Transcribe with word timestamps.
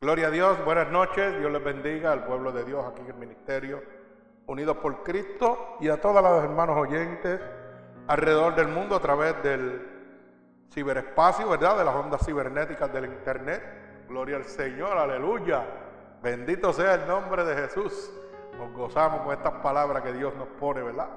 Gloria 0.00 0.28
a 0.28 0.30
Dios, 0.30 0.64
buenas 0.64 0.92
noches, 0.92 1.40
Dios 1.40 1.50
les 1.50 1.64
bendiga 1.64 2.12
al 2.12 2.24
pueblo 2.24 2.52
de 2.52 2.62
Dios 2.62 2.84
aquí 2.86 3.00
en 3.00 3.08
el 3.08 3.14
ministerio, 3.14 3.82
unidos 4.46 4.76
por 4.76 5.02
Cristo 5.02 5.76
y 5.80 5.88
a 5.88 6.00
todos 6.00 6.22
los 6.22 6.44
hermanos 6.44 6.76
oyentes 6.76 7.40
alrededor 8.06 8.54
del 8.54 8.68
mundo 8.68 8.94
a 8.94 9.00
través 9.00 9.42
del 9.42 9.88
ciberespacio, 10.72 11.48
¿verdad? 11.48 11.78
De 11.78 11.84
las 11.84 11.96
ondas 11.96 12.24
cibernéticas 12.24 12.92
del 12.92 13.06
Internet. 13.06 14.06
Gloria 14.08 14.36
al 14.36 14.44
Señor, 14.44 14.96
aleluya. 14.96 15.64
Bendito 16.22 16.72
sea 16.72 16.94
el 16.94 17.08
nombre 17.08 17.44
de 17.44 17.56
Jesús. 17.56 18.08
Nos 18.56 18.72
gozamos 18.74 19.22
con 19.22 19.32
estas 19.32 19.54
palabras 19.54 20.04
que 20.04 20.12
Dios 20.12 20.32
nos 20.36 20.46
pone, 20.60 20.80
¿verdad? 20.80 21.08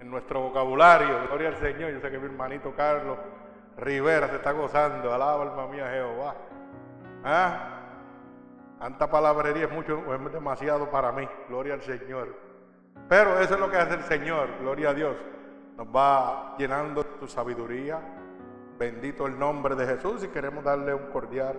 En 0.00 0.10
nuestro 0.10 0.42
vocabulario. 0.42 1.26
Gloria 1.28 1.48
al 1.48 1.56
Señor. 1.56 1.90
Yo 1.90 2.00
sé 2.00 2.10
que 2.10 2.18
mi 2.18 2.26
hermanito 2.26 2.74
Carlos 2.76 3.16
Rivera 3.78 4.28
se 4.28 4.36
está 4.36 4.52
gozando. 4.52 5.10
Alaba 5.10 5.42
alma 5.42 5.66
mía 5.68 5.88
Jehová. 5.88 6.34
¿Ah? 7.24 7.74
Tanta 8.84 9.08
palabrería 9.08 9.64
es 9.64 9.72
mucho, 9.72 10.02
es 10.14 10.30
demasiado 10.30 10.90
para 10.90 11.10
mí. 11.10 11.26
Gloria 11.48 11.72
al 11.72 11.80
Señor. 11.80 12.36
Pero 13.08 13.40
eso 13.40 13.54
es 13.54 13.60
lo 13.60 13.70
que 13.70 13.78
hace 13.78 13.94
el 13.94 14.02
Señor. 14.02 14.58
Gloria 14.60 14.90
a 14.90 14.92
Dios. 14.92 15.16
Nos 15.78 15.86
va 15.86 16.54
llenando 16.58 17.02
de 17.02 17.08
su 17.18 17.26
sabiduría. 17.26 17.98
Bendito 18.78 19.26
el 19.26 19.38
nombre 19.38 19.74
de 19.74 19.86
Jesús 19.86 20.22
y 20.22 20.28
queremos 20.28 20.64
darle 20.64 20.92
un 20.92 21.06
cordial 21.06 21.58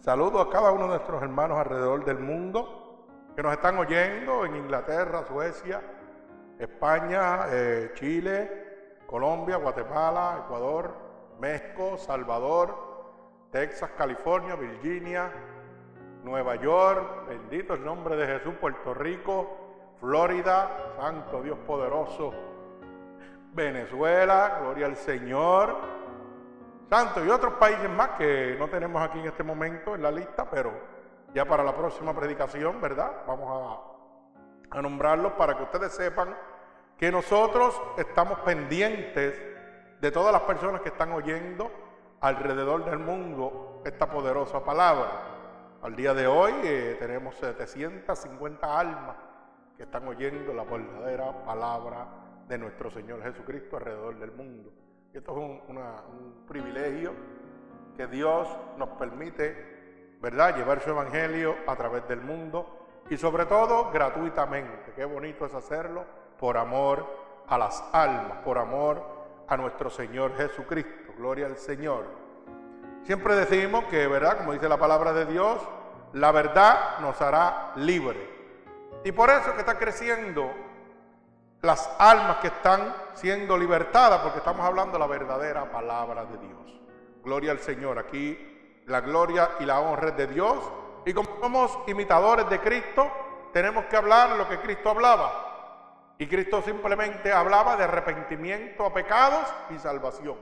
saludo 0.00 0.40
a 0.40 0.48
cada 0.48 0.72
uno 0.72 0.84
de 0.84 0.88
nuestros 0.88 1.22
hermanos 1.22 1.58
alrededor 1.58 2.02
del 2.02 2.18
mundo 2.18 3.08
que 3.36 3.42
nos 3.42 3.52
están 3.52 3.76
oyendo 3.76 4.46
en 4.46 4.56
Inglaterra, 4.56 5.22
Suecia, 5.28 5.82
España, 6.58 7.40
eh, 7.50 7.90
Chile, 7.92 9.00
Colombia, 9.06 9.56
Guatemala, 9.56 10.44
Ecuador, 10.46 10.94
México, 11.38 11.98
Salvador, 11.98 12.74
Texas, 13.50 13.90
California, 13.98 14.56
Virginia, 14.56 15.30
Nueva 16.24 16.56
York, 16.56 17.28
bendito 17.28 17.74
el 17.74 17.84
nombre 17.84 18.16
de 18.16 18.26
Jesús, 18.26 18.54
Puerto 18.58 18.94
Rico, 18.94 19.94
Florida, 20.00 20.94
Santo 20.98 21.42
Dios 21.42 21.58
poderoso, 21.66 22.32
Venezuela, 23.52 24.58
gloria 24.62 24.86
al 24.86 24.96
Señor, 24.96 25.76
Santo 26.88 27.22
y 27.22 27.28
otros 27.28 27.54
países 27.54 27.90
más 27.90 28.10
que 28.10 28.56
no 28.58 28.68
tenemos 28.68 29.02
aquí 29.02 29.18
en 29.18 29.26
este 29.26 29.42
momento 29.42 29.94
en 29.94 30.02
la 30.02 30.10
lista, 30.10 30.48
pero 30.50 30.72
ya 31.34 31.44
para 31.44 31.62
la 31.62 31.76
próxima 31.76 32.14
predicación, 32.14 32.80
¿verdad? 32.80 33.12
Vamos 33.26 33.92
a, 34.70 34.78
a 34.78 34.82
nombrarlos 34.82 35.32
para 35.32 35.56
que 35.56 35.62
ustedes 35.64 35.92
sepan 35.92 36.34
que 36.96 37.12
nosotros 37.12 37.78
estamos 37.98 38.38
pendientes 38.40 39.42
de 40.00 40.10
todas 40.10 40.32
las 40.32 40.42
personas 40.42 40.80
que 40.80 40.88
están 40.88 41.12
oyendo 41.12 41.70
alrededor 42.20 42.86
del 42.86 42.98
mundo 42.98 43.82
esta 43.84 44.08
poderosa 44.08 44.64
palabra. 44.64 45.33
Al 45.84 45.94
día 45.94 46.14
de 46.14 46.26
hoy 46.26 46.50
eh, 46.62 46.96
tenemos 46.98 47.34
750 47.34 48.80
almas 48.80 49.16
que 49.76 49.82
están 49.82 50.08
oyendo 50.08 50.54
la 50.54 50.64
verdadera 50.64 51.44
palabra 51.44 52.06
de 52.48 52.56
nuestro 52.56 52.90
Señor 52.90 53.22
Jesucristo 53.22 53.76
alrededor 53.76 54.18
del 54.18 54.32
mundo. 54.32 54.72
Esto 55.12 55.32
es 55.32 55.36
un, 55.36 55.76
un 55.76 56.46
privilegio 56.48 57.12
que 57.98 58.06
Dios 58.06 58.48
nos 58.78 58.88
permite, 58.98 60.16
¿verdad?, 60.22 60.56
llevar 60.56 60.80
su 60.80 60.88
evangelio 60.88 61.54
a 61.66 61.76
través 61.76 62.08
del 62.08 62.22
mundo 62.22 63.04
y 63.10 63.18
sobre 63.18 63.44
todo 63.44 63.90
gratuitamente. 63.90 64.94
Qué 64.96 65.04
bonito 65.04 65.44
es 65.44 65.52
hacerlo 65.52 66.06
por 66.38 66.56
amor 66.56 67.06
a 67.46 67.58
las 67.58 67.84
almas, 67.92 68.38
por 68.38 68.56
amor 68.56 69.02
a 69.46 69.54
nuestro 69.58 69.90
Señor 69.90 70.34
Jesucristo. 70.34 71.12
Gloria 71.18 71.44
al 71.44 71.58
Señor. 71.58 72.23
Siempre 73.04 73.36
decimos 73.36 73.84
que, 73.84 74.06
¿verdad? 74.06 74.38
Como 74.38 74.54
dice 74.54 74.68
la 74.68 74.78
palabra 74.78 75.12
de 75.12 75.26
Dios, 75.26 75.60
la 76.14 76.32
verdad 76.32 77.00
nos 77.00 77.20
hará 77.20 77.72
libre. 77.76 78.32
Y 79.04 79.12
por 79.12 79.28
eso 79.28 79.52
que 79.52 79.60
está 79.60 79.78
creciendo 79.78 80.50
las 81.60 81.90
almas 81.98 82.38
que 82.38 82.46
están 82.46 82.94
siendo 83.12 83.58
libertadas, 83.58 84.20
porque 84.22 84.38
estamos 84.38 84.64
hablando 84.64 84.94
de 84.94 84.98
la 85.00 85.06
verdadera 85.06 85.70
palabra 85.70 86.24
de 86.24 86.38
Dios. 86.38 86.80
Gloria 87.22 87.52
al 87.52 87.58
Señor. 87.58 87.98
Aquí 87.98 88.82
la 88.86 89.02
gloria 89.02 89.50
y 89.60 89.66
la 89.66 89.80
honra 89.80 90.08
es 90.08 90.16
de 90.16 90.26
Dios. 90.26 90.58
Y 91.04 91.12
como 91.12 91.28
somos 91.40 91.78
imitadores 91.86 92.48
de 92.48 92.58
Cristo, 92.60 93.10
tenemos 93.52 93.84
que 93.84 93.96
hablar 93.96 94.36
lo 94.36 94.48
que 94.48 94.60
Cristo 94.60 94.88
hablaba. 94.88 96.14
Y 96.16 96.26
Cristo 96.26 96.62
simplemente 96.62 97.30
hablaba 97.32 97.76
de 97.76 97.84
arrepentimiento 97.84 98.86
a 98.86 98.94
pecados 98.94 99.52
y 99.68 99.78
salvación. 99.78 100.38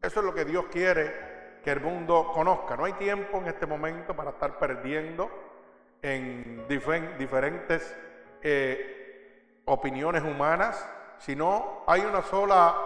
Eso 0.00 0.20
es 0.20 0.26
lo 0.26 0.32
que 0.34 0.44
Dios 0.44 0.66
quiere 0.70 1.33
que 1.64 1.72
el 1.72 1.80
mundo 1.80 2.30
conozca. 2.34 2.76
No 2.76 2.84
hay 2.84 2.92
tiempo 2.92 3.38
en 3.38 3.46
este 3.46 3.64
momento 3.64 4.14
para 4.14 4.30
estar 4.30 4.58
perdiendo 4.58 5.30
en 6.02 6.68
diferentes 6.68 7.96
eh, 8.42 9.62
opiniones 9.64 10.22
humanas, 10.22 10.86
sino 11.18 11.82
hay 11.86 12.02
una 12.02 12.20
sola, 12.20 12.76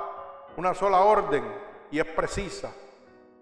una 0.56 0.74
sola 0.74 1.00
orden 1.00 1.42
y 1.90 1.98
es 1.98 2.04
precisa, 2.04 2.70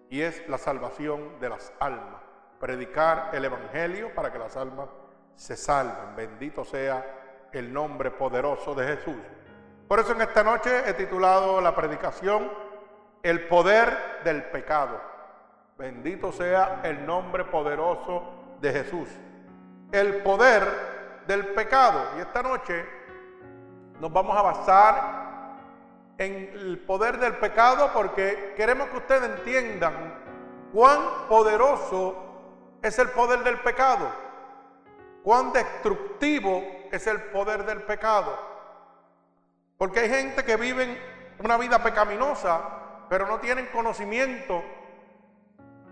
y 0.08 0.22
es 0.22 0.48
la 0.48 0.56
salvación 0.56 1.38
de 1.38 1.50
las 1.50 1.70
almas. 1.80 2.22
Predicar 2.58 3.28
el 3.34 3.44
Evangelio 3.44 4.14
para 4.14 4.32
que 4.32 4.38
las 4.38 4.56
almas 4.56 4.88
se 5.34 5.54
salven. 5.54 6.16
Bendito 6.16 6.64
sea 6.64 7.48
el 7.52 7.70
nombre 7.70 8.10
poderoso 8.10 8.75
de 8.75 8.96
Jesús. 8.96 9.16
Por 9.86 10.00
eso 10.00 10.12
en 10.12 10.22
esta 10.22 10.42
noche 10.42 10.88
he 10.88 10.94
titulado 10.94 11.60
la 11.60 11.75
predicación 11.75 12.50
El 13.22 13.46
poder 13.48 14.22
del 14.25 14.44
pecado. 14.44 15.16
Bendito 15.78 16.32
sea 16.32 16.81
el 16.84 17.04
nombre 17.04 17.44
poderoso 17.44 18.56
de 18.62 18.72
Jesús. 18.72 19.09
El 19.92 20.22
poder 20.22 20.64
del 21.26 21.48
pecado. 21.48 22.03
Y 22.16 22.20
esta 22.20 22.42
noche 22.42 22.87
nos 24.00 24.10
vamos 24.10 24.34
a 24.38 24.42
basar 24.42 25.26
en 26.16 26.50
el 26.54 26.78
poder 26.78 27.19
del 27.19 27.34
pecado 27.34 27.91
porque 27.92 28.54
queremos 28.56 28.88
que 28.88 28.97
ustedes 28.97 29.38
entiendan 29.38 30.14
cuán 30.72 30.98
poderoso 31.28 32.16
es 32.81 32.98
el 32.98 33.10
poder 33.10 33.41
del 33.41 33.58
pecado, 33.60 34.10
cuán 35.22 35.53
destructivo 35.53 36.62
es 36.91 37.06
el 37.06 37.20
poder 37.25 37.66
del 37.66 37.82
pecado. 37.82 38.34
Porque 39.76 40.00
hay 40.00 40.08
gente 40.08 40.43
que 40.43 40.56
vive 40.56 40.98
una 41.38 41.58
vida 41.58 41.82
pecaminosa, 41.82 42.62
pero 43.10 43.26
no 43.26 43.38
tienen 43.41 43.66
conocimiento 43.66 44.62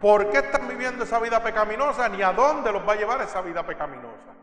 por 0.04 0.28
qué 0.28 0.36
están 0.36 0.68
viviendo 0.68 1.04
esa 1.04 1.18
vida 1.18 1.42
pecaminosa 1.42 2.10
ni 2.10 2.20
a 2.20 2.30
dónde 2.30 2.70
los 2.70 2.86
va 2.86 2.92
a 2.92 2.96
llevar 2.96 3.22
esa 3.22 3.40
vida 3.40 3.64
pecaminosa. 3.64 4.34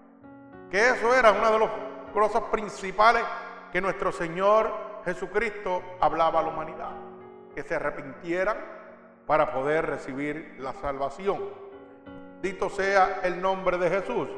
Que 0.72 0.90
eso 0.90 1.14
era 1.14 1.32
una 1.34 1.52
de 1.52 1.60
las 1.60 1.70
cosas 2.12 2.42
principales 2.52 3.22
que 3.72 3.80
nuestro 3.80 4.12
Señor 4.12 4.74
Jesucristo 5.06 5.84
hablaba 6.00 6.40
a 6.40 6.42
la 6.42 6.50
humanidad. 6.50 6.90
Que 7.54 7.62
se 7.62 7.76
arrepintieran 7.76 8.58
para 9.28 9.54
poder 9.54 9.86
recibir 9.86 10.56
la 10.58 10.74
salvación. 10.74 11.40
Dito 12.42 12.68
sea 12.72 13.20
el 13.22 13.40
nombre 13.40 13.78
de 13.78 13.88
Jesús. 13.92 14.30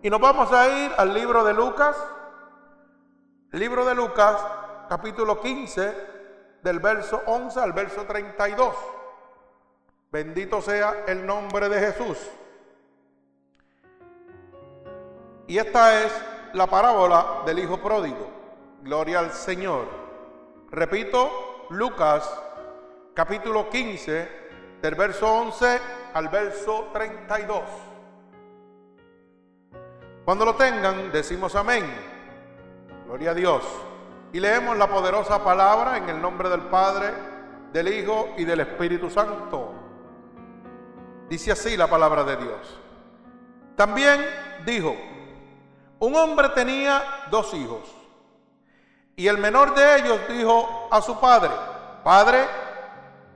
Y 0.00 0.08
nos 0.08 0.18
vamos 0.18 0.50
a 0.50 0.66
ir 0.66 0.92
al 0.96 1.12
libro 1.12 1.44
de 1.44 1.52
Lucas, 1.52 1.94
libro 3.50 3.84
de 3.84 3.94
Lucas, 3.94 4.42
capítulo 4.88 5.42
15, 5.42 5.94
del 6.62 6.78
verso 6.78 7.20
11 7.26 7.60
al 7.60 7.74
verso 7.74 8.06
32. 8.06 9.03
Bendito 10.14 10.62
sea 10.62 11.02
el 11.08 11.26
nombre 11.26 11.68
de 11.68 11.80
Jesús. 11.80 12.16
Y 15.48 15.58
esta 15.58 16.04
es 16.04 16.12
la 16.52 16.68
parábola 16.68 17.42
del 17.44 17.58
Hijo 17.58 17.78
Pródigo. 17.78 18.30
Gloria 18.82 19.18
al 19.18 19.32
Señor. 19.32 19.88
Repito, 20.70 21.66
Lucas, 21.70 22.32
capítulo 23.12 23.68
15, 23.68 24.28
del 24.80 24.94
verso 24.94 25.26
11 25.28 25.80
al 26.14 26.28
verso 26.28 26.90
32. 26.92 27.62
Cuando 30.24 30.44
lo 30.44 30.54
tengan, 30.54 31.10
decimos 31.10 31.56
amén. 31.56 31.92
Gloria 33.06 33.32
a 33.32 33.34
Dios. 33.34 33.64
Y 34.32 34.38
leemos 34.38 34.76
la 34.76 34.88
poderosa 34.88 35.42
palabra 35.42 35.96
en 35.96 36.08
el 36.08 36.22
nombre 36.22 36.48
del 36.50 36.62
Padre, 36.62 37.10
del 37.72 37.92
Hijo 37.92 38.32
y 38.36 38.44
del 38.44 38.60
Espíritu 38.60 39.10
Santo. 39.10 39.80
Dice 41.34 41.50
así 41.50 41.76
la 41.76 41.88
palabra 41.88 42.22
de 42.22 42.36
Dios. 42.36 42.78
También 43.74 44.24
dijo, 44.64 44.94
un 45.98 46.14
hombre 46.14 46.50
tenía 46.50 47.02
dos 47.28 47.52
hijos. 47.54 47.92
Y 49.16 49.26
el 49.26 49.38
menor 49.38 49.74
de 49.74 49.96
ellos 49.96 50.20
dijo 50.28 50.86
a 50.92 51.02
su 51.02 51.18
padre, 51.18 51.50
Padre, 52.04 52.46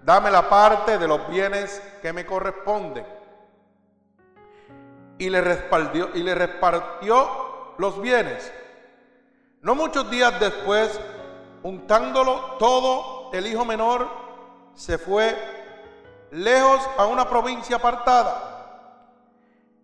dame 0.05 0.31
la 0.31 0.49
parte 0.49 0.97
de 0.97 1.09
los 1.09 1.29
bienes 1.29 1.83
que 2.01 2.13
me 2.13 2.25
corresponden 2.25 3.05
y 5.19 5.29
le, 5.29 5.41
repartió, 5.41 6.11
y 6.15 6.23
le 6.23 6.37
repartió 6.37 7.75
los 7.79 8.01
bienes. 8.01 8.53
No 9.61 9.75
muchos 9.75 10.09
días 10.09 10.39
después, 10.39 11.01
untándolo 11.65 12.59
todo, 12.61 13.33
el 13.33 13.45
hijo 13.49 13.65
menor 13.65 14.07
se 14.77 14.99
fue 14.99 15.58
lejos 16.31 16.81
a 16.97 17.07
una 17.07 17.29
provincia 17.29 17.77
apartada 17.77 18.59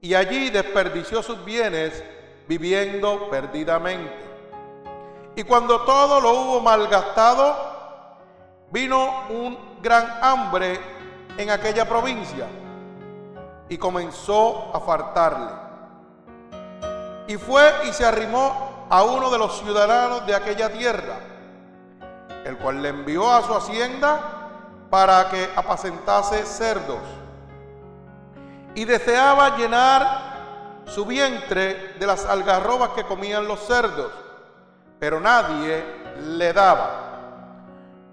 y 0.00 0.14
allí 0.14 0.50
desperdició 0.50 1.22
sus 1.22 1.42
bienes 1.44 2.04
viviendo 2.46 3.30
perdidamente. 3.30 4.22
Y 5.36 5.42
cuando 5.44 5.80
todo 5.80 6.20
lo 6.20 6.30
hubo 6.32 6.60
malgastado, 6.60 7.56
vino 8.70 9.24
un 9.30 9.78
gran 9.80 10.18
hambre 10.20 10.78
en 11.38 11.50
aquella 11.50 11.88
provincia 11.88 12.46
y 13.68 13.78
comenzó 13.78 14.70
a 14.74 14.80
faltarle. 14.80 15.52
Y 17.26 17.36
fue 17.36 17.72
y 17.88 17.92
se 17.92 18.04
arrimó 18.04 18.86
a 18.90 19.02
uno 19.04 19.30
de 19.30 19.38
los 19.38 19.58
ciudadanos 19.58 20.26
de 20.26 20.34
aquella 20.34 20.70
tierra, 20.70 21.18
el 22.44 22.58
cual 22.58 22.82
le 22.82 22.90
envió 22.90 23.32
a 23.32 23.42
su 23.42 23.54
hacienda 23.54 24.33
para 24.94 25.28
que 25.28 25.50
apacentase 25.56 26.46
cerdos. 26.46 27.00
Y 28.76 28.84
deseaba 28.84 29.56
llenar 29.56 30.84
su 30.86 31.04
vientre 31.04 31.94
de 31.98 32.06
las 32.06 32.24
algarrobas 32.24 32.90
que 32.90 33.02
comían 33.02 33.48
los 33.48 33.58
cerdos, 33.66 34.12
pero 35.00 35.18
nadie 35.18 35.84
le 36.20 36.52
daba. 36.52 36.90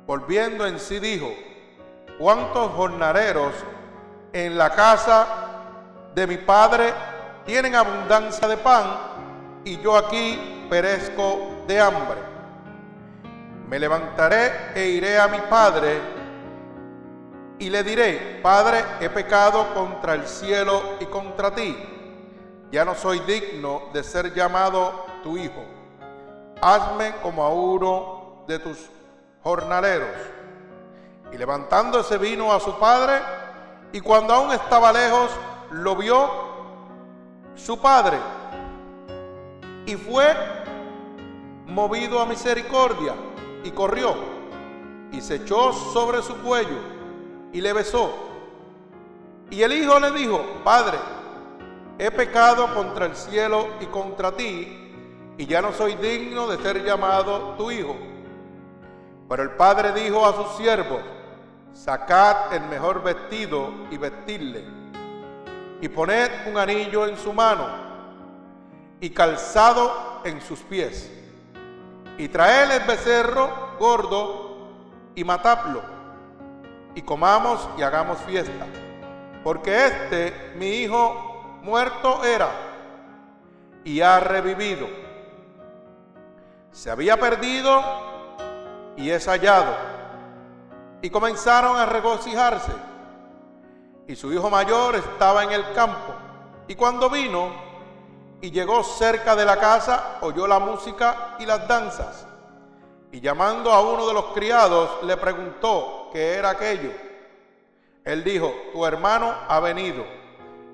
Volviendo 0.07 0.66
en 0.66 0.80
sí 0.80 0.98
dijo, 0.98 1.31
¿cuántos 2.18 2.72
jornaleros 2.72 3.54
en 4.34 4.57
la 4.57 4.72
casa 4.72 5.27
de 6.16 6.25
mi 6.25 6.38
padre 6.38 6.95
tienen 7.45 7.75
abundancia 7.75 8.48
de 8.48 8.57
pan 8.57 8.86
y 9.63 9.80
yo 9.81 9.95
aquí 9.95 10.66
perezco 10.68 11.63
de 11.68 11.80
hambre? 11.80 12.18
Me 13.69 13.77
levantaré 13.77 14.72
e 14.74 14.88
iré 14.88 15.19
a 15.19 15.27
mi 15.27 15.42
padre 15.42 16.21
y 17.62 17.69
le 17.69 17.84
diré, 17.84 18.40
Padre, 18.42 18.84
he 19.00 19.10
pecado 19.10 19.72
contra 19.75 20.16
el 20.16 20.28
cielo 20.28 20.81
y 21.00 21.06
contra 21.06 21.54
ti 21.54 21.78
ya 22.72 22.84
no 22.84 22.96
soy 22.96 23.19
digno 23.19 23.84
de 23.94 24.04
ser 24.04 24.34
llamado 24.34 25.06
tu 25.22 25.38
hijo. 25.38 25.63
Hazme 26.60 27.13
como 27.22 27.44
a 27.44 27.50
uno 27.50 28.46
de 28.48 28.58
tus 28.58 28.90
jornaleros. 29.44 30.10
Y 31.31 31.38
levantándose 31.38 32.18
vino 32.18 32.52
a 32.52 32.60
su 32.60 32.78
padre, 32.80 33.22
y 33.92 34.02
cuando 34.02 34.34
aún 34.34 34.52
estaba 34.54 34.92
lejos, 34.92 35.30
lo 35.69 35.96
vio 35.96 36.30
su 37.56 37.80
padre. 37.80 38.18
Y 39.86 39.96
fue 39.98 40.25
movido 41.68 42.19
a 42.19 42.25
misericordia, 42.25 43.13
y 43.63 43.69
corrió, 43.69 44.16
y 45.12 45.22
se 45.22 45.36
echó 45.36 45.72
sobre 45.74 46.24
su 46.24 46.42
cuello, 46.42 47.00
y 47.53 47.62
le 47.62 47.74
besó. 47.74 48.13
Y 49.50 49.62
el 49.63 49.74
hijo 49.74 50.00
le 50.00 50.12
dijo, 50.12 50.42
Padre, 50.63 50.98
he 51.98 52.09
pecado 52.09 52.74
contra 52.74 53.06
el 53.06 53.15
cielo 53.15 53.68
y 53.80 53.86
contra 53.86 54.31
ti, 54.31 54.77
y 55.38 55.45
ya 55.45 55.62
no 55.62 55.74
soy 55.74 55.95
digno 55.95 56.48
de 56.48 56.57
ser 56.57 56.83
llamado 56.83 57.56
tu 57.57 57.69
hijo. 57.71 57.95
Pero 59.27 59.44
el 59.44 59.51
padre 59.51 59.94
dijo 59.94 60.25
a 60.25 60.33
sus 60.33 60.57
siervos, 60.57 61.01
sacad 61.74 62.53
el 62.53 62.63
mejor 62.63 63.03
vestido 63.03 63.71
y 63.89 63.98
vestidle, 63.98 64.65
y 65.80 65.88
poned 65.89 66.30
un 66.48 66.57
anillo 66.57 67.07
en 67.07 67.18
su 67.18 67.33
mano, 67.33 67.68
y 69.00 69.09
calzado 69.09 70.21
en 70.24 70.42
sus 70.42 70.59
pies, 70.59 71.12
y 72.18 72.27
traed 72.27 72.71
el 72.71 72.88
becerro 72.88 73.75
gordo 73.80 74.57
y 75.15 75.24
matadlo, 75.24 75.81
y 76.96 77.02
comamos 77.02 77.68
y 77.78 77.82
hagamos 77.82 78.20
fiesta, 78.20 78.66
porque 79.44 79.86
este, 79.86 80.54
mi 80.56 80.68
hijo, 80.68 81.60
muerto 81.62 82.24
era 82.24 82.50
y 83.84 84.02
ha 84.02 84.20
revivido. 84.20 84.88
Se 86.72 86.90
había 86.90 87.18
perdido 87.18 87.82
y 88.96 89.10
es 89.10 89.28
hallado. 89.28 89.76
Y 91.02 91.10
comenzaron 91.10 91.78
a 91.78 91.86
regocijarse. 91.86 92.72
Y 94.08 94.16
su 94.16 94.32
hijo 94.34 94.50
mayor 94.50 94.96
estaba 94.96 95.44
en 95.44 95.52
el 95.52 95.74
campo. 95.74 96.14
Y 96.68 96.76
cuando 96.76 97.10
vino 97.10 97.50
y 98.40 98.52
llegó 98.52 98.84
cerca 98.84 99.36
de 99.36 99.46
la 99.46 99.58
casa, 99.58 100.18
oyó 100.22 100.48
la 100.48 100.60
música 100.60 101.36
y 101.40 101.46
las 101.46 101.68
danzas. 101.68 102.28
Y 103.12 103.20
llamando 103.20 103.72
a 103.72 103.82
uno 103.82 104.08
de 104.08 104.14
los 104.14 104.26
criados, 104.28 105.04
le 105.04 105.18
preguntó 105.18 106.00
qué 106.12 106.36
era 106.36 106.52
aquello. 106.52 106.92
Él 108.04 108.24
dijo, 108.24 108.54
tu 108.74 108.86
hermano 108.86 109.34
ha 109.48 109.60
venido 109.60 110.04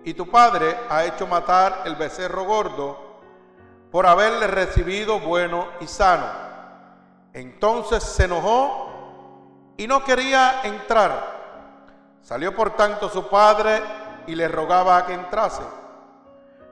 y 0.04 0.14
tu 0.14 0.30
padre 0.30 0.78
ha 0.90 1.04
hecho 1.04 1.28
matar 1.28 1.82
el 1.86 1.96
becerro 1.96 2.46
gordo 2.46 2.98
por 3.92 4.06
haberle 4.06 4.48
recibido 4.48 5.20
bueno 5.20 5.68
y 5.82 5.88
sano. 5.88 6.26
Entonces 7.34 8.04
se 8.04 8.24
enojó 8.24 9.74
y 9.78 9.88
no 9.88 10.04
quería 10.04 10.62
entrar. 10.64 11.38
Salió 12.22 12.56
por 12.56 12.76
tanto 12.76 13.10
su 13.10 13.28
padre 13.28 13.82
y 14.26 14.36
le 14.36 14.48
rogaba 14.48 15.06
que 15.06 15.14
entrase. 15.14 15.64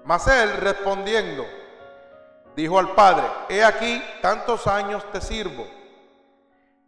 Mas 0.06 0.28
él 0.28 0.54
respondiendo, 0.58 1.46
dijo 2.56 2.80
al 2.80 2.94
padre, 2.94 3.24
he 3.50 3.64
aquí 3.64 4.04
tantos 4.22 4.68
años 4.68 5.04
te 5.12 5.20
sirvo, 5.20 5.66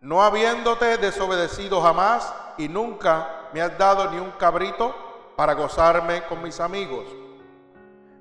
no 0.01 0.21
habiéndote 0.21 0.97
desobedecido 0.97 1.81
jamás 1.81 2.33
y 2.57 2.67
nunca 2.67 3.49
me 3.53 3.61
has 3.61 3.77
dado 3.77 4.09
ni 4.11 4.17
un 4.19 4.31
cabrito 4.31 4.95
para 5.35 5.53
gozarme 5.53 6.23
con 6.23 6.41
mis 6.41 6.59
amigos. 6.59 7.05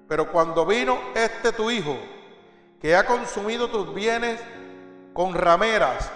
Pero 0.08 0.30
cuando 0.30 0.64
vino 0.64 0.98
este 1.14 1.52
tu 1.52 1.70
hijo, 1.70 1.96
que 2.80 2.94
ha 2.94 3.04
consumido 3.04 3.68
tus 3.68 3.92
bienes 3.92 4.40
con 5.12 5.34
rameras, 5.34 6.10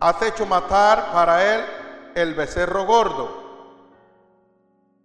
has 0.00 0.20
hecho 0.22 0.44
matar 0.44 1.12
para 1.12 1.54
él 1.54 1.64
el 2.14 2.34
becerro 2.34 2.84
gordo. 2.84 3.46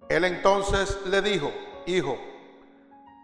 Él 0.10 0.26
entonces 0.26 1.00
le 1.06 1.22
dijo, 1.22 1.52
hijo, 1.86 2.18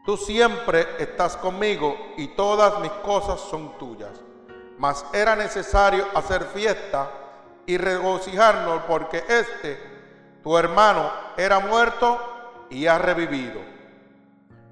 tú 0.05 0.15
siempre 0.15 0.87
estás 0.99 1.35
conmigo 1.35 1.97
y 2.15 2.29
todas 2.29 2.79
mis 2.79 2.91
cosas 2.91 3.41
son 3.41 3.77
tuyas. 3.77 4.26
Mas 4.77 5.05
era 5.13 5.35
necesario 5.35 6.05
hacer 6.13 6.45
fiesta 6.45 7.09
y 7.65 7.77
regocijarnos 7.77 8.83
porque 8.83 9.23
este 9.27 9.97
tu 10.43 10.57
hermano 10.57 11.11
era 11.35 11.59
muerto 11.59 12.65
y 12.69 12.87
ha 12.87 12.97
revivido. 12.97 13.59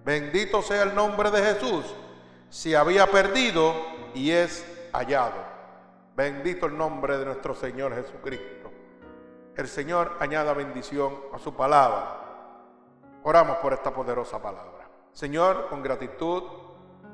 Bendito 0.06 0.62
sea 0.62 0.84
el 0.84 0.96
nombre 0.96 1.32
de 1.32 1.44
Jesús. 1.44 1.86
Si 2.50 2.76
había 2.76 3.08
perdido 3.08 3.74
y 4.14 4.32
es 4.32 4.66
hallado. 4.94 5.44
Bendito 6.16 6.68
el 6.68 6.78
nombre 6.78 7.18
de 7.18 7.26
nuestro 7.26 7.54
Señor 7.56 7.94
Jesucristo. 7.94 8.72
El 9.56 9.68
Señor 9.68 10.16
añada 10.20 10.54
bendición 10.54 11.14
a 11.34 11.40
su 11.40 11.54
palabra. 11.54 12.22
Oramos 13.24 13.58
por 13.58 13.74
esta 13.74 13.94
poderosa 13.94 14.42
palabra. 14.42 14.88
Señor, 15.12 15.68
con 15.70 15.82
gratitud, 15.82 16.44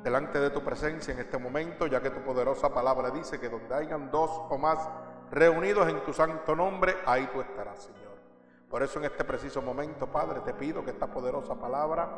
delante 0.03 0.39
de 0.39 0.49
tu 0.49 0.61
presencia 0.61 1.13
en 1.13 1.19
este 1.19 1.37
momento, 1.37 1.87
ya 1.87 2.01
que 2.01 2.09
tu 2.09 2.21
poderosa 2.21 2.73
palabra 2.73 3.11
dice 3.11 3.39
que 3.39 3.49
donde 3.49 3.75
hayan 3.75 4.09
dos 4.09 4.29
o 4.49 4.57
más 4.57 4.79
reunidos 5.29 5.87
en 5.89 6.03
tu 6.03 6.13
santo 6.13 6.55
nombre, 6.55 6.97
ahí 7.05 7.29
tú 7.31 7.41
estarás, 7.41 7.83
Señor. 7.83 8.11
Por 8.69 8.81
eso 8.83 8.99
en 8.99 9.05
este 9.05 9.23
preciso 9.23 9.61
momento, 9.61 10.07
Padre, 10.07 10.39
te 10.41 10.53
pido 10.53 10.83
que 10.83 10.91
esta 10.91 11.07
poderosa 11.07 11.55
palabra 11.55 12.09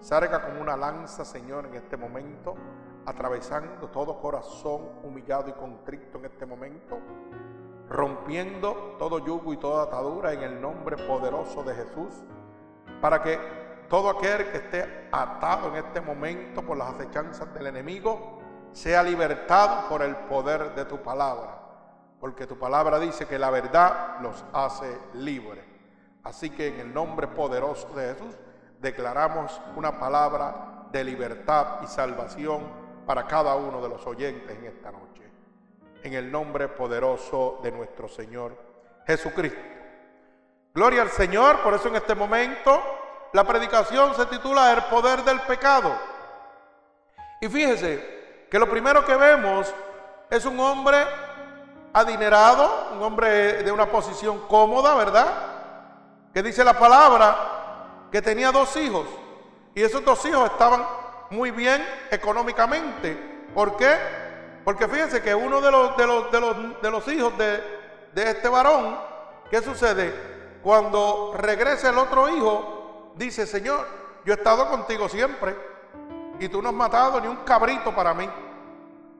salga 0.00 0.42
como 0.42 0.60
una 0.60 0.76
lanza, 0.76 1.24
Señor, 1.24 1.66
en 1.66 1.74
este 1.74 1.96
momento, 1.96 2.54
atravesando 3.06 3.88
todo 3.88 4.18
corazón 4.18 4.88
humillado 5.02 5.48
y 5.48 5.52
contrito 5.52 6.18
en 6.18 6.24
este 6.24 6.46
momento, 6.46 6.98
rompiendo 7.88 8.96
todo 8.98 9.18
yugo 9.18 9.52
y 9.52 9.58
toda 9.58 9.84
atadura 9.84 10.32
en 10.32 10.42
el 10.42 10.60
nombre 10.60 10.96
poderoso 10.96 11.62
de 11.62 11.74
Jesús, 11.74 12.24
para 13.00 13.22
que 13.22 13.59
todo 13.90 14.08
aquel 14.08 14.48
que 14.52 14.58
esté 14.58 15.08
atado 15.10 15.68
en 15.68 15.84
este 15.84 16.00
momento 16.00 16.62
por 16.62 16.76
las 16.76 16.94
acechanzas 16.94 17.52
del 17.52 17.66
enemigo, 17.66 18.38
sea 18.72 19.02
libertado 19.02 19.88
por 19.88 20.02
el 20.02 20.14
poder 20.14 20.76
de 20.76 20.84
tu 20.84 21.02
palabra, 21.02 21.58
porque 22.20 22.46
tu 22.46 22.56
palabra 22.56 23.00
dice 23.00 23.26
que 23.26 23.36
la 23.36 23.50
verdad 23.50 24.20
los 24.20 24.44
hace 24.52 24.96
libres. 25.14 25.64
Así 26.22 26.50
que 26.50 26.68
en 26.68 26.78
el 26.78 26.94
nombre 26.94 27.26
poderoso 27.26 27.88
de 27.88 28.14
Jesús 28.14 28.36
declaramos 28.78 29.60
una 29.74 29.98
palabra 29.98 30.86
de 30.92 31.02
libertad 31.02 31.80
y 31.82 31.88
salvación 31.88 32.62
para 33.04 33.26
cada 33.26 33.56
uno 33.56 33.82
de 33.82 33.88
los 33.88 34.06
oyentes 34.06 34.56
en 34.56 34.66
esta 34.66 34.92
noche. 34.92 35.24
En 36.04 36.14
el 36.14 36.30
nombre 36.30 36.68
poderoso 36.68 37.58
de 37.60 37.72
nuestro 37.72 38.06
Señor 38.06 38.56
Jesucristo. 39.04 39.58
Gloria 40.72 41.02
al 41.02 41.10
Señor, 41.10 41.60
por 41.64 41.74
eso 41.74 41.88
en 41.88 41.96
este 41.96 42.14
momento 42.14 42.99
la 43.32 43.44
predicación 43.44 44.14
se 44.14 44.26
titula 44.26 44.72
El 44.72 44.82
poder 44.84 45.22
del 45.24 45.40
pecado. 45.42 45.92
Y 47.40 47.48
fíjese 47.48 48.46
que 48.50 48.58
lo 48.58 48.68
primero 48.68 49.04
que 49.04 49.16
vemos 49.16 49.72
es 50.28 50.44
un 50.44 50.58
hombre 50.60 51.06
adinerado, 51.92 52.90
un 52.92 53.02
hombre 53.02 53.62
de 53.62 53.72
una 53.72 53.86
posición 53.86 54.46
cómoda, 54.48 54.94
¿verdad? 54.94 55.50
que 56.32 56.42
dice 56.42 56.62
la 56.64 56.78
palabra 56.78 58.08
que 58.10 58.22
tenía 58.22 58.52
dos 58.52 58.76
hijos. 58.76 59.06
Y 59.74 59.82
esos 59.82 60.04
dos 60.04 60.24
hijos 60.24 60.50
estaban 60.50 60.84
muy 61.30 61.50
bien 61.50 61.84
económicamente. 62.10 63.48
¿Por 63.54 63.76
qué? 63.76 63.96
Porque 64.64 64.88
fíjense 64.88 65.22
que 65.22 65.34
uno 65.34 65.60
de 65.60 65.70
los, 65.70 65.96
de 65.96 66.06
los, 66.06 66.30
de 66.30 66.40
los, 66.40 66.82
de 66.82 66.90
los 66.90 67.08
hijos 67.08 67.36
de, 67.38 67.62
de 68.12 68.30
este 68.30 68.48
varón, 68.48 68.98
¿qué 69.50 69.62
sucede? 69.62 70.58
Cuando 70.62 71.34
regresa 71.36 71.90
el 71.90 71.98
otro 71.98 72.28
hijo, 72.28 72.79
dice, 73.20 73.46
Señor, 73.46 73.86
yo 74.24 74.32
he 74.32 74.36
estado 74.36 74.68
contigo 74.68 75.08
siempre 75.08 75.54
y 76.38 76.48
tú 76.48 76.62
no 76.62 76.70
has 76.70 76.74
matado 76.74 77.20
ni 77.20 77.28
un 77.28 77.36
cabrito 77.44 77.94
para 77.94 78.14
mí. 78.14 78.28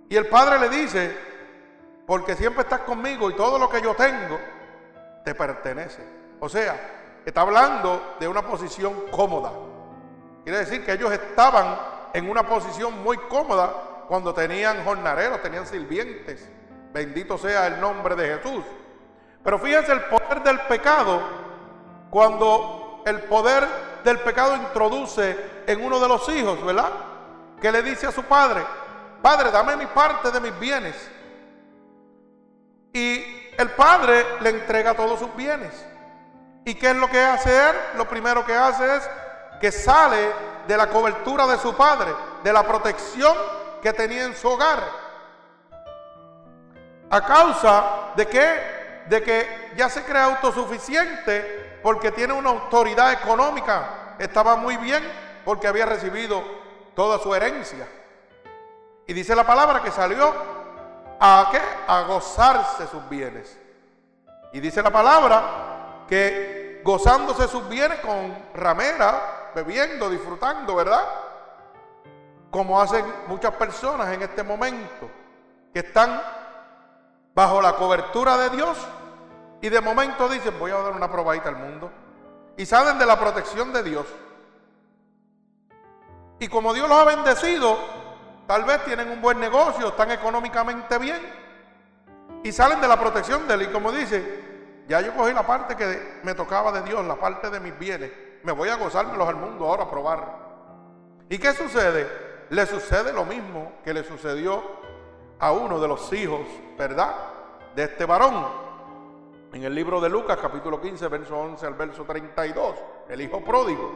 Y 0.09 0.17
el 0.17 0.27
padre 0.27 0.59
le 0.59 0.69
dice, 0.71 1.17
porque 2.07 2.35
siempre 2.35 2.63
estás 2.63 2.81
conmigo 2.81 3.31
y 3.31 3.37
todo 3.37 3.59
lo 3.59 3.69
que 3.69 3.83
yo 3.83 3.95
tengo 3.95 4.41
te 5.23 5.35
pertenece. 5.35 6.03
O 6.41 6.49
sea, 6.49 7.21
está 7.25 7.43
hablando 7.43 8.17
de 8.19 8.27
una 8.27 8.43
posición 8.43 8.95
cómoda. 9.11 9.53
Quiere 10.45 10.61
decir 10.61 10.85
que 10.85 10.93
ellos 10.93 11.13
estaban 11.13 11.79
en 12.15 12.29
una 12.29 12.43
posición 12.49 13.03
muy 13.03 13.19
cómoda 13.19 14.07
cuando 14.09 14.33
tenían 14.33 14.83
jornaleros, 14.83 15.43
tenían 15.43 15.67
sirvientes. 15.67 16.49
Bendito 16.93 17.37
sea 17.37 17.67
el 17.67 17.81
nombre 17.81 18.17
de 18.17 18.39
Jesús. 18.39 18.65
Pero 19.45 19.59
fíjense 19.59 19.93
el 19.93 20.01
poder 20.05 20.43
del 20.43 20.59
pecado, 20.61 21.21
cuando 22.11 23.03
el 23.07 23.21
poder 23.23 23.90
del 24.05 24.21
pecado 24.21 24.57
introduce 24.57 25.63
en 25.67 25.85
uno 25.85 25.99
de 26.01 26.09
los 26.09 26.29
hijos, 26.29 26.65
¿verdad? 26.65 26.91
Que 27.61 27.71
le 27.71 27.83
dice 27.83 28.07
a 28.07 28.13
su 28.13 28.23
padre, 28.25 28.65
Padre, 29.23 29.51
dame 29.51 29.77
mi 29.77 29.87
parte 29.87 30.31
de 30.31 30.41
mis 30.41 30.59
bienes. 30.59 30.97
Y 32.93 33.23
el 33.57 33.71
padre 33.71 34.25
le 34.41 34.51
entrega 34.51 34.95
todos 34.95 35.19
sus 35.19 35.35
bienes. 35.37 35.73
¿Y 36.65 36.75
qué 36.75 36.91
es 36.91 36.97
lo 36.97 37.09
que 37.09 37.21
hace 37.21 37.71
él? 37.71 37.77
Lo 37.97 38.09
primero 38.09 38.45
que 38.45 38.55
hace 38.55 38.97
es 38.97 39.11
que 39.61 39.71
sale 39.71 40.33
de 40.67 40.77
la 40.77 40.89
cobertura 40.89 41.47
de 41.47 41.59
su 41.59 41.75
padre, 41.75 42.15
de 42.43 42.53
la 42.53 42.63
protección 42.63 43.37
que 43.83 43.93
tenía 43.93 44.25
en 44.25 44.35
su 44.35 44.49
hogar. 44.49 44.81
A 47.11 47.21
causa 47.27 47.85
de 48.17 48.27
que 48.27 48.81
de 49.11 49.23
que 49.23 49.73
ya 49.77 49.89
se 49.89 50.05
crea 50.05 50.27
autosuficiente 50.27 51.70
porque 51.83 52.13
tiene 52.13 52.33
una 52.33 52.51
autoridad 52.51 53.13
económica. 53.13 54.15
Estaba 54.19 54.57
muy 54.57 54.77
bien 54.77 55.03
porque 55.45 55.67
había 55.67 55.87
recibido 55.87 56.43
toda 56.95 57.19
su 57.19 57.35
herencia. 57.35 57.87
Y 59.07 59.13
dice 59.13 59.35
la 59.35 59.47
palabra 59.47 59.83
que 59.83 59.91
salió 59.91 60.33
a 61.19 61.49
qué? 61.51 61.61
A 61.87 62.03
gozarse 62.03 62.87
sus 62.87 63.09
bienes. 63.09 63.59
Y 64.53 64.61
dice 64.61 64.83
la 64.83 64.91
palabra 64.91 66.05
que 66.09 66.81
gozándose 66.85 67.47
sus 67.49 67.69
bienes 67.69 68.01
con 68.01 68.37
ramera, 68.55 69.51
bebiendo, 69.55 70.09
disfrutando, 70.09 70.75
¿verdad? 70.75 71.05
Como 72.51 72.81
hacen 72.81 73.05
muchas 73.29 73.55
personas 73.55 74.13
en 74.13 74.23
este 74.23 74.43
momento, 74.43 75.09
que 75.73 75.81
están 75.81 76.21
bajo 77.35 77.63
la 77.63 77.75
cobertura 77.75 78.37
de 78.37 78.51
Dios 78.51 78.77
y 79.63 79.69
de 79.69 79.81
momento 79.81 80.29
dicen, 80.29 80.59
voy 80.59 80.71
a 80.71 80.79
dar 80.79 80.93
una 80.93 81.11
probadita 81.11 81.49
al 81.49 81.57
mundo. 81.57 81.91
Y 82.57 82.65
salen 82.65 82.99
de 82.99 83.07
la 83.07 83.19
protección 83.19 83.73
de 83.73 83.83
Dios. 83.83 84.07
Y 86.39 86.49
como 86.49 86.73
Dios 86.73 86.89
los 86.89 86.99
ha 86.99 87.05
bendecido, 87.05 87.79
tal 88.47 88.65
vez 88.65 88.83
tienen 88.85 89.11
un 89.11 89.21
buen 89.21 89.39
negocio, 89.39 89.89
están 89.89 90.11
económicamente 90.11 90.99
bien. 90.99 91.21
Y 92.43 92.53
salen 92.53 92.81
de 92.81 92.89
la 92.89 92.99
protección 92.99 93.47
de 93.47 93.55
Él. 93.55 93.63
Y 93.63 93.67
como 93.67 93.93
dice, 93.93 94.85
ya 94.89 95.03
yo 95.03 95.15
cogí 95.15 95.35
la 95.35 95.47
parte 95.47 95.77
que 95.77 96.21
me 96.23 96.35
tocaba 96.35 96.73
de 96.73 96.83
Dios, 96.83 97.05
la 97.05 97.17
parte 97.17 97.51
de 97.51 97.61
mis 97.61 97.79
bienes. 97.79 98.11
Me 98.43 98.53
voy 98.53 98.71
a 98.71 98.77
gozármelos 98.77 99.29
al 99.29 99.37
mundo 99.37 99.67
ahora 99.67 99.85
a 99.85 99.91
probar. 99.91 100.51
¿Y 101.29 101.39
qué 101.39 101.53
sucede? 101.53 102.47
Le 102.49 102.65
sucede 102.65 103.13
lo 103.13 103.27
mismo 103.27 103.73
que 103.85 103.93
le 103.93 104.05
sucedió 104.05 104.63
a 105.39 105.53
uno 105.53 105.79
de 105.79 105.87
los 105.87 106.11
hijos, 106.15 106.41
¿verdad? 106.79 107.15
De 107.77 107.85
este 107.85 108.07
varón 108.07 108.70
en 109.53 109.65
el 109.65 109.75
libro 109.75 110.01
de 110.01 110.09
Lucas, 110.09 110.39
capítulo 110.41 110.81
15, 110.81 111.09
verso 111.09 111.37
11 111.37 111.67
al 111.67 111.75
verso 111.75 112.05
32, 112.05 112.77
el 113.09 113.21
hijo 113.21 113.45
pródigo. 113.45 113.93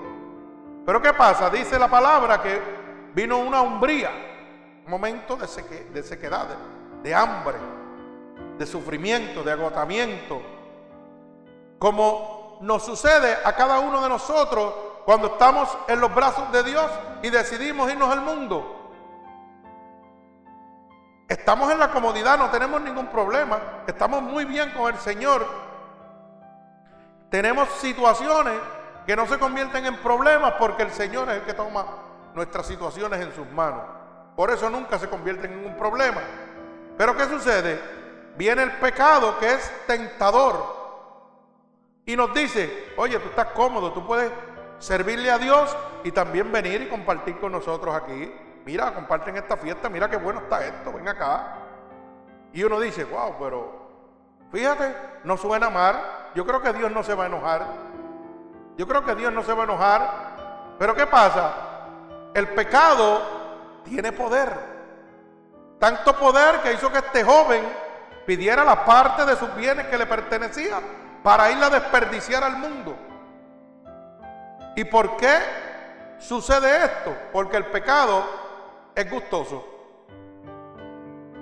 Pero 0.85 1.01
¿qué 1.01 1.13
pasa? 1.13 1.49
Dice 1.49 1.79
la 1.79 1.89
palabra 1.89 2.43
que 2.43 2.61
vino 3.15 3.39
una 3.39 3.63
umbría, 3.63 4.11
un 4.85 4.91
momento 4.91 5.37
de, 5.37 5.47
de 5.93 6.03
sequedad, 6.03 6.49
de 7.03 7.15
hambre, 7.15 7.57
de 8.59 8.67
sufrimiento, 8.67 9.43
de 9.43 9.53
agotamiento, 9.53 10.43
como 11.79 12.59
nos 12.61 12.85
sucede 12.85 13.37
a 13.45 13.55
cada 13.55 13.79
uno 13.79 14.03
de 14.03 14.09
nosotros 14.09 14.75
cuando 15.05 15.29
estamos 15.29 15.69
en 15.87 16.01
los 16.01 16.15
brazos 16.15 16.51
de 16.51 16.63
Dios 16.65 16.91
y 17.23 17.31
decidimos 17.31 17.91
irnos 17.91 18.11
al 18.11 18.23
mundo. 18.23 18.84
Estamos 21.29 21.73
en 21.73 21.79
la 21.79 21.91
comodidad, 21.91 22.39
no 22.39 22.51
tenemos 22.51 22.83
ningún 22.83 23.07
problema, 23.07 23.59
estamos 23.87 24.23
muy 24.23 24.45
bien 24.45 24.71
con 24.73 24.93
el 24.93 25.01
Señor. 25.01 25.47
Tenemos 27.31 27.69
situaciones 27.81 28.55
que 29.07 29.17
no 29.17 29.27
se 29.27 29.39
convierten 29.39 29.87
en 29.87 29.97
problemas 29.97 30.55
porque 30.59 30.83
el 30.83 30.91
Señor 30.93 31.31
es 31.31 31.37
el 31.37 31.43
que 31.43 31.55
toma 31.55 31.87
nuestras 32.35 32.67
situaciones 32.67 33.21
en 33.23 33.35
sus 33.35 33.51
manos. 33.51 33.83
Por 34.37 34.51
eso 34.51 34.69
nunca 34.69 34.99
se 34.99 35.09
convierten 35.09 35.53
en 35.53 35.67
un 35.67 35.77
problema. 35.77 36.21
Pero 36.99 37.17
¿qué 37.17 37.25
sucede? 37.25 37.81
Viene 38.37 38.63
el 38.63 38.73
pecado 38.73 39.39
que 39.39 39.53
es 39.53 39.73
tentador 39.87 40.85
y 42.05 42.17
nos 42.17 42.35
dice, 42.35 42.93
oye, 42.99 43.19
tú 43.19 43.31
estás 43.31 43.47
cómodo, 43.49 43.93
tú 43.93 44.07
puedes 44.07 44.31
servirle 44.79 45.31
a 45.31 45.39
Dios 45.39 45.75
y 46.03 46.13
también 46.13 46.53
venir 46.53 46.83
y 46.83 46.89
compartir 46.89 47.39
con 47.39 47.53
nosotros 47.53 47.95
aquí 47.95 48.31
mira, 48.65 48.95
comparten 48.95 49.37
esta 49.37 49.57
fiesta, 49.57 49.89
mira 49.89 50.09
qué 50.09 50.17
bueno 50.17 50.41
está 50.41 50.65
esto, 50.65 50.93
ven 50.93 51.09
acá. 51.09 51.59
Y 52.53 52.63
uno 52.63 52.81
dice, 52.81 53.05
wow, 53.05 53.37
pero 53.39 53.89
fíjate, 54.51 54.95
no 55.25 55.37
suena 55.37 55.71
mal. 55.71 56.01
Yo 56.35 56.47
creo 56.47 56.63
que 56.63 56.73
Dios 56.73 56.91
no 56.91 57.03
se 57.03 57.15
va 57.15 57.25
a 57.25 57.27
enojar. 57.27 57.67
Yo 58.77 58.87
creo 58.87 59.05
que 59.05 59.15
Dios 59.15 59.33
no 59.33 59.43
se 59.43 59.53
va 59.53 59.63
a 59.63 59.65
enojar. 59.65 60.11
Pero 60.79 60.95
¿qué 60.95 61.07
pasa? 61.07 61.53
El 62.33 62.49
pecado 62.49 63.23
tiene 63.85 64.13
poder. 64.13 64.53
Tanto 65.79 66.17
poder 66.17 66.61
que 66.61 66.73
hizo 66.73 66.91
que 66.91 66.99
este 66.99 67.25
joven 67.25 67.65
pidiera 68.27 68.65
la 68.65 68.85
parte 68.85 69.25
de 69.25 69.37
sus 69.37 69.55
bienes 69.55 69.87
que 69.89 69.99
le 69.99 70.07
pertenecía 70.07 70.81
para 71.23 71.51
irla 71.51 71.67
a 71.67 71.71
desperdiciar 71.71 72.43
al 72.43 72.57
mundo. 72.57 72.97
¿Y 74.77 74.85
por 74.85 75.17
qué 75.17 75.39
sucede 76.19 76.85
esto? 76.85 77.17
Porque 77.33 77.57
el 77.57 77.67
pecado 77.67 78.44
es 78.95 79.11
gustoso. 79.11 79.65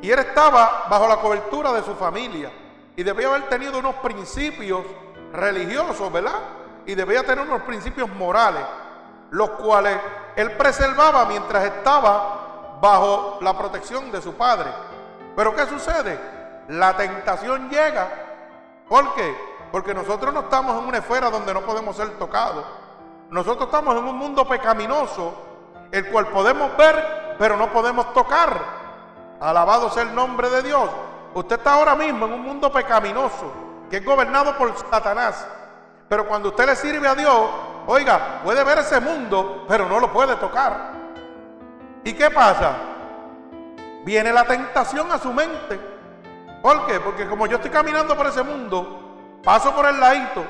Y 0.00 0.10
él 0.10 0.18
estaba 0.18 0.86
bajo 0.90 1.06
la 1.06 1.16
cobertura 1.16 1.72
de 1.72 1.82
su 1.82 1.94
familia 1.94 2.50
y 2.96 3.02
debía 3.02 3.28
haber 3.28 3.48
tenido 3.48 3.78
unos 3.78 3.94
principios 3.96 4.84
religiosos, 5.32 6.12
¿verdad? 6.12 6.40
Y 6.86 6.94
debía 6.94 7.22
tener 7.24 7.46
unos 7.46 7.62
principios 7.62 8.08
morales, 8.10 8.64
los 9.30 9.50
cuales 9.50 9.96
él 10.34 10.52
preservaba 10.56 11.24
mientras 11.26 11.64
estaba 11.64 12.78
bajo 12.80 13.38
la 13.40 13.56
protección 13.56 14.10
de 14.10 14.20
su 14.20 14.34
padre. 14.34 14.70
Pero 15.36 15.54
¿qué 15.54 15.66
sucede? 15.66 16.18
La 16.68 16.96
tentación 16.96 17.70
llega. 17.70 18.08
¿Por 18.88 19.14
qué? 19.14 19.34
Porque 19.70 19.94
nosotros 19.94 20.34
no 20.34 20.40
estamos 20.40 20.82
en 20.82 20.88
una 20.88 20.98
esfera 20.98 21.30
donde 21.30 21.54
no 21.54 21.60
podemos 21.62 21.96
ser 21.96 22.10
tocados. 22.18 22.64
Nosotros 23.30 23.66
estamos 23.66 23.96
en 23.96 24.04
un 24.04 24.16
mundo 24.16 24.46
pecaminoso, 24.46 25.32
el 25.92 26.06
cual 26.08 26.26
podemos 26.26 26.76
ver 26.76 27.21
pero 27.42 27.56
no 27.56 27.72
podemos 27.72 28.14
tocar. 28.14 28.56
Alabado 29.40 29.90
sea 29.90 30.04
el 30.04 30.14
nombre 30.14 30.48
de 30.48 30.62
Dios. 30.62 30.88
Usted 31.34 31.56
está 31.56 31.72
ahora 31.72 31.96
mismo 31.96 32.26
en 32.26 32.34
un 32.34 32.40
mundo 32.40 32.70
pecaminoso 32.70 33.52
que 33.90 33.96
es 33.96 34.04
gobernado 34.04 34.56
por 34.56 34.72
Satanás. 34.88 35.44
Pero 36.08 36.28
cuando 36.28 36.50
usted 36.50 36.66
le 36.66 36.76
sirve 36.76 37.08
a 37.08 37.16
Dios, 37.16 37.50
oiga, 37.88 38.38
puede 38.44 38.62
ver 38.62 38.78
ese 38.78 39.00
mundo, 39.00 39.64
pero 39.66 39.88
no 39.88 39.98
lo 39.98 40.12
puede 40.12 40.36
tocar. 40.36 40.92
¿Y 42.04 42.12
qué 42.12 42.30
pasa? 42.30 42.76
Viene 44.04 44.32
la 44.32 44.44
tentación 44.44 45.10
a 45.10 45.18
su 45.18 45.32
mente. 45.32 45.80
¿Por 46.62 46.86
qué? 46.86 47.00
Porque 47.00 47.26
como 47.26 47.48
yo 47.48 47.56
estoy 47.56 47.72
caminando 47.72 48.16
por 48.16 48.28
ese 48.28 48.44
mundo, 48.44 49.40
paso 49.42 49.74
por 49.74 49.86
el 49.86 49.98
ladito, 49.98 50.44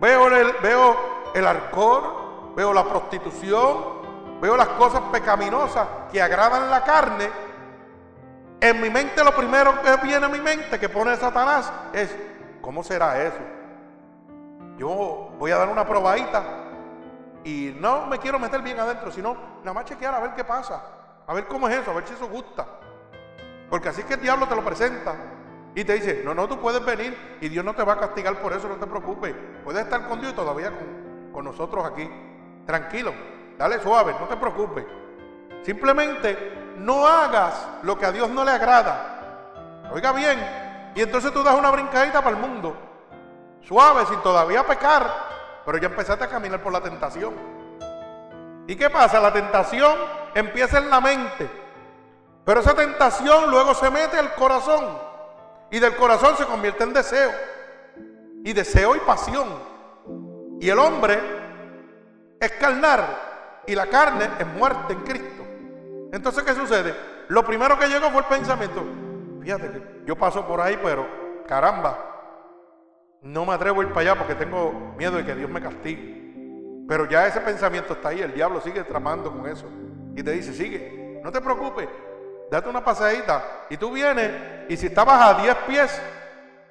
veo 0.00 0.28
el, 0.28 0.54
veo 0.62 0.96
el 1.34 1.46
alcohol, 1.46 2.54
veo 2.56 2.72
la 2.72 2.84
prostitución, 2.84 3.93
veo 4.44 4.58
las 4.58 4.68
cosas 4.68 5.00
pecaminosas 5.10 5.88
que 6.12 6.20
agradan 6.20 6.68
la 6.68 6.84
carne, 6.84 7.30
en 8.60 8.78
mi 8.78 8.90
mente 8.90 9.24
lo 9.24 9.34
primero 9.34 9.80
que 9.80 9.96
viene 10.06 10.26
a 10.26 10.28
mi 10.28 10.38
mente 10.38 10.78
que 10.78 10.90
pone 10.90 11.16
Satanás 11.16 11.72
es, 11.94 12.14
¿cómo 12.60 12.84
será 12.84 13.22
eso? 13.22 13.38
Yo 14.76 15.30
voy 15.38 15.50
a 15.50 15.56
dar 15.56 15.70
una 15.70 15.86
probadita 15.86 16.42
y 17.42 17.74
no 17.80 18.04
me 18.04 18.18
quiero 18.18 18.38
meter 18.38 18.60
bien 18.60 18.78
adentro, 18.78 19.10
sino 19.10 19.34
nada 19.60 19.72
más 19.72 19.86
chequear 19.86 20.14
a 20.14 20.20
ver 20.20 20.34
qué 20.34 20.44
pasa, 20.44 20.82
a 21.26 21.32
ver 21.32 21.46
cómo 21.46 21.66
es 21.66 21.76
eso, 21.76 21.92
a 21.92 21.94
ver 21.94 22.06
si 22.06 22.12
eso 22.12 22.28
gusta. 22.28 22.66
Porque 23.70 23.88
así 23.88 24.02
que 24.02 24.12
el 24.12 24.20
diablo 24.20 24.46
te 24.46 24.56
lo 24.56 24.62
presenta 24.62 25.14
y 25.74 25.84
te 25.84 25.94
dice, 25.94 26.20
no, 26.22 26.34
no, 26.34 26.46
tú 26.46 26.60
puedes 26.60 26.84
venir 26.84 27.38
y 27.40 27.48
Dios 27.48 27.64
no 27.64 27.74
te 27.74 27.82
va 27.82 27.94
a 27.94 27.98
castigar 27.98 28.38
por 28.42 28.52
eso, 28.52 28.68
no 28.68 28.76
te 28.76 28.86
preocupes. 28.86 29.34
Puedes 29.64 29.84
estar 29.84 30.06
con 30.06 30.20
Dios 30.20 30.34
y 30.34 30.36
todavía 30.36 30.70
con, 30.70 31.32
con 31.32 31.44
nosotros 31.46 31.82
aquí. 31.86 32.06
Tranquilo, 32.66 33.14
dale 33.58 33.80
suave, 33.80 34.14
no 34.18 34.26
te 34.26 34.36
preocupes. 34.36 34.84
Simplemente 35.62 36.74
no 36.76 37.06
hagas 37.06 37.66
lo 37.82 37.98
que 37.98 38.06
a 38.06 38.12
Dios 38.12 38.28
no 38.30 38.44
le 38.44 38.50
agrada. 38.50 39.84
Oiga 39.92 40.12
bien, 40.12 40.38
y 40.94 41.02
entonces 41.02 41.32
tú 41.32 41.42
das 41.42 41.54
una 41.54 41.70
brincadita 41.70 42.22
para 42.22 42.36
el 42.36 42.42
mundo. 42.42 42.76
Suave, 43.62 44.06
sin 44.06 44.20
todavía 44.20 44.66
pecar, 44.66 45.10
pero 45.64 45.78
ya 45.78 45.86
empezaste 45.86 46.24
a 46.24 46.28
caminar 46.28 46.62
por 46.62 46.72
la 46.72 46.80
tentación. 46.80 47.34
¿Y 48.66 48.76
qué 48.76 48.90
pasa? 48.90 49.20
La 49.20 49.32
tentación 49.32 49.96
empieza 50.34 50.78
en 50.78 50.90
la 50.90 51.00
mente. 51.00 51.50
Pero 52.44 52.60
esa 52.60 52.74
tentación 52.74 53.50
luego 53.50 53.74
se 53.74 53.90
mete 53.90 54.18
al 54.18 54.34
corazón. 54.34 54.98
Y 55.70 55.80
del 55.80 55.96
corazón 55.96 56.36
se 56.36 56.44
convierte 56.44 56.84
en 56.84 56.92
deseo. 56.92 57.32
Y 58.44 58.52
deseo 58.52 58.94
y 58.96 59.00
pasión. 59.00 59.48
Y 60.60 60.68
el 60.68 60.78
hombre 60.78 61.18
es 62.38 62.52
carnar. 62.52 63.33
Y 63.66 63.74
la 63.74 63.86
carne 63.86 64.28
es 64.38 64.46
muerte 64.46 64.92
en 64.92 65.00
Cristo. 65.00 65.42
Entonces, 66.12 66.44
¿qué 66.44 66.54
sucede? 66.54 66.94
Lo 67.28 67.44
primero 67.44 67.78
que 67.78 67.88
llegó 67.88 68.10
fue 68.10 68.20
el 68.20 68.26
pensamiento. 68.26 68.84
Fíjate 69.42 69.70
que 69.70 70.02
yo 70.06 70.16
paso 70.16 70.46
por 70.46 70.60
ahí, 70.60 70.78
pero 70.82 71.06
caramba, 71.46 71.98
no 73.22 73.46
me 73.46 73.54
atrevo 73.54 73.80
a 73.80 73.84
ir 73.84 73.90
para 73.90 74.12
allá 74.12 74.18
porque 74.18 74.34
tengo 74.34 74.94
miedo 74.96 75.16
de 75.16 75.24
que 75.24 75.34
Dios 75.34 75.50
me 75.50 75.60
castigue. 75.60 76.84
Pero 76.86 77.08
ya 77.08 77.26
ese 77.26 77.40
pensamiento 77.40 77.94
está 77.94 78.10
ahí, 78.10 78.20
el 78.20 78.34
diablo 78.34 78.60
sigue 78.60 78.84
tramando 78.84 79.32
con 79.32 79.46
eso. 79.46 79.66
Y 80.14 80.22
te 80.22 80.32
dice, 80.32 80.52
sigue, 80.52 81.20
no 81.22 81.32
te 81.32 81.40
preocupes, 81.40 81.88
date 82.50 82.68
una 82.68 82.84
pasadita. 82.84 83.66
Y 83.70 83.76
tú 83.76 83.90
vienes, 83.90 84.30
y 84.68 84.76
si 84.76 84.86
estabas 84.86 85.20
a 85.22 85.42
10 85.42 85.56
pies, 85.66 86.02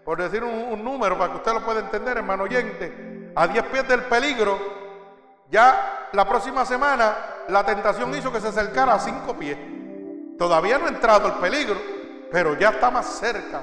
por 0.05 0.21
decir 0.21 0.43
un, 0.43 0.83
número 0.83 1.17
para 1.17 1.31
que 1.31 1.37
usted 1.37 1.53
lo 1.53 1.65
pueda 1.65 1.79
entender, 1.79 2.17
hermano 2.17 2.43
oyente, 2.43 3.31
a 3.35 3.47
10 3.47 3.65
pies 3.65 3.87
del 3.87 4.03
peligro, 4.03 4.59
ya 5.49 6.02
la 6.13 6.27
próxima 6.27 6.63
semana 6.65 7.15
la 7.49 7.65
tentación 7.65 8.13
hizo 8.15 8.31
que 8.31 8.39
se 8.39 8.47
acercara 8.47 8.93
a 8.93 8.99
5 8.99 9.33
pies. 9.35 9.57
Todavía 10.37 10.77
no 10.77 10.85
ha 10.85 10.89
entrado 10.89 11.27
el 11.27 11.33
peligro, 11.33 11.79
pero 12.31 12.57
ya 12.57 12.69
está 12.69 12.91
más 12.91 13.05
cerca. 13.05 13.61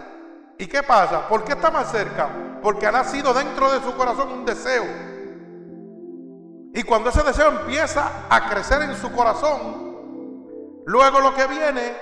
¿Y 0.58 0.66
qué 0.66 0.82
pasa? 0.82 1.28
¿Por 1.28 1.44
qué 1.44 1.52
está 1.52 1.70
más 1.70 1.90
cerca? 1.90 2.28
Porque 2.60 2.86
ha 2.86 2.92
nacido 2.92 3.32
dentro 3.32 3.70
de 3.72 3.80
su 3.80 3.94
corazón 3.96 4.32
un 4.32 4.44
deseo. 4.44 4.84
Y 6.74 6.82
cuando 6.82 7.10
ese 7.10 7.22
deseo 7.22 7.48
empieza 7.48 8.26
a 8.28 8.48
crecer 8.50 8.82
en 8.82 8.96
su 8.96 9.10
corazón, 9.12 10.82
luego 10.86 11.20
lo 11.20 11.34
que 11.34 11.46
viene 11.46 11.94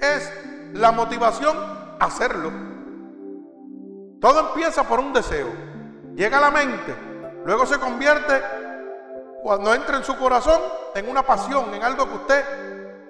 es 0.00 0.32
la 0.74 0.92
motivación 0.92 1.56
a 2.00 2.04
hacerlo. 2.04 2.50
Todo 4.20 4.48
empieza 4.48 4.84
por 4.84 5.00
un 5.00 5.12
deseo. 5.12 5.48
Llega 6.14 6.38
a 6.38 6.40
la 6.40 6.50
mente, 6.50 6.94
luego 7.44 7.66
se 7.66 7.78
convierte, 7.78 8.42
cuando 9.42 9.74
entra 9.74 9.96
en 9.96 10.04
su 10.04 10.16
corazón, 10.16 10.60
en 10.94 11.08
una 11.08 11.22
pasión, 11.22 11.72
en 11.74 11.82
algo 11.82 12.08
que 12.08 12.14
usted 12.14 12.44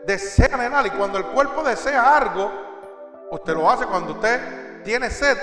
desea 0.06 0.54
anhelar. 0.54 0.86
Y 0.86 0.90
cuando 0.90 1.18
el 1.18 1.26
cuerpo 1.26 1.62
desea 1.62 2.16
algo, 2.16 2.50
usted 3.30 3.54
lo 3.54 3.68
hace 3.70 3.86
cuando 3.86 4.12
usted 4.12 4.82
tiene 4.82 5.10
sed. 5.10 5.36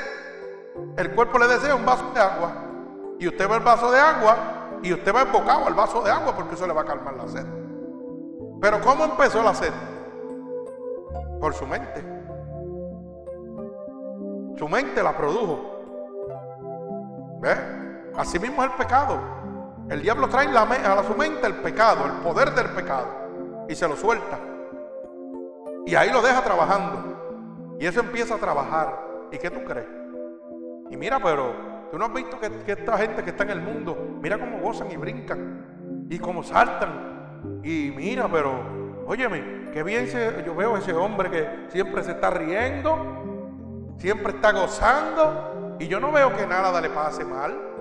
El 0.97 1.11
cuerpo 1.11 1.39
le 1.39 1.47
desea 1.47 1.75
un 1.75 1.85
vaso 1.85 2.11
de 2.13 2.21
agua. 2.21 2.51
Y 3.19 3.27
usted 3.27 3.47
ve 3.47 3.55
el 3.55 3.63
vaso 3.63 3.91
de 3.91 3.99
agua 3.99 4.37
y 4.81 4.93
usted 4.93 5.13
va 5.13 5.21
embocado 5.21 5.65
al 5.65 5.73
vaso 5.73 6.01
de 6.01 6.11
agua 6.11 6.35
porque 6.35 6.55
eso 6.55 6.67
le 6.67 6.73
va 6.73 6.81
a 6.81 6.85
calmar 6.85 7.15
la 7.15 7.27
sed. 7.27 7.45
Pero 8.61 8.81
¿cómo 8.81 9.05
empezó 9.05 9.41
la 9.41 9.53
sed? 9.53 9.73
Por 11.39 11.53
su 11.53 11.65
mente. 11.65 12.03
Su 14.57 14.67
mente 14.67 15.03
la 15.03 15.15
produjo. 15.15 15.71
¿Ve? 17.39 17.55
Así 18.15 18.39
mismo 18.39 18.63
es 18.63 18.71
el 18.71 18.77
pecado. 18.77 19.34
El 19.89 20.01
diablo 20.01 20.27
trae 20.27 20.51
la, 20.51 20.63
a 20.63 21.03
su 21.03 21.13
mente 21.13 21.45
el 21.45 21.55
pecado, 21.55 22.05
el 22.05 22.13
poder 22.23 22.51
del 22.55 22.69
pecado, 22.69 23.65
y 23.69 23.75
se 23.75 23.87
lo 23.87 23.95
suelta. 23.95 24.39
Y 25.85 25.93
ahí 25.93 26.11
lo 26.11 26.21
deja 26.21 26.41
trabajando. 26.43 27.77
Y 27.79 27.85
eso 27.85 27.99
empieza 27.99 28.35
a 28.35 28.37
trabajar. 28.39 28.99
¿Y 29.31 29.37
qué 29.37 29.51
tú 29.51 29.63
crees? 29.63 29.87
Y 30.89 30.97
mira, 30.97 31.19
pero 31.19 31.53
tú 31.91 31.99
no 31.99 32.05
has 32.05 32.13
visto 32.13 32.39
que, 32.39 32.71
esta 32.71 32.97
gente 32.97 33.23
que 33.23 33.29
está 33.29 33.43
en 33.43 33.51
el 33.51 33.61
mundo, 33.61 34.17
mira 34.21 34.39
cómo 34.39 34.59
gozan 34.59 34.91
y 34.91 34.97
brincan, 34.97 36.07
y 36.09 36.17
cómo 36.17 36.41
saltan. 36.41 37.61
Y 37.63 37.91
mira, 37.95 38.27
pero, 38.27 39.05
óyeme, 39.05 39.69
qué 39.71 39.83
bien 39.83 40.07
yo 40.45 40.55
veo 40.55 40.77
ese 40.77 40.93
hombre 40.93 41.29
que 41.29 41.67
siempre 41.69 42.03
se 42.03 42.11
está 42.11 42.31
riendo, 42.31 43.93
siempre 43.97 44.33
está 44.33 44.51
gozando, 44.51 45.77
y 45.79 45.87
yo 45.87 45.99
no 45.99 46.11
veo 46.11 46.35
que 46.35 46.47
nada 46.47 46.81
le 46.81 46.89
pase 46.89 47.23
mal. 47.23 47.74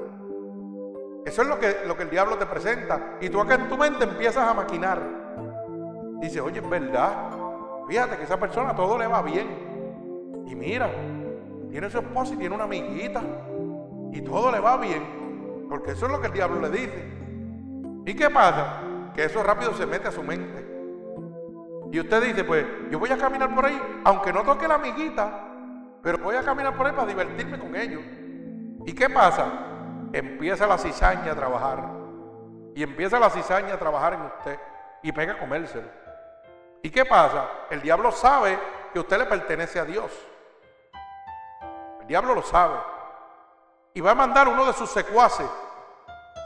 Eso 1.24 1.42
es 1.42 1.48
lo 1.48 1.58
que, 1.58 1.76
lo 1.86 1.96
que 1.96 2.02
el 2.02 2.10
diablo 2.10 2.36
te 2.36 2.46
presenta. 2.46 3.16
Y 3.20 3.28
tú 3.30 3.40
acá 3.40 3.54
en 3.54 3.68
tu 3.68 3.76
mente 3.76 4.04
empiezas 4.04 4.48
a 4.48 4.54
maquinar. 4.54 5.00
Dice, 6.20 6.40
oye, 6.40 6.60
es 6.60 6.68
verdad. 6.68 7.30
Fíjate 7.88 8.16
que 8.16 8.24
esa 8.24 8.38
persona 8.38 8.74
todo 8.74 8.98
le 8.98 9.06
va 9.06 9.22
bien. 9.22 10.44
Y 10.46 10.54
mira, 10.54 10.90
tiene 11.70 11.88
su 11.90 11.98
esposa 11.98 12.34
y 12.34 12.36
tiene 12.36 12.54
una 12.54 12.64
amiguita. 12.64 13.22
Y 14.12 14.20
todo 14.22 14.52
le 14.52 14.60
va 14.60 14.76
bien. 14.76 15.66
Porque 15.68 15.92
eso 15.92 16.06
es 16.06 16.12
lo 16.12 16.20
que 16.20 16.26
el 16.26 16.32
diablo 16.32 16.60
le 16.60 16.70
dice. 16.70 17.04
¿Y 18.06 18.14
qué 18.14 18.28
pasa? 18.28 18.80
Que 19.14 19.24
eso 19.24 19.42
rápido 19.42 19.72
se 19.74 19.86
mete 19.86 20.08
a 20.08 20.12
su 20.12 20.22
mente. 20.22 20.74
Y 21.90 22.00
usted 22.00 22.22
dice, 22.22 22.44
pues 22.44 22.66
yo 22.90 22.98
voy 22.98 23.10
a 23.10 23.16
caminar 23.16 23.54
por 23.54 23.64
ahí, 23.64 23.80
aunque 24.04 24.32
no 24.32 24.42
toque 24.42 24.66
la 24.66 24.74
amiguita, 24.74 25.48
pero 26.02 26.18
voy 26.18 26.34
a 26.34 26.42
caminar 26.42 26.76
por 26.76 26.86
ahí 26.86 26.92
para 26.92 27.06
divertirme 27.06 27.58
con 27.58 27.74
ellos. 27.76 28.02
¿Y 28.84 28.92
qué 28.92 29.08
pasa? 29.08 29.73
Empieza 30.14 30.64
la 30.68 30.78
cizaña 30.78 31.32
a 31.32 31.34
trabajar. 31.34 31.80
Y 32.76 32.84
empieza 32.84 33.18
la 33.18 33.30
cizaña 33.30 33.74
a 33.74 33.78
trabajar 33.78 34.14
en 34.14 34.22
usted. 34.22 34.60
Y 35.02 35.10
pega 35.10 35.32
a 35.32 35.38
comérselo. 35.38 35.88
¿Y 36.82 36.90
qué 36.90 37.04
pasa? 37.04 37.48
El 37.68 37.82
diablo 37.82 38.12
sabe 38.12 38.56
que 38.92 39.00
usted 39.00 39.18
le 39.18 39.26
pertenece 39.26 39.80
a 39.80 39.84
Dios. 39.84 40.12
El 42.00 42.06
diablo 42.06 42.32
lo 42.32 42.42
sabe. 42.42 42.76
Y 43.92 44.00
va 44.00 44.12
a 44.12 44.14
mandar 44.14 44.46
uno 44.46 44.64
de 44.64 44.72
sus 44.72 44.88
secuaces. 44.88 45.50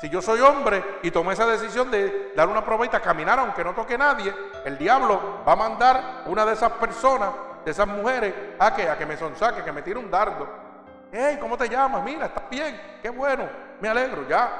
Si 0.00 0.08
yo 0.08 0.22
soy 0.22 0.40
hombre 0.40 1.00
y 1.02 1.10
tomé 1.10 1.34
esa 1.34 1.46
decisión 1.46 1.90
de 1.90 2.32
dar 2.34 2.48
una 2.48 2.64
probita, 2.64 3.00
caminar 3.00 3.38
aunque 3.38 3.64
no 3.64 3.74
toque 3.74 3.98
nadie, 3.98 4.34
el 4.64 4.78
diablo 4.78 5.42
va 5.46 5.52
a 5.52 5.56
mandar 5.56 6.22
una 6.24 6.46
de 6.46 6.54
esas 6.54 6.72
personas, 6.72 7.32
de 7.66 7.70
esas 7.70 7.86
mujeres, 7.86 8.32
a 8.58 8.74
que, 8.74 8.88
a 8.88 8.96
que 8.96 9.04
me 9.04 9.18
sonsaque, 9.18 9.62
que 9.62 9.72
me 9.72 9.82
tire 9.82 9.98
un 9.98 10.10
dardo. 10.10 10.67
Hey, 11.10 11.38
¿cómo 11.40 11.56
te 11.56 11.68
llamas? 11.68 12.04
Mira, 12.04 12.26
estás 12.26 12.44
bien, 12.50 12.78
qué 13.00 13.08
bueno, 13.08 13.48
me 13.80 13.88
alegro, 13.88 14.28
ya. 14.28 14.50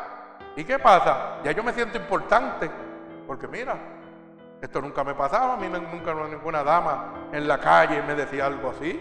¿Y 0.57 0.65
qué 0.65 0.79
pasa? 0.79 1.41
Ya 1.45 1.53
yo 1.53 1.63
me 1.63 1.75
siento 1.75 1.99
importante, 1.99 2.71
porque 3.27 3.47
mira, 3.47 3.77
esto 4.63 4.81
nunca 4.81 5.05
me 5.05 5.15
pasaba, 5.15 5.55
a 5.55 5.57
mí 5.59 5.69
nunca 5.69 6.15
ninguna 6.15 6.65
dama 6.65 7.29
en 7.33 7.47
la 7.47 7.59
calle 7.59 8.03
me 8.03 8.15
decía 8.15 8.47
algo 8.47 8.71
así. 8.71 8.99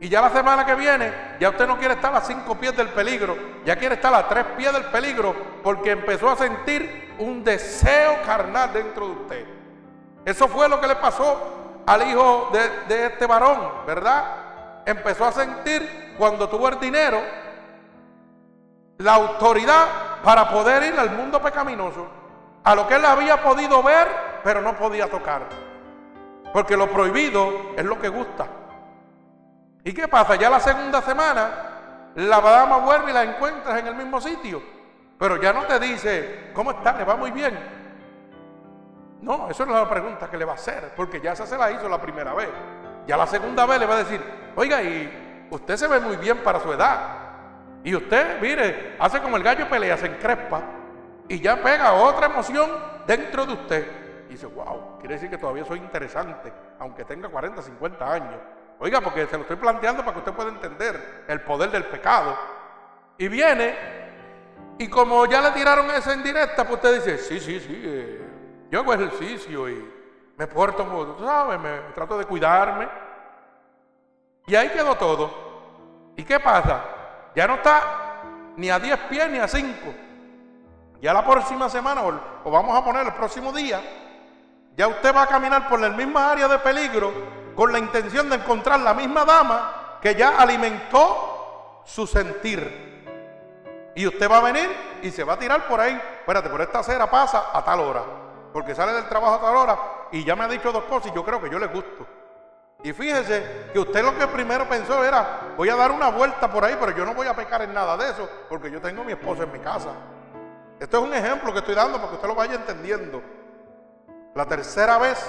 Y 0.00 0.08
ya 0.08 0.20
la 0.20 0.30
semana 0.30 0.66
que 0.66 0.74
viene, 0.74 1.36
ya 1.38 1.50
usted 1.50 1.64
no 1.64 1.78
quiere 1.78 1.94
estar 1.94 2.12
a 2.12 2.20
cinco 2.20 2.56
pies 2.56 2.76
del 2.76 2.88
peligro, 2.88 3.36
ya 3.64 3.76
quiere 3.76 3.94
estar 3.94 4.12
a 4.12 4.28
tres 4.28 4.44
pies 4.56 4.72
del 4.72 4.86
peligro, 4.86 5.32
porque 5.62 5.92
empezó 5.92 6.28
a 6.28 6.34
sentir 6.34 7.14
un 7.20 7.44
deseo 7.44 8.20
carnal 8.26 8.72
dentro 8.72 9.06
de 9.06 9.12
usted. 9.12 9.46
Eso 10.24 10.48
fue 10.48 10.68
lo 10.68 10.80
que 10.80 10.88
le 10.88 10.96
pasó 10.96 11.82
al 11.86 12.02
hijo 12.08 12.50
de, 12.52 12.94
de 12.94 13.06
este 13.06 13.26
varón, 13.26 13.86
¿verdad? 13.86 14.41
Empezó 14.84 15.26
a 15.26 15.32
sentir 15.32 16.14
cuando 16.18 16.48
tuvo 16.48 16.68
el 16.68 16.80
dinero, 16.80 17.20
la 18.98 19.14
autoridad 19.14 19.86
para 20.22 20.48
poder 20.50 20.82
ir 20.82 20.98
al 20.98 21.10
mundo 21.10 21.40
pecaminoso, 21.40 22.06
a 22.64 22.74
lo 22.74 22.86
que 22.86 22.94
él 22.94 23.04
había 23.04 23.42
podido 23.42 23.82
ver, 23.82 24.08
pero 24.42 24.60
no 24.60 24.76
podía 24.76 25.08
tocar. 25.08 25.42
Porque 26.52 26.76
lo 26.76 26.88
prohibido 26.90 27.72
es 27.76 27.84
lo 27.84 27.98
que 27.98 28.08
gusta. 28.08 28.46
¿Y 29.84 29.92
qué 29.92 30.06
pasa? 30.06 30.36
Ya 30.36 30.50
la 30.50 30.60
segunda 30.60 31.00
semana, 31.02 32.12
la 32.14 32.40
dama 32.40 32.78
vuelve 32.78 33.10
y 33.10 33.14
la 33.14 33.22
encuentras 33.24 33.78
en 33.78 33.86
el 33.86 33.94
mismo 33.94 34.20
sitio. 34.20 34.62
Pero 35.18 35.40
ya 35.40 35.52
no 35.52 35.62
te 35.64 35.78
dice, 35.78 36.50
¿cómo 36.52 36.72
está? 36.72 36.92
¿Le 36.92 37.04
va 37.04 37.16
muy 37.16 37.30
bien? 37.30 37.58
No, 39.22 39.48
eso 39.48 39.64
no 39.64 39.72
es 39.72 39.82
la 39.82 39.88
pregunta 39.88 40.28
que 40.28 40.36
le 40.36 40.44
va 40.44 40.52
a 40.52 40.56
hacer, 40.56 40.92
porque 40.96 41.20
ya 41.20 41.32
esa 41.32 41.46
se 41.46 41.56
la 41.56 41.70
hizo 41.70 41.88
la 41.88 42.00
primera 42.00 42.34
vez. 42.34 42.50
Ya 43.06 43.16
la 43.16 43.26
segunda 43.26 43.64
vez 43.66 43.78
le 43.78 43.86
va 43.86 43.94
a 43.94 43.98
decir, 43.98 44.20
oiga, 44.56 44.82
y 44.82 45.46
usted 45.50 45.76
se 45.76 45.88
ve 45.88 46.00
muy 46.00 46.16
bien 46.16 46.38
para 46.38 46.60
su 46.60 46.72
edad. 46.72 47.18
Y 47.84 47.94
usted, 47.94 48.40
mire, 48.40 48.96
hace 48.98 49.20
como 49.20 49.36
el 49.36 49.42
gallo 49.42 49.68
pelea, 49.68 49.96
se 49.96 50.06
encrespa 50.06 50.62
y 51.28 51.40
ya 51.40 51.62
pega 51.62 51.92
otra 51.94 52.26
emoción 52.26 52.70
dentro 53.06 53.46
de 53.46 53.52
usted. 53.54 53.86
Y 54.28 54.32
dice, 54.32 54.46
wow, 54.46 54.98
quiere 54.98 55.14
decir 55.14 55.30
que 55.30 55.38
todavía 55.38 55.64
soy 55.64 55.78
interesante, 55.78 56.52
aunque 56.78 57.04
tenga 57.04 57.28
40, 57.28 57.62
50 57.62 58.12
años. 58.12 58.40
Oiga, 58.78 59.00
porque 59.00 59.26
se 59.26 59.36
lo 59.36 59.42
estoy 59.42 59.56
planteando 59.56 60.02
para 60.02 60.14
que 60.14 60.18
usted 60.20 60.32
pueda 60.32 60.50
entender 60.50 61.24
el 61.28 61.40
poder 61.42 61.70
del 61.70 61.84
pecado. 61.84 62.36
Y 63.18 63.28
viene, 63.28 63.76
y 64.78 64.88
como 64.88 65.26
ya 65.26 65.40
le 65.40 65.50
tiraron 65.52 65.90
esa 65.90 66.12
en 66.12 66.22
directa, 66.22 66.64
pues 66.64 66.76
usted 66.76 66.94
dice, 66.96 67.18
sí, 67.18 67.38
sí, 67.40 67.60
sí, 67.60 67.82
eh, 67.84 68.20
yo 68.70 68.80
hago 68.80 68.94
ejercicio 68.94 69.68
y 69.68 69.88
me 70.36 70.46
porto, 70.46 70.84
tú 71.16 71.24
sabes, 71.24 71.60
me, 71.60 71.92
trato 71.94 72.18
de 72.18 72.24
cuidarme. 72.24 72.88
Y 74.46 74.54
ahí 74.54 74.68
quedó 74.70 74.94
todo. 74.96 75.30
¿Y 76.16 76.24
qué 76.24 76.40
pasa? 76.40 76.84
Ya 77.34 77.46
no 77.46 77.54
está 77.54 77.82
ni 78.56 78.70
a 78.70 78.78
10 78.78 78.98
pies 79.08 79.30
ni 79.30 79.38
a 79.38 79.48
5. 79.48 79.94
Ya 81.00 81.12
la 81.12 81.24
próxima 81.24 81.68
semana, 81.68 82.02
o, 82.02 82.50
vamos 82.50 82.76
a 82.76 82.84
poner 82.84 83.06
el 83.06 83.12
próximo 83.14 83.52
día, 83.52 83.80
ya 84.76 84.86
usted 84.88 85.14
va 85.14 85.22
a 85.22 85.26
caminar 85.26 85.68
por 85.68 85.80
la 85.80 85.88
misma 85.88 86.30
área 86.30 86.48
de 86.48 86.58
peligro 86.58 87.12
con 87.54 87.72
la 87.72 87.78
intención 87.78 88.30
de 88.30 88.36
encontrar 88.36 88.80
la 88.80 88.94
misma 88.94 89.24
dama 89.24 89.98
que 90.00 90.14
ya 90.14 90.38
alimentó 90.38 91.82
su 91.84 92.06
sentir. 92.06 92.92
Y 93.94 94.06
usted 94.06 94.30
va 94.30 94.38
a 94.38 94.42
venir 94.42 94.70
y 95.02 95.10
se 95.10 95.24
va 95.24 95.34
a 95.34 95.38
tirar 95.38 95.66
por 95.66 95.80
ahí. 95.80 96.00
Espérate, 96.20 96.48
por 96.48 96.60
esta 96.60 96.78
acera 96.78 97.10
pasa 97.10 97.50
a 97.52 97.64
tal 97.64 97.80
hora. 97.80 98.02
Porque 98.52 98.74
sale 98.74 98.92
del 98.92 99.08
trabajo 99.08 99.34
a 99.34 99.40
tal 99.40 99.56
hora 99.56 99.78
y 100.12 100.24
ya 100.24 100.36
me 100.36 100.44
ha 100.44 100.48
dicho 100.48 100.72
dos 100.72 100.84
cosas 100.84 101.10
y 101.10 101.14
yo 101.14 101.24
creo 101.24 101.40
que 101.42 101.50
yo 101.50 101.58
le 101.58 101.66
gusto. 101.66 102.06
Y 102.84 102.92
fíjese 102.92 103.68
que 103.72 103.78
usted 103.78 104.02
lo 104.02 104.16
que 104.18 104.26
primero 104.26 104.68
pensó 104.68 105.04
era, 105.04 105.52
voy 105.56 105.68
a 105.68 105.76
dar 105.76 105.92
una 105.92 106.10
vuelta 106.10 106.50
por 106.50 106.64
ahí, 106.64 106.76
pero 106.80 106.90
yo 106.96 107.04
no 107.04 107.14
voy 107.14 107.28
a 107.28 107.34
pecar 107.34 107.62
en 107.62 107.72
nada 107.72 107.96
de 107.96 108.10
eso, 108.10 108.28
porque 108.48 108.70
yo 108.70 108.80
tengo 108.80 109.02
a 109.02 109.04
mi 109.04 109.12
esposa 109.12 109.44
en 109.44 109.52
mi 109.52 109.60
casa. 109.60 109.90
Esto 110.80 110.98
es 110.98 111.04
un 111.04 111.14
ejemplo 111.14 111.52
que 111.52 111.60
estoy 111.60 111.76
dando 111.76 111.98
para 111.98 112.08
que 112.08 112.14
usted 112.16 112.28
lo 112.28 112.34
vaya 112.34 112.54
entendiendo. 112.54 113.22
La 114.34 114.46
tercera 114.46 114.98
vez 114.98 115.24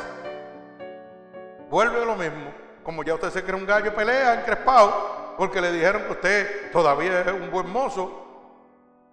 vuelve 1.70 2.04
lo 2.04 2.16
mismo. 2.16 2.52
Como 2.84 3.04
ya 3.04 3.14
usted 3.14 3.30
se 3.30 3.44
cree 3.44 3.56
un 3.56 3.68
gallo 3.68 3.94
pelea 3.94 4.34
encrespado, 4.40 5.36
porque 5.38 5.62
le 5.62 5.72
dijeron 5.72 6.04
que 6.04 6.12
usted 6.12 6.72
todavía 6.72 7.22
es 7.22 7.34
un 7.34 7.52
buen 7.52 7.70
mozo, 7.70 8.24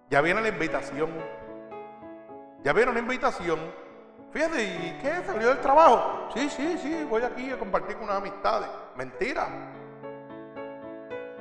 ya 0.09 0.19
viene 0.21 0.41
la 0.41 0.47
invitación. 0.47 1.11
Ya 2.63 2.73
viene 2.73 2.89
una 2.89 2.99
invitación. 2.99 3.59
Fíjate, 4.31 4.63
¿y 4.63 4.99
qué? 5.01 5.23
¿Salió 5.25 5.49
del 5.49 5.59
trabajo? 5.59 6.29
Sí, 6.33 6.49
sí, 6.49 6.77
sí, 6.77 7.03
voy 7.03 7.21
aquí 7.23 7.51
a 7.51 7.59
compartir 7.59 7.95
con 7.95 8.05
unas 8.05 8.17
amistades. 8.17 8.69
Mentira. 8.95 9.47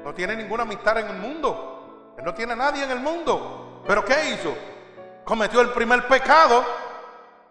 No 0.04 0.12
tiene 0.12 0.34
ninguna 0.34 0.64
amistad 0.64 0.98
en 0.98 1.08
el 1.08 1.16
mundo. 1.16 2.14
Él 2.18 2.24
no 2.24 2.34
tiene 2.34 2.56
nadie 2.56 2.82
en 2.82 2.90
el 2.90 2.98
mundo. 2.98 3.82
¿Pero 3.86 4.04
qué 4.04 4.30
hizo? 4.30 4.54
Cometió 5.24 5.60
el 5.60 5.70
primer 5.70 6.08
pecado. 6.08 6.64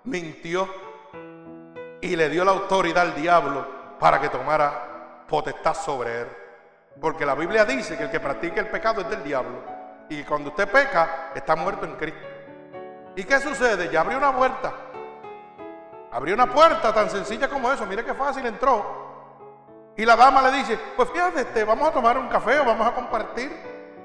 Mintió. 0.04 0.68
Y 2.02 2.16
le 2.16 2.30
dio 2.30 2.44
la 2.44 2.52
autoridad 2.52 3.04
al 3.04 3.16
diablo 3.16 3.98
para 3.98 4.20
que 4.20 4.30
tomara 4.30 5.26
potestad 5.28 5.74
sobre 5.74 6.22
él. 6.22 6.28
Porque 7.00 7.26
la 7.26 7.36
Biblia 7.36 7.64
dice 7.64 7.98
que 7.98 8.04
el 8.04 8.12
que 8.12 8.20
practica 8.20 8.60
el 8.60 8.68
pecado 8.68 9.02
es 9.02 9.10
del 9.10 9.24
diablo. 9.24 9.64
Y 10.10 10.24
cuando 10.24 10.50
usted 10.50 10.70
peca, 10.70 11.32
está 11.34 11.56
muerto 11.56 11.86
en 11.86 11.96
Cristo. 11.96 12.28
¿Y 13.16 13.24
qué 13.24 13.40
sucede? 13.40 13.90
Ya 13.90 14.02
abrió 14.02 14.18
una 14.18 14.36
puerta. 14.36 14.74
Abrió 16.12 16.34
una 16.36 16.52
puerta 16.52 16.94
tan 16.94 17.10
sencilla 17.10 17.50
como 17.50 17.72
eso. 17.72 17.86
Mire 17.86 18.04
qué 18.04 18.14
fácil 18.14 18.46
entró. 18.46 19.10
Y 19.96 20.06
la 20.06 20.16
dama 20.16 20.42
le 20.44 20.52
dice, 20.58 20.80
pues 20.96 21.10
fíjate, 21.10 21.42
este, 21.42 21.64
vamos 21.64 21.90
a 21.90 21.92
tomar 21.92 22.18
un 22.18 22.30
café 22.30 22.60
o 22.60 22.66
vamos 22.66 22.88
a 22.88 22.94
compartir. 22.94 23.52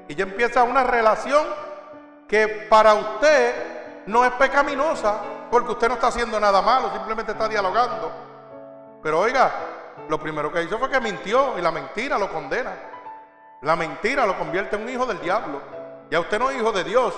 Y 0.09 0.15
ya 0.15 0.25
empieza 0.25 0.63
una 0.65 0.83
relación 0.83 1.47
que 2.29 2.67
para 2.69 2.95
usted 2.95 4.05
no 4.07 4.25
es 4.25 4.33
pecaminosa 4.33 5.21
porque 5.51 5.73
usted 5.73 5.89
no 5.89 5.95
está 5.95 6.09
haciendo 6.09 6.41
nada 6.41 6.61
malo, 6.63 6.91
simplemente 6.93 7.33
está 7.33 7.49
dialogando. 7.49 8.11
Pero 9.03 9.21
oiga, 9.21 9.53
lo 10.09 10.19
primero 10.19 10.53
que 10.53 10.63
hizo 10.63 10.79
fue 10.79 10.91
que 10.91 11.01
mintió 11.01 11.59
y 11.59 11.63
la 11.63 11.71
mentira 11.71 12.19
lo 12.19 12.31
condena. 12.31 12.73
La 13.63 13.77
mentira 13.77 14.27
lo 14.27 14.37
convierte 14.37 14.77
en 14.77 14.83
un 14.83 14.89
hijo 14.89 15.07
del 15.07 15.21
diablo. 15.21 15.61
Ya 16.11 16.21
usted 16.21 16.39
no 16.39 16.51
es 16.51 16.57
hijo 16.57 16.73
de 16.73 16.85
Dios, 16.85 17.15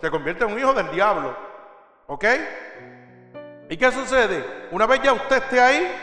se 0.00 0.10
convierte 0.10 0.44
en 0.44 0.52
un 0.52 0.58
hijo 0.58 0.72
del 0.72 0.90
diablo. 0.90 1.34
¿Ok? 2.06 2.24
¿Y 3.68 3.76
qué 3.76 3.92
sucede? 3.92 4.68
Una 4.70 4.86
vez 4.86 5.02
ya 5.02 5.12
usted 5.12 5.36
esté 5.36 5.60
ahí, 5.60 5.94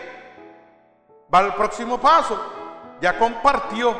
va 1.33 1.39
al 1.39 1.55
próximo 1.55 1.99
paso. 1.99 2.39
Ya 3.01 3.17
compartió. 3.17 3.95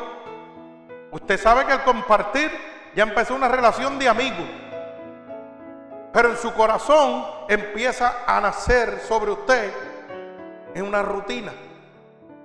Usted 1.12 1.40
sabe 1.40 1.66
que 1.66 1.72
al 1.72 1.84
compartir 1.84 2.52
ya 2.96 3.04
empezó 3.04 3.36
una 3.36 3.48
relación 3.48 3.98
de 4.00 4.08
amigo. 4.08 4.44
Pero 6.14 6.30
en 6.30 6.38
su 6.38 6.54
corazón 6.54 7.26
empieza 7.50 8.24
a 8.26 8.40
nacer 8.40 9.00
sobre 9.02 9.32
usted 9.32 9.74
en 10.74 10.86
una 10.86 11.02
rutina. 11.02 11.52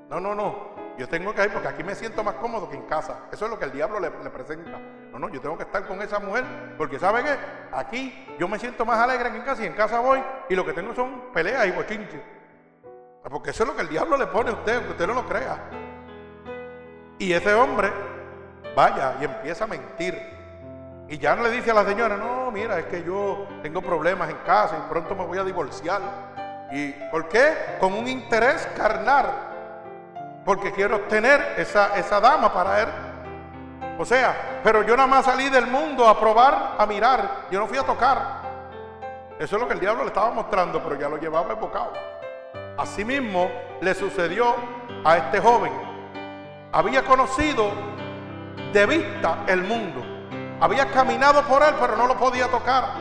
No, 0.08 0.18
no, 0.18 0.34
no. 0.34 0.70
Yo 0.98 1.08
tengo 1.08 1.32
que 1.34 1.44
ir 1.44 1.52
porque 1.52 1.68
aquí 1.68 1.84
me 1.84 1.94
siento 1.94 2.24
más 2.24 2.34
cómodo 2.34 2.68
que 2.68 2.76
en 2.76 2.82
casa. 2.82 3.20
Eso 3.32 3.44
es 3.44 3.50
lo 3.50 3.58
que 3.58 3.66
el 3.66 3.72
diablo 3.72 4.00
le, 4.00 4.10
presenta. 4.10 4.78
No, 5.12 5.18
no, 5.18 5.28
yo 5.28 5.40
tengo 5.40 5.56
que 5.56 5.64
estar 5.64 5.86
con 5.86 6.00
esa 6.02 6.18
mujer 6.20 6.44
porque 6.78 6.98
¿sabe 6.98 7.24
qué? 7.24 7.36
Aquí 7.72 8.26
yo 8.38 8.48
me 8.48 8.58
siento 8.58 8.84
más 8.84 8.98
alegre 8.98 9.30
que 9.30 9.38
en 9.38 9.42
casa 9.42 9.62
y 9.62 9.66
en 9.66 9.74
casa 9.74 10.00
voy 10.00 10.22
y 10.48 10.54
lo 10.54 10.64
que 10.64 10.72
tengo 10.72 10.94
son 10.94 11.32
peleas 11.32 11.66
y 11.66 11.72
bochinches. 11.72 12.20
Porque 13.28 13.50
eso 13.50 13.64
es 13.64 13.68
lo 13.68 13.76
que 13.76 13.82
el 13.82 13.88
diablo 13.88 14.16
le 14.16 14.26
pone 14.26 14.50
a 14.50 14.54
usted, 14.54 14.76
aunque 14.76 14.90
usted 14.92 15.06
no 15.06 15.14
lo 15.14 15.26
crea. 15.26 15.58
Y 17.18 17.32
ese 17.32 17.52
hombre 17.52 17.92
vaya 18.74 19.16
y 19.20 19.24
empieza 19.24 19.64
a 19.64 19.66
mentir. 19.66 20.18
Y 21.08 21.18
ya 21.18 21.34
no 21.34 21.42
le 21.42 21.50
dice 21.50 21.72
a 21.72 21.74
la 21.74 21.84
señora, 21.84 22.16
no, 22.16 22.50
mira, 22.50 22.78
es 22.78 22.86
que 22.86 23.02
yo 23.02 23.46
tengo 23.62 23.82
problemas 23.82 24.30
en 24.30 24.36
casa 24.38 24.78
y 24.78 24.88
pronto 24.88 25.14
me 25.14 25.26
voy 25.26 25.38
a 25.38 25.44
divorciar. 25.44 26.00
¿Y 26.70 26.92
por 27.10 27.28
qué? 27.28 27.76
Con 27.80 27.92
un 27.92 28.06
interés 28.08 28.66
carnal 28.76 29.26
porque 30.44 30.72
quiero 30.72 31.00
tener 31.02 31.54
esa, 31.58 31.96
esa 31.96 32.20
dama 32.20 32.52
para 32.52 32.80
él. 32.80 32.88
O 34.00 34.04
sea, 34.06 34.62
pero 34.64 34.82
yo 34.82 34.96
nada 34.96 35.06
más 35.06 35.26
salí 35.26 35.50
del 35.50 35.66
mundo 35.66 36.08
a 36.08 36.18
probar, 36.18 36.76
a 36.78 36.86
mirar. 36.86 37.48
Yo 37.50 37.60
no 37.60 37.66
fui 37.66 37.76
a 37.76 37.82
tocar. 37.82 38.40
Eso 39.38 39.56
es 39.56 39.60
lo 39.60 39.68
que 39.68 39.74
el 39.74 39.80
diablo 39.80 40.04
le 40.04 40.08
estaba 40.08 40.30
mostrando, 40.30 40.82
pero 40.82 40.98
ya 40.98 41.06
lo 41.06 41.18
llevaba 41.18 41.52
enfocado. 41.52 41.92
Asimismo, 42.78 43.50
le 43.82 43.94
sucedió 43.94 44.54
a 45.04 45.18
este 45.18 45.38
joven. 45.38 45.70
Había 46.72 47.04
conocido 47.04 47.72
de 48.72 48.86
vista 48.86 49.44
el 49.46 49.64
mundo. 49.64 50.02
Había 50.62 50.86
caminado 50.86 51.42
por 51.42 51.62
él, 51.62 51.74
pero 51.78 51.94
no 51.94 52.06
lo 52.06 52.16
podía 52.16 52.48
tocar. 52.48 52.94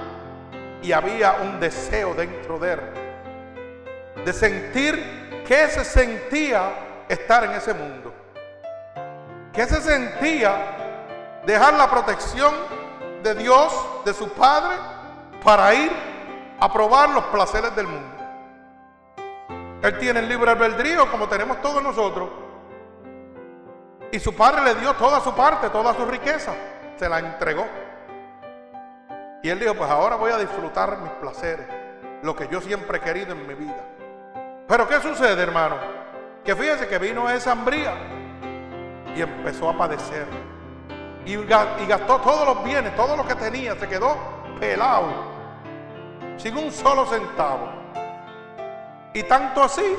Y 0.82 0.92
había 0.92 1.38
un 1.44 1.62
deseo 1.62 2.14
dentro 2.14 2.60
de 2.60 2.74
él 2.74 2.80
de 4.26 4.34
sentir 4.34 5.44
que 5.48 5.70
se 5.70 5.86
sentía 5.86 7.06
estar 7.08 7.46
en 7.46 7.52
ese 7.52 7.74
mundo. 7.74 8.14
¿Qué 9.54 9.66
se 9.66 9.82
sentía 9.82 10.76
dejar 11.46 11.74
la 11.74 11.90
protección 11.90 12.54
de 13.24 13.36
Dios, 13.36 13.74
de 14.06 14.14
su 14.14 14.30
Padre, 14.30 14.76
para 15.44 15.74
ir 15.74 15.92
a 16.60 16.72
probar 16.72 17.10
los 17.10 17.24
placeres 17.26 17.76
del 17.76 17.88
mundo? 17.88 18.20
Él 19.82 19.98
tiene 19.98 20.20
el 20.20 20.28
libre 20.28 20.52
albedrío 20.52 21.10
como 21.10 21.28
tenemos 21.28 21.62
todos 21.62 21.82
nosotros. 21.82 22.30
Y 24.12 24.20
su 24.20 24.36
padre 24.36 24.64
le 24.64 24.76
dio 24.76 24.94
toda 24.96 25.22
su 25.22 25.34
parte, 25.34 25.70
toda 25.70 25.94
su 25.94 26.06
riqueza. 26.06 26.54
Se 26.98 27.08
la 27.08 27.20
entregó. 27.20 27.66
Y 29.42 29.50
él 29.50 29.60
dijo, 29.60 29.76
pues 29.76 29.90
ahora 29.90 30.16
voy 30.16 30.32
a 30.32 30.38
disfrutar 30.38 30.98
mis 30.98 31.12
placeres, 31.12 31.66
lo 32.24 32.36
que 32.36 32.50
yo 32.50 32.60
siempre 32.60 32.98
he 32.98 33.02
querido 33.02 33.32
en 33.32 33.48
mi 33.48 33.54
vida. 33.54 33.86
Pero 34.68 34.88
¿qué 34.88 35.00
sucede, 35.00 35.42
hermano? 35.42 35.78
Que 36.44 36.56
fíjese 36.56 36.88
que 36.88 36.98
vino 36.98 37.30
esa 37.30 37.54
hambría 37.54 37.94
y 39.16 39.22
empezó 39.22 39.70
a 39.70 39.78
padecer. 39.78 40.28
Y 41.34 41.86
gastó 41.86 42.18
todos 42.20 42.46
los 42.46 42.64
bienes, 42.64 42.96
todo 42.96 43.16
lo 43.16 43.28
que 43.28 43.36
tenía, 43.36 43.76
se 43.76 43.88
quedó 43.88 44.18
pelado, 44.60 45.08
sin 46.38 46.58
un 46.58 46.72
solo 46.72 47.06
centavo. 47.06 47.70
Y 49.14 49.24
tanto 49.24 49.64
así, 49.64 49.96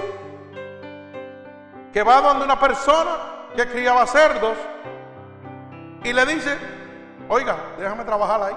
que 1.93 2.03
va 2.03 2.21
donde 2.21 2.45
una 2.45 2.59
persona 2.59 3.17
que 3.55 3.67
criaba 3.67 4.07
cerdos 4.07 4.57
y 6.03 6.13
le 6.13 6.27
dice, 6.27 6.57
oiga, 7.29 7.57
déjame 7.79 8.05
trabajar 8.05 8.43
ahí. 8.43 8.57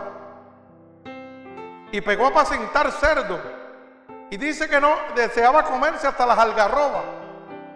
Y 1.92 2.02
pegó 2.02 2.26
a 2.26 2.30
apacentar 2.30 2.92
cerdos. 2.92 3.40
Y 4.32 4.38
dice 4.38 4.68
que 4.68 4.82
no 4.82 4.96
deseaba 5.16 5.64
comerse 5.64 6.08
hasta 6.08 6.26
las 6.26 6.40
algarrobas 6.40 7.04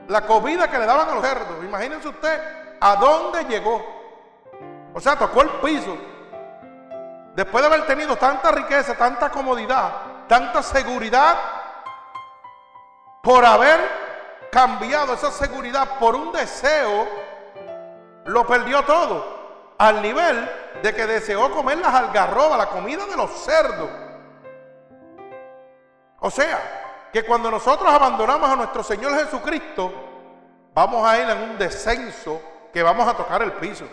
la 0.07 0.21
comida 0.21 0.69
que 0.69 0.79
le 0.79 0.86
daban 0.86 1.10
a 1.10 1.15
los 1.15 1.23
cerdos. 1.23 1.63
Imagínense 1.63 2.07
usted 2.07 2.41
a 2.79 2.95
dónde 2.95 3.43
llegó. 3.45 3.96
O 4.97 4.99
sea, 4.99 5.15
tocó 5.15 5.43
el 5.43 5.49
piso. 5.62 5.95
Después 7.36 7.62
de 7.62 7.67
haber 7.67 7.86
tenido 7.86 8.15
tanta 8.15 8.49
riqueza, 8.49 8.95
tanta 8.95 9.29
comodidad, 9.29 9.91
tanta 10.27 10.63
seguridad, 10.63 11.38
por 13.21 13.45
haber 13.45 13.79
cambiado 14.51 15.13
esa 15.13 15.29
seguridad 15.29 15.99
por 15.99 16.15
un 16.15 16.31
deseo, 16.31 17.07
lo 18.25 18.47
perdió 18.47 18.83
todo. 18.86 19.75
Al 19.77 20.01
nivel 20.01 20.49
de 20.81 20.95
que 20.95 21.05
deseó 21.05 21.51
comer 21.51 21.77
las 21.77 21.93
algarrobas, 21.93 22.57
la 22.57 22.69
comida 22.69 23.05
de 23.05 23.17
los 23.17 23.29
cerdos. 23.29 23.91
O 26.21 26.31
sea, 26.31 27.10
que 27.13 27.23
cuando 27.23 27.51
nosotros 27.51 27.88
abandonamos 27.88 28.49
a 28.49 28.55
nuestro 28.55 28.81
Señor 28.81 29.13
Jesucristo, 29.13 29.93
vamos 30.73 31.07
a 31.07 31.19
ir 31.19 31.29
en 31.29 31.51
un 31.51 31.57
descenso 31.60 32.41
que 32.73 32.81
vamos 32.81 33.07
a 33.07 33.13
tocar 33.15 33.43
el 33.43 33.51
piso. 33.51 33.86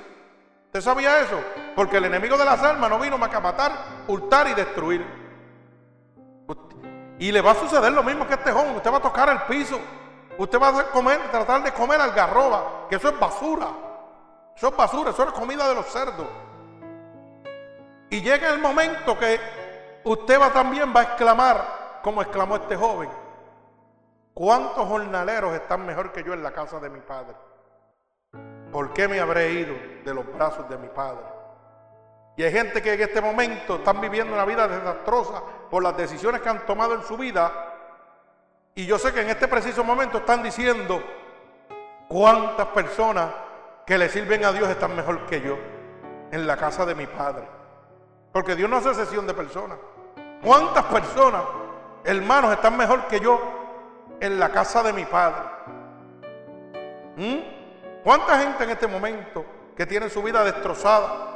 ¿Usted 0.75 0.91
sabía 0.91 1.21
eso? 1.21 1.41
Porque 1.77 1.99
el 1.99 2.07
enemigo 2.07 2.37
de 2.37 2.45
las 2.45 2.61
almas 2.61 2.91
no 2.91 2.99
vino 2.99 3.17
más 3.17 3.29
que 3.29 3.37
a 3.37 3.41
matar, 3.41 3.71
hurtar 4.09 4.49
y 4.49 4.55
destruir. 4.55 5.07
Y 7.17 7.31
le 7.31 7.41
va 7.41 7.53
a 7.53 7.55
suceder 7.55 7.93
lo 7.93 8.03
mismo 8.03 8.27
que 8.27 8.35
este 8.35 8.51
joven. 8.51 8.75
Usted 8.75 8.93
va 8.93 8.97
a 8.97 9.03
tocar 9.03 9.29
el 9.29 9.43
piso. 9.43 9.79
Usted 10.37 10.61
va 10.61 10.71
a 10.71 11.31
tratar 11.31 11.63
de 11.63 11.71
comer 11.71 12.01
algarroba, 12.01 12.89
que 12.91 12.97
eso 12.97 13.09
es 13.09 13.21
basura. 13.21 13.69
Eso 14.57 14.67
es 14.67 14.77
basura, 14.77 15.11
eso 15.11 15.23
es 15.23 15.31
comida 15.31 15.69
de 15.69 15.77
los 15.77 15.87
cerdos. 15.87 16.27
Y 18.11 18.21
llega 18.21 18.53
el 18.53 18.59
momento 18.59 19.17
que 19.17 19.39
usted 20.03 20.41
va 20.41 20.51
también 20.51 20.93
va 20.93 21.03
a 21.03 21.05
exclamar, 21.05 22.01
como 22.03 22.21
exclamó 22.21 22.57
este 22.57 22.75
joven, 22.75 23.11
¿cuántos 24.35 24.89
jornaleros 24.89 25.55
están 25.55 25.87
mejor 25.87 26.11
que 26.11 26.25
yo 26.25 26.33
en 26.33 26.43
la 26.43 26.51
casa 26.51 26.81
de 26.81 26.91
mi 26.91 26.99
padre? 26.99 27.37
¿Por 28.75 28.93
qué 28.93 29.07
me 29.07 29.21
habré 29.21 29.53
ido 29.53 29.77
de 30.05 30.13
los 30.13 30.27
brazos 30.35 30.69
de 30.69 30.77
mi 30.77 30.89
padre? 30.89 31.23
Y 32.37 32.43
hay 32.43 32.51
gente 32.51 32.83
que 32.83 32.95
en 32.95 33.03
este 33.03 33.21
momento 33.21 33.77
están 33.77 34.01
viviendo 34.01 34.35
una 34.35 34.45
vida 34.45 34.67
desastrosa 34.67 35.41
por 35.71 35.81
las 35.81 35.97
decisiones 35.97 36.41
que 36.41 36.49
han 36.49 36.67
tomado 36.67 36.95
en 36.95 37.05
su 37.05 37.17
vida. 37.17 37.53
Y 38.75 38.85
yo 38.85 38.99
sé 38.99 39.13
que 39.13 39.21
en 39.21 39.31
este 39.31 39.47
preciso 39.47 39.85
momento 39.85 40.19
están 40.19 40.43
diciendo 40.43 41.01
cuántas 42.09 42.67
personas 42.67 43.31
que 43.87 43.97
le 43.97 44.09
sirven 44.09 44.45
a 44.45 44.51
Dios 44.51 44.69
están 44.69 44.97
mejor 44.97 45.25
que 45.27 45.41
yo 45.41 45.57
en 46.33 46.45
la 46.45 46.57
casa 46.57 46.85
de 46.85 46.97
mi 46.97 47.07
padre. 47.07 47.47
Porque 48.33 48.57
Dios 48.57 48.69
no 48.69 48.79
hace 48.79 48.93
sesión 48.93 49.25
de 49.25 49.35
personas. 49.35 49.79
¿Cuántas 50.43 50.87
personas, 50.87 51.45
hermanos, 52.03 52.53
están 52.53 52.77
mejor 52.77 53.07
que 53.07 53.21
yo 53.21 53.41
en 54.19 54.41
la 54.41 54.49
casa 54.49 54.83
de 54.83 54.93
mi 54.93 55.05
padre? 55.05 55.45
¿Mm? 57.15 57.54
¿Cuánta 58.05 58.39
gente 58.39 58.63
en 58.63 58.71
este 58.71 58.87
momento 58.87 59.45
que 59.77 59.85
tiene 59.87 60.09
su 60.09 60.23
vida 60.23 60.45
destrozada? 60.45 61.35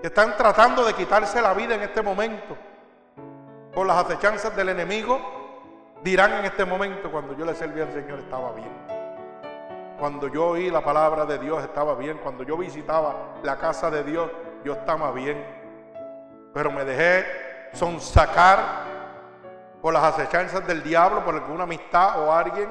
que 0.00 0.06
están 0.06 0.36
tratando 0.36 0.84
de 0.84 0.94
quitarse 0.94 1.42
la 1.42 1.54
vida 1.54 1.74
en 1.74 1.82
este 1.82 2.02
momento 2.02 2.56
por 3.74 3.86
las 3.86 4.04
acechanzas 4.04 4.54
del 4.54 4.68
enemigo, 4.70 5.20
dirán 6.02 6.34
en 6.34 6.44
este 6.44 6.64
momento, 6.64 7.10
cuando 7.10 7.36
yo 7.36 7.44
le 7.44 7.54
serví 7.54 7.80
al 7.80 7.92
Señor 7.92 8.20
estaba 8.20 8.52
bien. 8.52 8.70
Cuando 9.98 10.28
yo 10.28 10.50
oí 10.50 10.70
la 10.70 10.82
palabra 10.82 11.24
de 11.24 11.38
Dios 11.38 11.62
estaba 11.64 11.96
bien. 11.96 12.18
Cuando 12.18 12.44
yo 12.44 12.56
visitaba 12.56 13.34
la 13.42 13.56
casa 13.56 13.90
de 13.90 14.04
Dios, 14.04 14.30
yo 14.64 14.74
estaba 14.74 15.10
bien. 15.10 15.44
Pero 16.54 16.70
me 16.70 16.84
dejé 16.84 17.26
sonsacar 17.72 18.58
por 19.82 19.92
las 19.92 20.04
acechanzas 20.04 20.64
del 20.66 20.84
diablo, 20.84 21.24
por 21.24 21.34
alguna 21.34 21.64
amistad 21.64 22.20
o 22.22 22.32
alguien, 22.32 22.68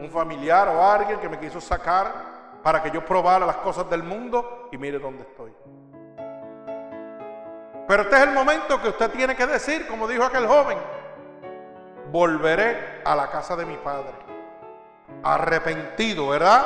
un 0.00 0.10
familiar 0.10 0.68
o 0.68 0.84
alguien 0.84 1.20
que 1.20 1.28
me 1.28 1.38
quiso 1.38 1.60
sacar 1.60 2.30
para 2.62 2.82
que 2.82 2.90
yo 2.90 3.04
probara 3.04 3.46
las 3.46 3.56
cosas 3.56 3.88
del 3.88 4.02
mundo 4.02 4.68
y 4.72 4.78
mire 4.78 4.98
dónde 4.98 5.22
estoy. 5.22 5.52
Pero 7.86 8.02
este 8.02 8.16
es 8.16 8.22
el 8.22 8.32
momento 8.32 8.80
que 8.80 8.88
usted 8.88 9.10
tiene 9.10 9.34
que 9.34 9.46
decir, 9.46 9.86
como 9.88 10.06
dijo 10.06 10.24
aquel 10.24 10.46
joven, 10.46 10.78
volveré 12.10 13.02
a 13.04 13.14
la 13.14 13.30
casa 13.30 13.56
de 13.56 13.66
mi 13.66 13.76
padre. 13.76 14.12
Arrepentido, 15.22 16.28
¿verdad? 16.28 16.64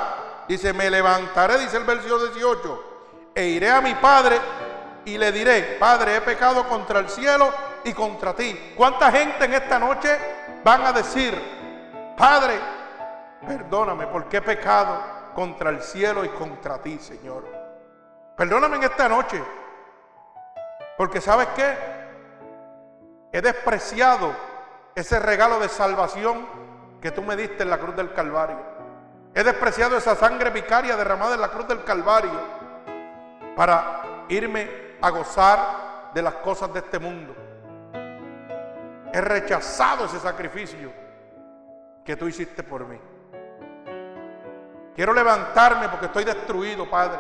Dice, 0.49 0.73
me 0.73 0.91
levantaré, 0.91 1.59
dice 1.59 1.79
el 1.79 1.85
versículo 1.85 2.27
18, 2.27 2.85
e 3.35 3.47
iré 3.47 3.71
a 3.71 3.81
mi 3.81 3.95
padre 3.95 4.39
y 5.07 5.19
le 5.19 5.33
diré, 5.33 5.77
Padre, 5.79 6.17
he 6.17 6.21
pecado 6.21 6.67
contra 6.69 7.01
el 7.01 7.09
cielo 7.09 7.53
y 7.85 7.93
contra 7.93 8.35
ti. 8.35 8.75
¿Cuánta 8.77 9.11
gente 9.11 9.45
en 9.45 9.55
esta 9.55 9.79
noche 9.79 10.19
van 10.63 10.83
a 10.85 10.93
decir, 10.93 11.35
Padre, 12.17 12.59
perdóname 13.47 14.07
porque 14.07 14.39
he 14.39 14.43
pecado 14.43 14.99
contra 15.35 15.71
el 15.71 15.83
cielo 15.83 16.25
y 16.25 16.29
contra 16.31 16.79
ti, 16.79 16.99
Señor? 16.99 17.45
Perdóname 18.37 18.77
en 18.77 18.85
esta 18.85 19.09
noche 19.09 19.43
porque 20.97 21.21
sabes 21.21 21.49
qué? 21.57 21.77
He 23.33 23.41
despreciado 23.41 24.33
ese 24.95 25.19
regalo 25.19 25.59
de 25.59 25.69
salvación 25.69 26.47
que 27.01 27.11
tú 27.11 27.23
me 27.23 27.37
diste 27.37 27.65
en 27.65 27.71
la 27.71 27.79
cruz 27.79 27.97
del 27.97 28.13
Calvario. 28.13 28.59
He 29.35 29.43
despreciado 29.43 29.97
esa 29.97 30.15
sangre 30.15 30.51
vicaria 30.51 30.97
derramada 30.97 31.35
en 31.35 31.41
la 31.41 31.49
cruz 31.49 31.67
del 31.67 31.83
Calvario 31.83 32.41
para 33.57 34.25
irme 34.29 34.97
a 35.03 35.11
gozar 35.11 36.13
de 36.15 36.23
las 36.23 36.35
cosas 36.35 36.73
de 36.73 36.79
este 36.79 36.99
mundo. 36.99 37.35
He 39.13 39.21
rechazado 39.21 40.07
ese 40.07 40.21
sacrificio 40.21 40.93
que 42.05 42.17
tú 42.17 42.29
hiciste 42.29 42.63
por 42.63 42.87
mí. 42.87 42.99
Quiero 44.95 45.13
levantarme 45.13 45.89
porque 45.89 46.07
estoy 46.07 46.25
destruido, 46.25 46.89
Padre. 46.89 47.19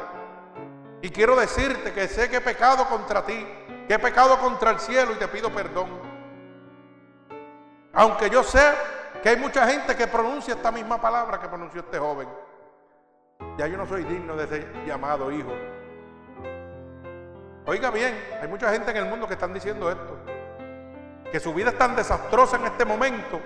Y 1.02 1.10
quiero 1.10 1.36
decirte 1.36 1.92
que 1.92 2.08
sé 2.08 2.30
que 2.30 2.36
he 2.36 2.40
pecado 2.40 2.86
contra 2.88 3.24
ti 3.24 3.46
que 3.86 3.94
he 3.94 3.98
pecado 3.98 4.38
contra 4.38 4.70
el 4.70 4.80
cielo 4.80 5.12
y 5.12 5.16
te 5.16 5.28
pido 5.28 5.50
perdón. 5.50 5.88
Aunque 7.92 8.30
yo 8.30 8.42
sé 8.42 8.74
que 9.22 9.28
hay 9.28 9.36
mucha 9.36 9.66
gente 9.66 9.94
que 9.94 10.06
pronuncia 10.06 10.54
esta 10.54 10.72
misma 10.72 11.00
palabra 11.00 11.40
que 11.40 11.48
pronunció 11.48 11.80
este 11.80 11.98
joven. 11.98 12.28
Ya 13.58 13.66
yo 13.66 13.76
no 13.76 13.86
soy 13.86 14.04
digno 14.04 14.36
de 14.36 14.46
ser 14.46 14.86
llamado 14.86 15.30
hijo. 15.30 15.52
Oiga 17.66 17.90
bien, 17.90 18.18
hay 18.40 18.48
mucha 18.48 18.70
gente 18.72 18.90
en 18.90 18.96
el 18.98 19.06
mundo 19.06 19.26
que 19.26 19.34
están 19.34 19.54
diciendo 19.54 19.90
esto. 19.90 20.18
Que 21.30 21.40
su 21.40 21.52
vida 21.54 21.70
es 21.70 21.78
tan 21.78 21.94
desastrosa 21.94 22.56
en 22.56 22.66
este 22.66 22.84
momento 22.84 23.40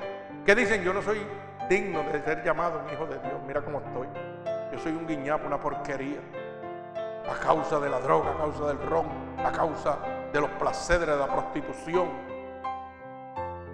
que 0.44 0.54
dicen 0.54 0.82
yo 0.82 0.92
no 0.92 1.02
soy 1.02 1.20
digno 1.68 2.02
de 2.04 2.22
ser 2.22 2.42
llamado 2.42 2.80
un 2.84 2.92
hijo 2.92 3.06
de 3.06 3.18
Dios. 3.18 3.34
Mira 3.46 3.60
cómo 3.60 3.78
estoy. 3.78 4.08
Yo 4.72 4.78
soy 4.78 4.92
un 4.92 5.06
guiñapo, 5.06 5.46
una 5.46 5.58
porquería. 5.58 6.20
A 7.28 7.34
causa 7.34 7.78
de 7.78 7.90
la 7.90 8.00
droga, 8.00 8.30
a 8.30 8.36
causa 8.38 8.66
del 8.68 8.80
ron, 8.80 9.06
a 9.44 9.52
causa 9.52 9.98
de 10.32 10.40
los 10.40 10.48
placeres 10.50 11.06
de 11.06 11.16
la 11.16 11.26
prostitución, 11.26 12.08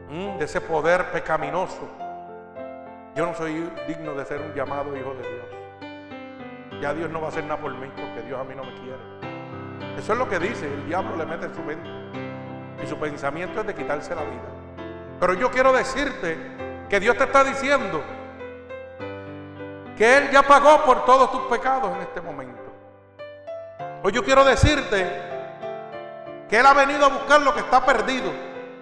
mm, 0.08 0.38
de 0.38 0.44
ese 0.44 0.60
poder 0.60 1.12
pecaminoso. 1.12 1.88
Yo 3.14 3.26
no 3.26 3.34
soy 3.34 3.70
digno 3.86 4.14
de 4.14 4.24
ser 4.24 4.40
un 4.40 4.54
llamado 4.54 4.96
hijo 4.96 5.14
de 5.14 5.22
Dios. 5.22 6.80
Ya 6.82 6.92
Dios 6.92 7.08
no 7.10 7.20
va 7.20 7.26
a 7.26 7.28
hacer 7.28 7.44
nada 7.44 7.60
por 7.60 7.72
mí 7.72 7.86
porque 7.94 8.26
Dios 8.26 8.40
a 8.40 8.44
mí 8.44 8.54
no 8.56 8.64
me 8.64 8.74
quiere. 8.74 9.96
Eso 9.96 10.14
es 10.14 10.18
lo 10.18 10.28
que 10.28 10.40
dice, 10.40 10.66
el 10.66 10.86
diablo 10.86 11.16
le 11.16 11.24
mete 11.24 11.46
en 11.46 11.54
su 11.54 11.62
mente. 11.62 11.88
Y 12.82 12.86
su 12.88 12.96
pensamiento 12.98 13.60
es 13.60 13.66
de 13.68 13.74
quitarse 13.74 14.16
la 14.16 14.22
vida. 14.22 14.42
Pero 15.20 15.34
yo 15.34 15.50
quiero 15.52 15.72
decirte 15.72 16.36
que 16.88 17.00
Dios 17.00 17.16
te 17.16 17.24
está 17.24 17.44
diciendo 17.44 18.02
que 19.96 20.16
Él 20.16 20.30
ya 20.30 20.42
pagó 20.42 20.84
por 20.84 21.04
todos 21.04 21.30
tus 21.30 21.42
pecados 21.42 21.94
en 21.96 22.02
este 22.02 22.20
momento. 22.20 22.60
Hoy 24.02 24.12
yo 24.12 24.24
quiero 24.24 24.44
decirte 24.44 25.06
que 26.48 26.58
Él 26.58 26.66
ha 26.66 26.74
venido 26.74 27.06
a 27.06 27.08
buscar 27.08 27.40
lo 27.40 27.54
que 27.54 27.60
está 27.60 27.84
perdido, 27.84 28.30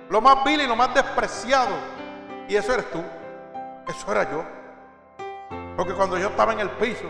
lo 0.08 0.20
más 0.20 0.42
vil 0.44 0.62
y 0.62 0.66
lo 0.66 0.74
más 0.74 0.94
despreciado. 0.94 1.74
Y 2.48 2.56
eso 2.56 2.72
eres 2.74 2.90
tú, 2.90 3.02
eso 3.88 4.12
era 4.12 4.30
yo. 4.30 4.44
Porque 5.76 5.94
cuando 5.94 6.18
yo 6.18 6.28
estaba 6.28 6.52
en 6.52 6.60
el 6.60 6.70
piso, 6.70 7.08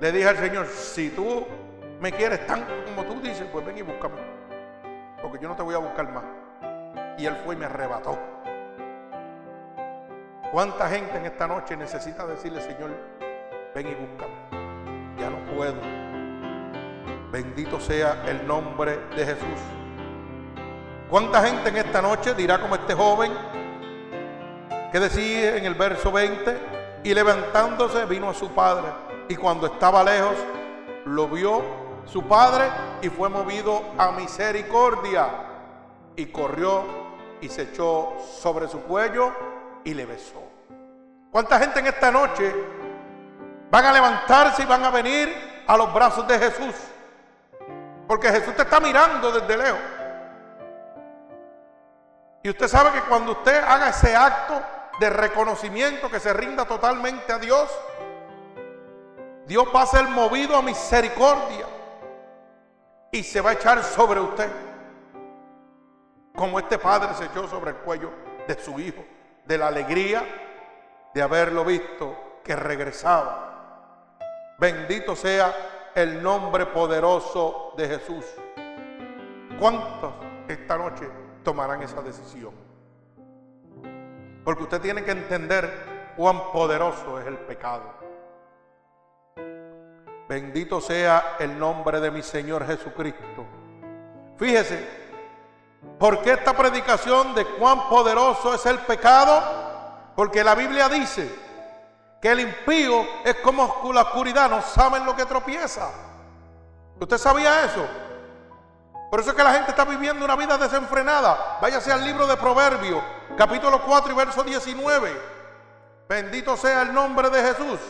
le 0.00 0.12
dije 0.12 0.28
al 0.28 0.36
Señor, 0.36 0.66
si 0.66 1.10
tú 1.10 1.46
me 2.00 2.12
quieres 2.12 2.46
tan 2.46 2.66
como 2.84 3.04
tú 3.04 3.20
dices, 3.20 3.46
pues 3.50 3.64
ven 3.64 3.78
y 3.78 3.82
búscame. 3.82 4.16
Porque 5.22 5.38
yo 5.38 5.48
no 5.48 5.56
te 5.56 5.62
voy 5.62 5.74
a 5.74 5.78
buscar 5.78 6.12
más. 6.12 6.24
Y 7.18 7.26
Él 7.26 7.36
fue 7.44 7.54
y 7.54 7.58
me 7.58 7.64
arrebató. 7.64 8.35
¿Cuánta 10.56 10.88
gente 10.88 11.18
en 11.18 11.26
esta 11.26 11.46
noche 11.46 11.76
necesita 11.76 12.26
decirle, 12.26 12.62
Señor, 12.62 12.90
ven 13.74 13.88
y 13.88 13.94
búscame? 13.94 15.18
Ya 15.20 15.28
no 15.28 15.36
puedo. 15.54 15.74
Bendito 17.30 17.78
sea 17.78 18.24
el 18.26 18.46
nombre 18.46 18.98
de 19.14 19.26
Jesús. 19.26 19.60
¿Cuánta 21.10 21.42
gente 21.42 21.68
en 21.68 21.76
esta 21.76 22.00
noche 22.00 22.32
dirá 22.32 22.58
como 22.58 22.74
este 22.74 22.94
joven 22.94 23.32
que 24.90 24.98
decía 24.98 25.58
en 25.58 25.66
el 25.66 25.74
verso 25.74 26.10
20, 26.10 26.58
y 27.04 27.12
levantándose 27.12 28.06
vino 28.06 28.30
a 28.30 28.32
su 28.32 28.48
padre, 28.52 28.88
y 29.28 29.36
cuando 29.36 29.66
estaba 29.66 30.02
lejos, 30.02 30.36
lo 31.04 31.28
vio 31.28 31.60
su 32.06 32.22
padre 32.22 32.64
y 33.02 33.10
fue 33.10 33.28
movido 33.28 33.82
a 33.98 34.10
misericordia, 34.12 35.28
y 36.16 36.24
corrió 36.24 36.82
y 37.42 37.50
se 37.50 37.64
echó 37.64 38.14
sobre 38.40 38.68
su 38.68 38.80
cuello 38.84 39.55
y 39.86 39.94
le 39.94 40.04
besó. 40.04 40.42
¿Cuánta 41.30 41.60
gente 41.60 41.78
en 41.78 41.86
esta 41.86 42.10
noche 42.10 42.52
van 43.70 43.84
a 43.86 43.92
levantarse 43.92 44.64
y 44.64 44.66
van 44.66 44.84
a 44.84 44.90
venir 44.90 45.62
a 45.64 45.76
los 45.76 45.94
brazos 45.94 46.26
de 46.26 46.38
Jesús? 46.40 46.74
Porque 48.08 48.28
Jesús 48.28 48.54
te 48.56 48.62
está 48.62 48.80
mirando 48.80 49.30
desde 49.30 49.56
lejos. 49.56 49.78
Y 52.42 52.50
usted 52.50 52.66
sabe 52.66 52.90
que 52.90 53.02
cuando 53.02 53.32
usted 53.32 53.62
haga 53.62 53.90
ese 53.90 54.14
acto 54.16 54.60
de 54.98 55.08
reconocimiento, 55.08 56.10
que 56.10 56.18
se 56.18 56.32
rinda 56.32 56.64
totalmente 56.64 57.32
a 57.32 57.38
Dios, 57.38 57.70
Dios 59.46 59.68
va 59.74 59.82
a 59.82 59.86
ser 59.86 60.08
movido 60.08 60.56
a 60.56 60.62
misericordia 60.62 61.66
y 63.12 63.22
se 63.22 63.40
va 63.40 63.50
a 63.50 63.52
echar 63.52 63.84
sobre 63.84 64.18
usted. 64.18 64.50
Como 66.34 66.58
este 66.58 66.76
padre 66.76 67.14
se 67.14 67.26
echó 67.26 67.46
sobre 67.46 67.70
el 67.70 67.76
cuello 67.76 68.10
de 68.48 68.60
su 68.60 68.80
hijo, 68.80 69.04
de 69.46 69.58
la 69.58 69.68
alegría 69.68 70.24
de 71.14 71.22
haberlo 71.22 71.64
visto 71.64 72.40
que 72.44 72.56
regresaba. 72.56 74.16
Bendito 74.58 75.14
sea 75.16 75.90
el 75.94 76.22
nombre 76.22 76.66
poderoso 76.66 77.74
de 77.76 77.88
Jesús. 77.88 78.24
¿Cuántos 79.58 80.12
esta 80.48 80.76
noche 80.76 81.08
tomarán 81.42 81.82
esa 81.82 82.02
decisión? 82.02 82.52
Porque 84.44 84.62
usted 84.62 84.80
tiene 84.80 85.04
que 85.04 85.10
entender 85.10 86.14
cuán 86.16 86.52
poderoso 86.52 87.18
es 87.18 87.26
el 87.26 87.38
pecado. 87.38 87.94
Bendito 90.28 90.80
sea 90.80 91.36
el 91.38 91.58
nombre 91.58 92.00
de 92.00 92.10
mi 92.10 92.22
Señor 92.22 92.66
Jesucristo. 92.66 93.46
Fíjese, 94.36 95.05
¿por 95.98 96.22
qué 96.22 96.32
esta 96.32 96.56
predicación 96.56 97.34
de 97.34 97.44
cuán 97.44 97.88
poderoso 97.88 98.54
es 98.54 98.64
el 98.66 98.78
pecado? 98.80 99.42
Porque 100.14 100.42
la 100.42 100.54
Biblia 100.54 100.88
dice 100.88 101.32
que 102.20 102.30
el 102.30 102.40
impío 102.40 103.04
es 103.24 103.36
como 103.36 103.92
la 103.92 104.02
oscuridad, 104.02 104.50
no 104.50 104.62
saben 104.62 105.04
lo 105.04 105.14
que 105.14 105.26
tropieza. 105.26 105.90
¿Usted 106.98 107.18
sabía 107.18 107.64
eso? 107.64 107.86
Por 109.10 109.20
eso 109.20 109.30
es 109.30 109.36
que 109.36 109.44
la 109.44 109.52
gente 109.52 109.70
está 109.70 109.84
viviendo 109.84 110.24
una 110.24 110.36
vida 110.36 110.58
desenfrenada. 110.58 111.58
Váyase 111.60 111.92
al 111.92 112.04
libro 112.04 112.26
de 112.26 112.36
Proverbios, 112.36 113.02
capítulo 113.36 113.82
4 113.82 114.12
y 114.12 114.16
verso 114.16 114.42
19. 114.42 115.36
Bendito 116.08 116.56
sea 116.56 116.82
el 116.82 116.92
nombre 116.92 117.30
de 117.30 117.42
Jesús. 117.42 117.80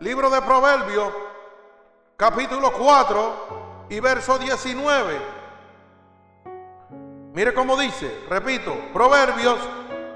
Libro 0.00 0.30
de 0.30 0.42
Proverbios, 0.42 1.12
capítulo 2.16 2.72
4 2.72 3.86
y 3.88 4.00
verso 4.00 4.38
19. 4.38 5.37
Mire 7.32 7.52
cómo 7.52 7.76
dice, 7.76 8.24
repito, 8.28 8.74
Proverbios, 8.92 9.58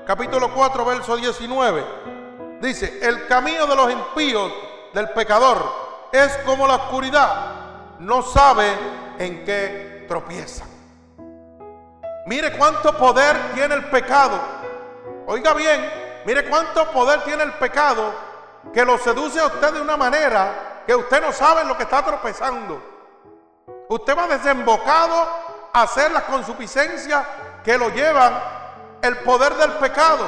capítulo 0.06 0.52
4, 0.52 0.84
verso 0.84 1.16
19. 1.16 1.84
Dice, 2.60 2.98
el 3.02 3.26
camino 3.26 3.66
de 3.66 3.76
los 3.76 3.92
impíos 3.92 4.52
del 4.94 5.10
pecador 5.10 6.08
es 6.10 6.36
como 6.38 6.66
la 6.66 6.76
oscuridad, 6.76 7.98
no 7.98 8.22
sabe 8.22 8.72
en 9.18 9.44
qué 9.44 10.04
tropieza. 10.08 10.64
Mire 12.26 12.56
cuánto 12.56 12.96
poder 12.96 13.36
tiene 13.54 13.74
el 13.74 13.84
pecado. 13.90 14.40
Oiga 15.26 15.54
bien, 15.54 15.90
mire 16.24 16.48
cuánto 16.48 16.90
poder 16.92 17.22
tiene 17.24 17.42
el 17.42 17.52
pecado 17.54 18.12
que 18.72 18.84
lo 18.84 18.96
seduce 18.98 19.38
a 19.38 19.46
usted 19.46 19.74
de 19.74 19.80
una 19.80 19.96
manera 19.96 20.82
que 20.86 20.94
usted 20.94 21.20
no 21.20 21.32
sabe 21.32 21.62
en 21.62 21.68
lo 21.68 21.76
que 21.76 21.82
está 21.82 22.04
tropezando. 22.04 22.80
Usted 23.88 24.16
va 24.16 24.28
desembocado 24.28 25.28
hacer 25.72 26.10
las 26.12 26.24
consuficiencias 26.24 27.26
que 27.64 27.78
lo 27.78 27.88
llevan 27.90 28.32
el 29.00 29.18
poder 29.18 29.54
del 29.54 29.72
pecado. 29.72 30.24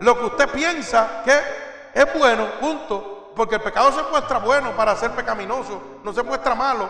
Lo 0.00 0.18
que 0.18 0.24
usted 0.26 0.48
piensa 0.50 1.22
que 1.24 1.40
es 1.94 2.18
bueno, 2.18 2.46
punto. 2.60 3.32
Porque 3.34 3.54
el 3.54 3.62
pecado 3.62 3.92
se 3.92 4.02
muestra 4.10 4.38
bueno 4.38 4.72
para 4.72 4.94
ser 4.94 5.12
pecaminoso, 5.12 5.80
no 6.04 6.12
se 6.12 6.22
muestra 6.22 6.54
malo. 6.54 6.88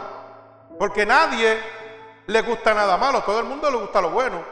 Porque 0.79 1.07
nadie 1.07 1.59
le 2.27 2.42
gusta 2.42 2.75
nada 2.75 2.96
malo, 2.96 3.22
todo 3.22 3.38
el 3.38 3.46
mundo 3.46 3.70
le 3.70 3.77
gusta 3.77 4.01
lo 4.01 4.11
bueno. 4.11 4.42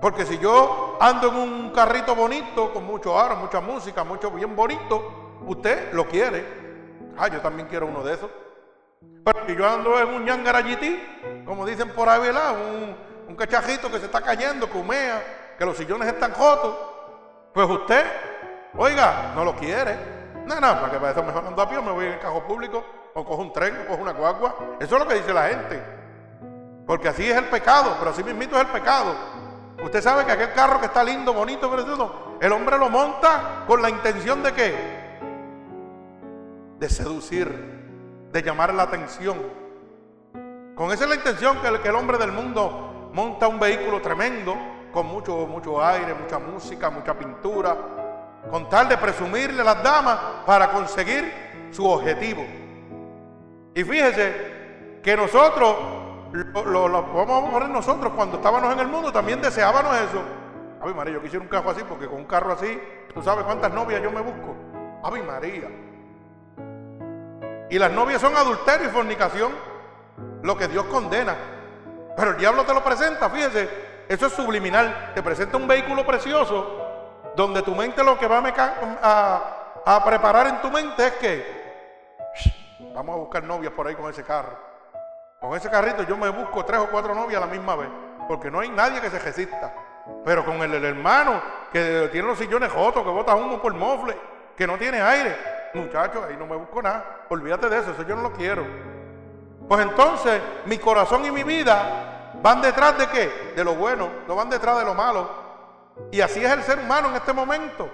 Porque 0.00 0.26
si 0.26 0.38
yo 0.38 0.98
ando 1.00 1.28
en 1.28 1.36
un 1.36 1.70
carrito 1.70 2.14
bonito, 2.14 2.72
con 2.72 2.84
mucho 2.84 3.18
aro, 3.18 3.36
mucha 3.36 3.60
música, 3.60 4.04
mucho 4.04 4.30
bien 4.30 4.54
bonito, 4.54 5.40
usted 5.46 5.92
lo 5.92 6.06
quiere. 6.06 7.10
Ah, 7.16 7.28
yo 7.28 7.40
también 7.40 7.68
quiero 7.68 7.86
uno 7.86 8.02
de 8.02 8.14
esos. 8.14 8.30
Si 9.46 9.56
yo 9.56 9.68
ando 9.68 9.98
en 9.98 10.08
un 10.08 10.24
ñangarayití, 10.24 11.42
como 11.44 11.66
dicen 11.66 11.90
por 11.90 12.08
ahí, 12.08 12.20
¿verdad? 12.20 12.54
Un, 12.54 12.96
un 13.28 13.36
cachajito 13.36 13.90
que 13.90 13.98
se 13.98 14.06
está 14.06 14.20
cayendo, 14.20 14.70
que 14.70 14.78
humea, 14.78 15.54
que 15.58 15.64
los 15.64 15.76
sillones 15.76 16.08
están 16.08 16.32
jotos, 16.32 16.76
pues 17.52 17.68
usted, 17.68 18.04
oiga, 18.76 19.32
no 19.34 19.44
lo 19.44 19.56
quiere. 19.56 19.96
No, 20.46 20.54
no, 20.56 20.80
para 20.80 20.90
que 20.90 20.98
para 20.98 21.12
eso 21.12 21.22
mejor 21.22 21.44
ando 21.46 21.62
a 21.62 21.68
pie, 21.68 21.80
me 21.80 21.92
voy 21.92 22.06
en 22.06 22.12
el 22.12 22.18
carro 22.18 22.46
público, 22.46 22.84
o 23.14 23.24
cojo 23.24 23.42
un 23.42 23.52
tren, 23.52 23.76
o 23.82 23.86
cojo 23.88 24.02
una 24.02 24.12
guagua. 24.12 24.54
Eso 24.80 24.96
es 24.96 25.02
lo 25.02 25.08
que 25.08 25.14
dice 25.14 25.32
la 25.32 25.48
gente. 25.48 25.82
Porque 26.86 27.08
así 27.08 27.28
es 27.30 27.36
el 27.36 27.44
pecado, 27.46 27.96
pero 27.98 28.10
así 28.10 28.22
mismito 28.24 28.56
es 28.56 28.62
el 28.62 28.68
pecado. 28.68 29.14
Usted 29.82 30.02
sabe 30.02 30.24
que 30.24 30.32
aquel 30.32 30.52
carro 30.52 30.80
que 30.80 30.86
está 30.86 31.02
lindo, 31.04 31.32
bonito, 31.32 31.70
precioso, 31.70 32.36
el 32.40 32.52
hombre 32.52 32.78
lo 32.78 32.90
monta 32.90 33.64
con 33.66 33.80
la 33.80 33.90
intención 33.90 34.42
de 34.42 34.52
qué? 34.52 34.74
De 36.78 36.88
seducir, 36.88 37.69
de 38.30 38.42
llamar 38.42 38.72
la 38.74 38.84
atención. 38.84 39.36
Con 40.74 40.92
esa 40.92 41.04
es 41.04 41.10
la 41.10 41.16
intención 41.16 41.60
que 41.60 41.68
el, 41.68 41.80
que 41.80 41.88
el 41.88 41.94
hombre 41.94 42.18
del 42.18 42.32
mundo 42.32 43.10
monta 43.12 43.48
un 43.48 43.58
vehículo 43.58 44.00
tremendo, 44.00 44.56
con 44.92 45.06
mucho, 45.06 45.46
mucho 45.46 45.84
aire, 45.84 46.14
mucha 46.14 46.38
música, 46.38 46.90
mucha 46.90 47.18
pintura, 47.18 47.76
con 48.50 48.68
tal 48.68 48.88
de 48.88 48.96
presumirle 48.96 49.60
a 49.62 49.64
las 49.64 49.82
damas 49.82 50.18
para 50.46 50.70
conseguir 50.70 51.68
su 51.70 51.86
objetivo. 51.88 52.42
Y 53.74 53.84
fíjese 53.84 55.00
que 55.02 55.16
nosotros, 55.16 55.76
lo, 56.32 56.88
vamos 56.90 57.48
a 57.48 57.52
poner 57.52 57.68
nosotros 57.68 58.12
cuando 58.14 58.36
estábamos 58.36 58.72
en 58.72 58.80
el 58.80 58.88
mundo, 58.88 59.12
también 59.12 59.40
deseábamos 59.40 59.96
eso. 59.96 60.22
Ay 60.82 60.94
María, 60.94 61.14
yo 61.14 61.22
quisiera 61.22 61.42
un 61.42 61.50
carro 61.50 61.70
así 61.70 61.82
porque 61.86 62.06
con 62.06 62.16
un 62.16 62.24
carro 62.24 62.52
así, 62.52 62.80
tú 63.12 63.22
sabes 63.22 63.44
cuántas 63.44 63.72
novias 63.72 64.02
yo 64.02 64.10
me 64.10 64.20
busco. 64.20 64.56
Ay 65.02 65.22
María. 65.22 65.89
Y 67.70 67.78
las 67.78 67.92
novias 67.92 68.20
son 68.20 68.36
adulterio 68.36 68.88
y 68.88 68.90
fornicación, 68.90 69.52
lo 70.42 70.56
que 70.56 70.66
Dios 70.66 70.84
condena. 70.86 71.36
Pero 72.16 72.32
el 72.32 72.36
diablo 72.36 72.64
te 72.64 72.74
lo 72.74 72.82
presenta, 72.82 73.30
fíjese, 73.30 73.68
eso 74.08 74.26
es 74.26 74.32
subliminal. 74.32 75.12
Te 75.14 75.22
presenta 75.22 75.56
un 75.56 75.68
vehículo 75.68 76.04
precioso 76.04 77.32
donde 77.36 77.62
tu 77.62 77.74
mente 77.76 78.02
lo 78.02 78.18
que 78.18 78.26
va 78.26 78.42
a, 79.84 80.04
preparar 80.04 80.48
en 80.48 80.60
tu 80.60 80.70
mente 80.70 81.06
es 81.06 81.12
que 81.12 82.90
vamos 82.92 83.14
a 83.14 83.18
buscar 83.18 83.44
novias 83.44 83.72
por 83.72 83.86
ahí 83.86 83.94
con 83.94 84.10
ese 84.10 84.24
carro. 84.24 84.58
Con 85.40 85.56
ese 85.56 85.70
carrito 85.70 86.02
yo 86.02 86.16
me 86.16 86.28
busco 86.28 86.64
tres 86.64 86.80
o 86.80 86.90
cuatro 86.90 87.14
novias 87.14 87.40
a 87.40 87.46
la 87.46 87.52
misma 87.52 87.76
vez, 87.76 87.88
porque 88.26 88.50
no 88.50 88.58
hay 88.58 88.68
nadie 88.68 89.00
que 89.00 89.10
se 89.10 89.18
resista. 89.20 89.72
Pero 90.24 90.44
con 90.44 90.60
el, 90.60 90.84
hermano 90.84 91.40
que 91.72 92.08
tiene 92.10 92.26
los 92.26 92.36
sillones 92.36 92.72
jotos, 92.72 93.04
que 93.04 93.10
bota 93.10 93.36
humo 93.36 93.62
por 93.62 93.72
mofle, 93.74 94.16
que 94.56 94.66
no 94.66 94.76
tiene 94.76 95.00
aire, 95.00 95.59
muchachos, 95.74 96.24
ahí 96.28 96.36
no 96.36 96.46
me 96.46 96.56
busco 96.56 96.82
nada. 96.82 97.26
Olvídate 97.28 97.68
de 97.68 97.78
eso, 97.78 97.90
eso 97.92 98.02
yo 98.02 98.16
no 98.16 98.22
lo 98.22 98.32
quiero. 98.32 98.66
Pues 99.68 99.82
entonces 99.82 100.40
mi 100.66 100.78
corazón 100.78 101.24
y 101.24 101.30
mi 101.30 101.42
vida 101.42 102.32
van 102.42 102.60
detrás 102.60 102.98
de 102.98 103.06
qué? 103.08 103.52
De 103.54 103.64
lo 103.64 103.74
bueno, 103.74 104.08
no 104.26 104.34
van 104.34 104.50
detrás 104.50 104.78
de 104.78 104.84
lo 104.84 104.94
malo. 104.94 105.30
Y 106.10 106.20
así 106.20 106.44
es 106.44 106.50
el 106.50 106.62
ser 106.62 106.78
humano 106.78 107.08
en 107.08 107.16
este 107.16 107.32
momento. 107.32 107.88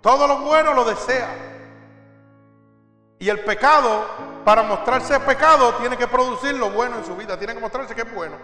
Todo 0.00 0.26
lo 0.26 0.38
bueno 0.38 0.72
lo 0.72 0.84
desea. 0.84 1.28
Y 3.18 3.28
el 3.28 3.40
pecado, 3.40 4.06
para 4.44 4.62
mostrarse 4.62 5.18
pecado, 5.20 5.74
tiene 5.74 5.96
que 5.96 6.06
producir 6.06 6.54
lo 6.54 6.70
bueno 6.70 6.98
en 6.98 7.04
su 7.04 7.16
vida. 7.16 7.36
Tiene 7.36 7.54
que 7.54 7.60
mostrarse 7.60 7.94
que 7.94 8.02
es 8.02 8.14
bueno. 8.14 8.36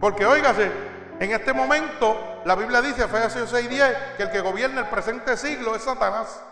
Porque 0.00 0.24
óigase, 0.24 0.70
en 1.18 1.32
este 1.32 1.52
momento 1.52 2.40
la 2.44 2.54
Biblia 2.54 2.80
dice, 2.80 3.04
Efesios 3.04 3.52
6:10, 3.52 4.16
que 4.16 4.22
el 4.22 4.30
que 4.30 4.40
gobierna 4.40 4.80
el 4.80 4.86
presente 4.86 5.36
siglo 5.36 5.74
es 5.74 5.82
Satanás. 5.82 6.42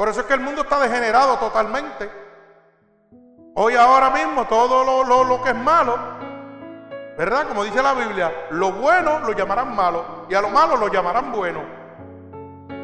Por 0.00 0.08
eso 0.08 0.20
es 0.20 0.26
que 0.26 0.32
el 0.32 0.40
mundo 0.40 0.62
está 0.62 0.80
degenerado 0.80 1.36
totalmente. 1.36 2.10
Hoy 3.54 3.74
ahora 3.74 4.08
mismo 4.08 4.46
todo 4.46 4.82
lo, 5.04 5.24
lo 5.24 5.42
que 5.42 5.50
es 5.50 5.54
malo 5.54 5.98
¿Verdad? 7.18 7.46
Como 7.48 7.64
dice 7.64 7.82
la 7.82 7.92
Biblia, 7.92 8.46
lo 8.48 8.72
bueno 8.72 9.18
lo 9.18 9.32
llamarán 9.32 9.76
malo 9.76 10.24
y 10.30 10.34
a 10.34 10.40
lo 10.40 10.48
malo 10.48 10.78
lo 10.78 10.88
llamarán 10.88 11.30
bueno. 11.30 11.60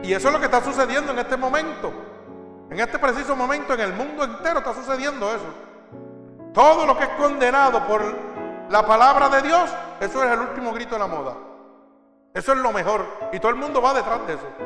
Y 0.03 0.13
eso 0.13 0.29
es 0.29 0.35
lo 0.35 0.39
que 0.39 0.45
está 0.45 0.63
sucediendo 0.63 1.13
en 1.13 1.19
este 1.21 1.39
momento. 1.39 1.91
En 2.69 2.79
este 2.81 2.99
preciso 2.99 3.35
momento 3.35 3.73
en 3.73 3.81
el 3.81 3.95
mundo 3.95 4.23
entero 4.23 4.59
está 4.59 4.75
sucediendo 4.75 5.31
eso. 5.31 5.55
Todo 6.53 6.85
lo 6.85 6.99
que 6.99 7.05
es 7.05 7.11
condenado 7.19 7.87
por 7.87 8.03
la 8.69 8.85
palabra 8.85 9.31
de 9.31 9.41
Dios, 9.41 9.71
eso 10.01 10.23
es 10.23 10.31
el 10.31 10.41
último 10.41 10.71
grito 10.75 10.97
de 10.97 10.99
la 10.99 11.07
moda. 11.07 11.33
Eso 12.35 12.53
es 12.53 12.59
lo 12.59 12.73
mejor. 12.73 13.07
Y 13.33 13.41
todo 13.41 13.53
el 13.53 13.57
mundo 13.57 13.81
va 13.81 13.95
detrás 13.95 14.27
de 14.27 14.35
eso. 14.35 14.66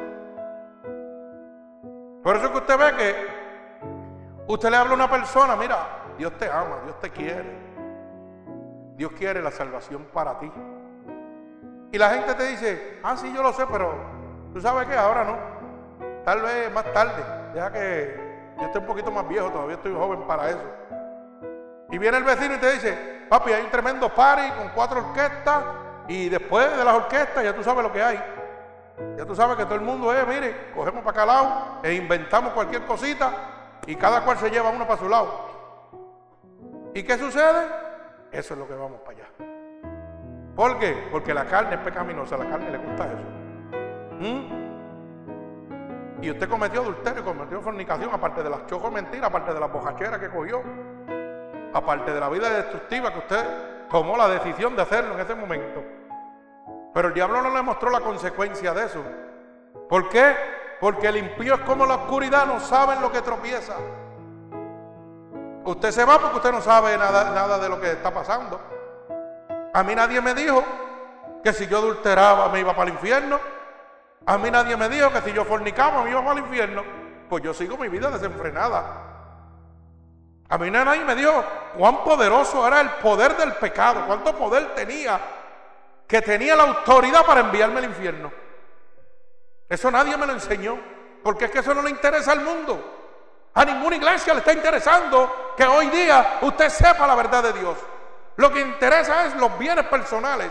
Por 2.22 2.36
eso 2.36 2.46
es 2.46 2.50
que 2.52 2.58
usted 2.58 2.78
ve 2.78 2.96
que 2.96 3.26
usted 4.46 4.70
le 4.70 4.76
habla 4.76 4.92
a 4.92 4.96
una 4.96 5.10
persona, 5.10 5.56
mira, 5.56 5.76
Dios 6.18 6.36
te 6.38 6.50
ama, 6.50 6.80
Dios 6.84 7.00
te 7.00 7.10
quiere. 7.10 7.70
Dios 8.96 9.12
quiere 9.12 9.40
la 9.40 9.50
salvación 9.50 10.06
para 10.12 10.38
ti. 10.38 10.52
Y 11.92 11.98
la 11.98 12.10
gente 12.10 12.34
te 12.34 12.46
dice, 12.48 13.00
ah, 13.02 13.16
sí, 13.16 13.32
yo 13.34 13.42
lo 13.42 13.52
sé, 13.52 13.64
pero 13.70 13.94
tú 14.52 14.60
sabes 14.60 14.86
que 14.86 14.94
ahora 14.94 15.24
no. 15.24 15.38
Tal 16.24 16.42
vez 16.42 16.70
más 16.72 16.84
tarde. 16.92 17.24
Deja 17.54 17.72
que 17.72 18.20
yo 18.58 18.66
esté 18.66 18.78
un 18.78 18.86
poquito 18.86 19.10
más 19.10 19.26
viejo, 19.26 19.48
todavía 19.50 19.76
estoy 19.76 19.94
joven 19.94 20.20
para 20.26 20.50
eso. 20.50 20.62
Y 21.90 21.98
viene 21.98 22.18
el 22.18 22.24
vecino 22.24 22.54
y 22.54 22.58
te 22.58 22.72
dice, 22.72 23.26
papi, 23.28 23.52
hay 23.52 23.64
un 23.64 23.70
tremendo 23.70 24.14
party 24.14 24.50
con 24.58 24.68
cuatro 24.68 25.00
orquestas 25.00 25.64
y 26.06 26.28
después 26.28 26.76
de 26.76 26.84
las 26.84 26.94
orquestas 26.94 27.42
ya 27.42 27.54
tú 27.54 27.64
sabes 27.64 27.82
lo 27.82 27.92
que 27.92 28.02
hay. 28.02 28.22
Ya 29.16 29.26
tú 29.26 29.34
sabes 29.34 29.56
que 29.56 29.64
todo 29.64 29.74
el 29.74 29.80
mundo 29.82 30.12
es, 30.12 30.26
mire, 30.26 30.72
cogemos 30.74 31.02
para 31.02 31.22
acá 31.22 31.26
lado 31.26 31.80
e 31.82 31.94
inventamos 31.94 32.52
cualquier 32.52 32.84
cosita 32.84 33.32
y 33.86 33.96
cada 33.96 34.22
cual 34.22 34.38
se 34.38 34.50
lleva 34.50 34.70
uno 34.70 34.86
para 34.86 35.00
su 35.00 35.08
lado. 35.08 35.50
¿Y 36.94 37.02
qué 37.02 37.16
sucede? 37.18 37.66
Eso 38.32 38.54
es 38.54 38.60
lo 38.60 38.66
que 38.66 38.74
vamos 38.74 39.00
para 39.00 39.18
allá. 39.18 39.28
¿Por 40.54 40.78
qué? 40.78 41.08
Porque 41.10 41.32
la 41.32 41.44
carne 41.46 41.74
es 41.76 41.80
pecaminosa, 41.80 42.36
la 42.36 42.48
carne 42.48 42.70
le 42.70 42.78
gusta 42.78 43.06
eso. 43.06 43.22
¿Mm? 44.20 44.60
Y 46.22 46.30
usted 46.30 46.48
cometió 46.48 46.82
adulterio, 46.82 47.24
cometió 47.24 47.62
fornicación, 47.62 48.10
aparte 48.12 48.42
de 48.42 48.50
las 48.50 48.66
chocos 48.66 48.92
mentiras, 48.92 49.28
aparte 49.28 49.54
de 49.54 49.60
las 49.60 49.72
bojacheras 49.72 50.18
que 50.18 50.28
cogió, 50.28 50.62
aparte 51.72 52.12
de 52.12 52.20
la 52.20 52.28
vida 52.28 52.50
destructiva 52.50 53.12
que 53.12 53.18
usted 53.20 53.88
tomó 53.90 54.16
la 54.16 54.28
decisión 54.28 54.76
de 54.76 54.82
hacerlo 54.82 55.14
en 55.14 55.20
ese 55.20 55.34
momento. 55.34 55.82
Pero 56.92 57.08
el 57.08 57.14
diablo 57.14 57.42
no 57.42 57.50
le 57.50 57.62
mostró 57.62 57.90
la 57.90 58.00
consecuencia 58.00 58.72
de 58.72 58.86
eso. 58.86 59.02
¿Por 59.88 60.08
qué? 60.08 60.34
Porque 60.80 61.08
el 61.08 61.18
impío 61.18 61.54
es 61.54 61.60
como 61.60 61.86
la 61.86 61.96
oscuridad, 61.96 62.46
no 62.46 62.58
saben 62.60 63.00
lo 63.00 63.12
que 63.12 63.20
tropieza. 63.20 63.74
Usted 65.64 65.90
se 65.90 66.04
va 66.04 66.18
porque 66.18 66.36
usted 66.36 66.52
no 66.52 66.60
sabe 66.60 66.96
nada, 66.96 67.30
nada 67.30 67.58
de 67.58 67.68
lo 67.68 67.80
que 67.80 67.92
está 67.92 68.12
pasando. 68.12 68.60
A 69.72 69.82
mí 69.82 69.94
nadie 69.94 70.20
me 70.20 70.34
dijo 70.34 70.64
que 71.44 71.52
si 71.52 71.66
yo 71.66 71.78
adulteraba 71.78 72.48
me 72.48 72.60
iba 72.60 72.74
para 72.74 72.88
el 72.88 72.94
infierno. 72.94 73.38
A 74.26 74.38
mí 74.38 74.50
nadie 74.50 74.76
me 74.76 74.88
dijo 74.88 75.10
que 75.12 75.20
si 75.20 75.32
yo 75.32 75.44
fornicaba 75.44 76.02
me 76.02 76.10
iba 76.10 76.20
para 76.20 76.38
el 76.38 76.44
infierno. 76.46 76.82
Pues 77.28 77.42
yo 77.44 77.54
sigo 77.54 77.76
mi 77.76 77.88
vida 77.88 78.10
desenfrenada. 78.10 79.10
A 80.48 80.58
mí 80.58 80.68
nadie 80.70 81.04
me 81.04 81.14
dijo 81.14 81.44
cuán 81.78 82.02
poderoso 82.02 82.66
era 82.66 82.80
el 82.80 82.90
poder 82.94 83.36
del 83.36 83.52
pecado, 83.54 84.04
cuánto 84.06 84.34
poder 84.36 84.74
tenía, 84.74 85.20
que 86.10 86.20
tenía 86.22 86.56
la 86.56 86.64
autoridad 86.64 87.24
para 87.24 87.40
enviarme 87.40 87.78
al 87.78 87.84
infierno. 87.84 88.32
Eso 89.68 89.92
nadie 89.92 90.16
me 90.16 90.26
lo 90.26 90.32
enseñó, 90.32 90.76
porque 91.22 91.44
es 91.44 91.52
que 91.52 91.60
eso 91.60 91.72
no 91.72 91.82
le 91.82 91.90
interesa 91.90 92.32
al 92.32 92.40
mundo. 92.40 93.50
A 93.54 93.64
ninguna 93.64 93.94
iglesia 93.94 94.34
le 94.34 94.40
está 94.40 94.52
interesando 94.52 95.54
que 95.56 95.64
hoy 95.64 95.86
día 95.86 96.38
usted 96.40 96.68
sepa 96.68 97.06
la 97.06 97.14
verdad 97.14 97.44
de 97.44 97.52
Dios. 97.52 97.78
Lo 98.34 98.52
que 98.52 98.60
interesa 98.60 99.26
es 99.26 99.36
los 99.36 99.56
bienes 99.56 99.86
personales. 99.86 100.50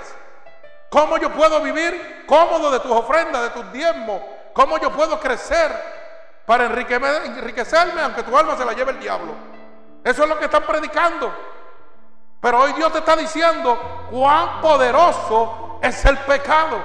¿Cómo 0.90 1.18
yo 1.18 1.30
puedo 1.34 1.60
vivir 1.60 2.24
cómodo 2.26 2.72
de 2.72 2.80
tus 2.80 2.92
ofrendas, 2.92 3.42
de 3.42 3.50
tus 3.50 3.70
diezmos? 3.74 4.22
¿Cómo 4.54 4.78
yo 4.78 4.90
puedo 4.92 5.20
crecer 5.20 5.72
para 6.46 6.68
enriquecerme 6.68 8.02
aunque 8.02 8.24
tu 8.24 8.38
alma 8.38 8.56
se 8.56 8.64
la 8.64 8.72
lleve 8.72 8.92
el 8.92 9.00
diablo? 9.02 9.34
Eso 10.06 10.24
es 10.24 10.30
lo 10.30 10.40
que 10.40 10.46
están 10.46 10.64
predicando. 10.64 11.59
Pero 12.42 12.60
hoy 12.60 12.74
Dios 12.74 12.92
te 12.92 13.00
está 13.00 13.16
diciendo 13.16 14.08
cuán 14.12 14.62
poderoso 14.62 15.80
es 15.82 16.06
el 16.06 16.18
pecado. 16.20 16.80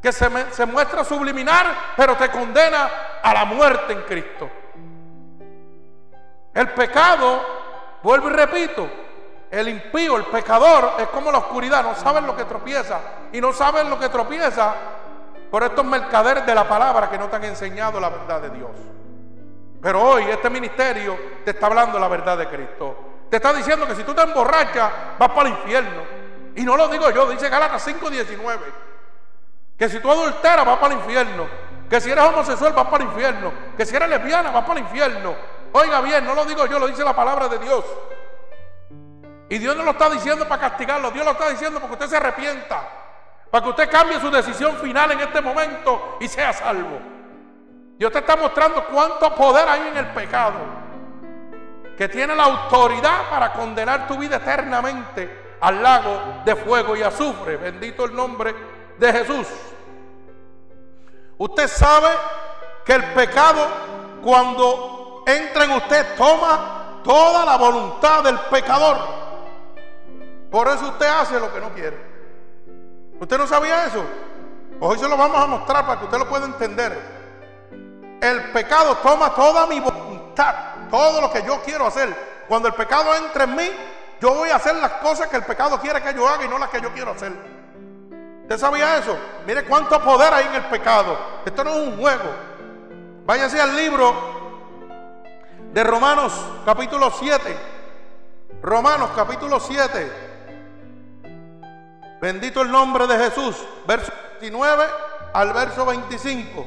Que 0.00 0.12
se, 0.12 0.52
se 0.52 0.66
muestra 0.66 1.04
subliminar, 1.04 1.94
pero 1.96 2.16
te 2.16 2.30
condena 2.30 2.90
a 3.22 3.34
la 3.34 3.44
muerte 3.44 3.92
en 3.92 4.02
Cristo. 4.02 4.48
El 6.54 6.70
pecado, 6.70 7.42
vuelvo 8.02 8.28
y 8.28 8.32
repito, 8.32 8.88
el 9.50 9.68
impío, 9.68 10.16
el 10.16 10.24
pecador, 10.24 10.92
es 10.98 11.08
como 11.08 11.30
la 11.30 11.38
oscuridad, 11.38 11.82
no 11.82 11.94
saben 11.94 12.26
lo 12.26 12.36
que 12.36 12.44
tropieza. 12.44 13.00
Y 13.32 13.40
no 13.40 13.52
saben 13.52 13.90
lo 13.90 13.98
que 13.98 14.08
tropieza 14.08 14.74
por 15.50 15.62
estos 15.62 15.84
mercaderes 15.84 16.46
de 16.46 16.54
la 16.54 16.68
palabra 16.68 17.10
que 17.10 17.18
no 17.18 17.28
te 17.28 17.36
han 17.36 17.44
enseñado 17.44 17.98
la 17.98 18.08
verdad 18.08 18.42
de 18.42 18.50
Dios. 18.50 18.70
Pero 19.80 20.02
hoy 20.02 20.24
este 20.24 20.50
ministerio 20.50 21.16
te 21.44 21.50
está 21.50 21.66
hablando 21.66 21.98
la 21.98 22.08
verdad 22.08 22.38
de 22.38 22.48
Cristo. 22.48 23.15
Te 23.30 23.36
está 23.36 23.52
diciendo 23.52 23.86
que 23.86 23.94
si 23.94 24.02
tú 24.04 24.14
te 24.14 24.22
emborrachas, 24.22 24.90
vas 25.18 25.30
para 25.30 25.48
el 25.48 25.54
infierno. 25.54 26.02
Y 26.54 26.62
no 26.62 26.76
lo 26.76 26.88
digo 26.88 27.10
yo, 27.10 27.28
dice 27.28 27.48
Gálatas 27.48 27.86
5:19. 27.86 28.58
Que 29.78 29.88
si 29.88 30.00
tú 30.00 30.10
adulteras, 30.10 30.64
vas 30.64 30.78
para 30.78 30.94
el 30.94 31.00
infierno. 31.00 31.46
Que 31.90 32.00
si 32.00 32.10
eres 32.10 32.24
homosexual, 32.24 32.72
vas 32.72 32.86
para 32.86 33.04
el 33.04 33.10
infierno. 33.10 33.52
Que 33.76 33.84
si 33.84 33.94
eres 33.94 34.08
lesbiana, 34.08 34.50
vas 34.50 34.64
para 34.64 34.80
el 34.80 34.86
infierno. 34.86 35.34
Oiga 35.72 36.00
bien, 36.00 36.24
no 36.24 36.34
lo 36.34 36.44
digo 36.44 36.66
yo, 36.66 36.78
lo 36.78 36.86
dice 36.86 37.04
la 37.04 37.14
palabra 37.14 37.48
de 37.48 37.58
Dios. 37.58 37.84
Y 39.48 39.58
Dios 39.58 39.76
no 39.76 39.84
lo 39.84 39.92
está 39.92 40.10
diciendo 40.10 40.46
para 40.48 40.62
castigarlo, 40.62 41.10
Dios 41.10 41.24
lo 41.24 41.32
está 41.32 41.48
diciendo 41.50 41.78
porque 41.78 41.94
usted 41.94 42.08
se 42.08 42.16
arrepienta, 42.16 42.82
para 43.50 43.62
que 43.62 43.70
usted 43.70 43.90
cambie 43.90 44.18
su 44.20 44.30
decisión 44.30 44.76
final 44.78 45.12
en 45.12 45.20
este 45.20 45.40
momento 45.40 46.16
y 46.20 46.26
sea 46.26 46.52
salvo. 46.52 46.98
Dios 47.96 48.10
te 48.10 48.18
está 48.18 48.36
mostrando 48.36 48.84
cuánto 48.86 49.34
poder 49.34 49.68
hay 49.68 49.88
en 49.88 49.96
el 49.98 50.06
pecado, 50.08 50.58
que 51.96 52.08
tiene 52.08 52.34
la 52.34 52.44
autoridad 52.44 53.30
para 53.30 53.52
condenar 53.52 54.06
tu 54.06 54.18
vida 54.18 54.36
eternamente 54.36 55.56
al 55.60 55.82
lago 55.82 56.42
de 56.44 56.54
fuego 56.56 56.96
y 56.96 57.02
azufre. 57.02 57.56
Bendito 57.56 58.04
el 58.04 58.14
nombre 58.14 58.54
de 58.98 59.12
Jesús. 59.12 59.46
Usted 61.38 61.68
sabe 61.68 62.08
que 62.84 62.94
el 62.94 63.04
pecado 63.12 63.66
cuando 64.22 65.22
entra 65.26 65.64
en 65.64 65.72
usted 65.72 66.16
toma 66.16 67.00
toda 67.02 67.44
la 67.44 67.56
voluntad 67.56 68.24
del 68.24 68.38
pecador. 68.50 68.96
Por 70.50 70.68
eso 70.68 70.88
usted 70.88 71.06
hace 71.06 71.38
lo 71.40 71.52
que 71.52 71.60
no 71.60 71.70
quiere. 71.72 71.98
¿Usted 73.20 73.38
no 73.38 73.46
sabía 73.46 73.86
eso? 73.86 74.04
Hoy 74.80 74.98
se 74.98 75.08
lo 75.08 75.16
vamos 75.16 75.42
a 75.42 75.46
mostrar 75.46 75.86
para 75.86 75.98
que 75.98 76.04
usted 76.04 76.18
lo 76.18 76.28
pueda 76.28 76.44
entender. 76.44 77.16
El 78.20 78.52
pecado 78.52 78.96
toma 78.96 79.34
toda 79.34 79.66
mi 79.66 79.80
voluntad, 79.80 80.05
todo 80.90 81.20
lo 81.20 81.32
que 81.32 81.42
yo 81.42 81.62
quiero 81.62 81.86
hacer. 81.86 82.44
Cuando 82.48 82.68
el 82.68 82.74
pecado 82.74 83.14
entra 83.14 83.44
en 83.44 83.54
mí, 83.56 83.70
yo 84.20 84.34
voy 84.34 84.50
a 84.50 84.56
hacer 84.56 84.76
las 84.76 84.92
cosas 84.92 85.28
que 85.28 85.36
el 85.36 85.44
pecado 85.44 85.80
quiere 85.80 86.02
que 86.02 86.14
yo 86.14 86.28
haga 86.28 86.44
y 86.44 86.48
no 86.48 86.58
las 86.58 86.70
que 86.70 86.80
yo 86.80 86.92
quiero 86.92 87.12
hacer. 87.12 87.32
¿Usted 88.42 88.58
sabía 88.58 88.98
eso? 88.98 89.18
Mire 89.46 89.64
cuánto 89.64 90.00
poder 90.00 90.32
hay 90.32 90.46
en 90.46 90.54
el 90.54 90.64
pecado. 90.66 91.18
Esto 91.44 91.64
no 91.64 91.70
es 91.70 91.88
un 91.88 91.98
juego. 91.98 92.30
Váyase 93.24 93.60
al 93.60 93.74
libro 93.74 94.14
de 95.72 95.82
Romanos 95.82 96.32
capítulo 96.64 97.10
7. 97.10 97.56
Romanos 98.62 99.10
capítulo 99.16 99.58
7. 99.58 100.12
Bendito 102.20 102.62
el 102.62 102.70
nombre 102.70 103.06
de 103.06 103.18
Jesús. 103.18 103.56
Verso 103.86 104.12
19 104.40 104.84
al 105.34 105.52
verso 105.52 105.84
25. 105.84 106.66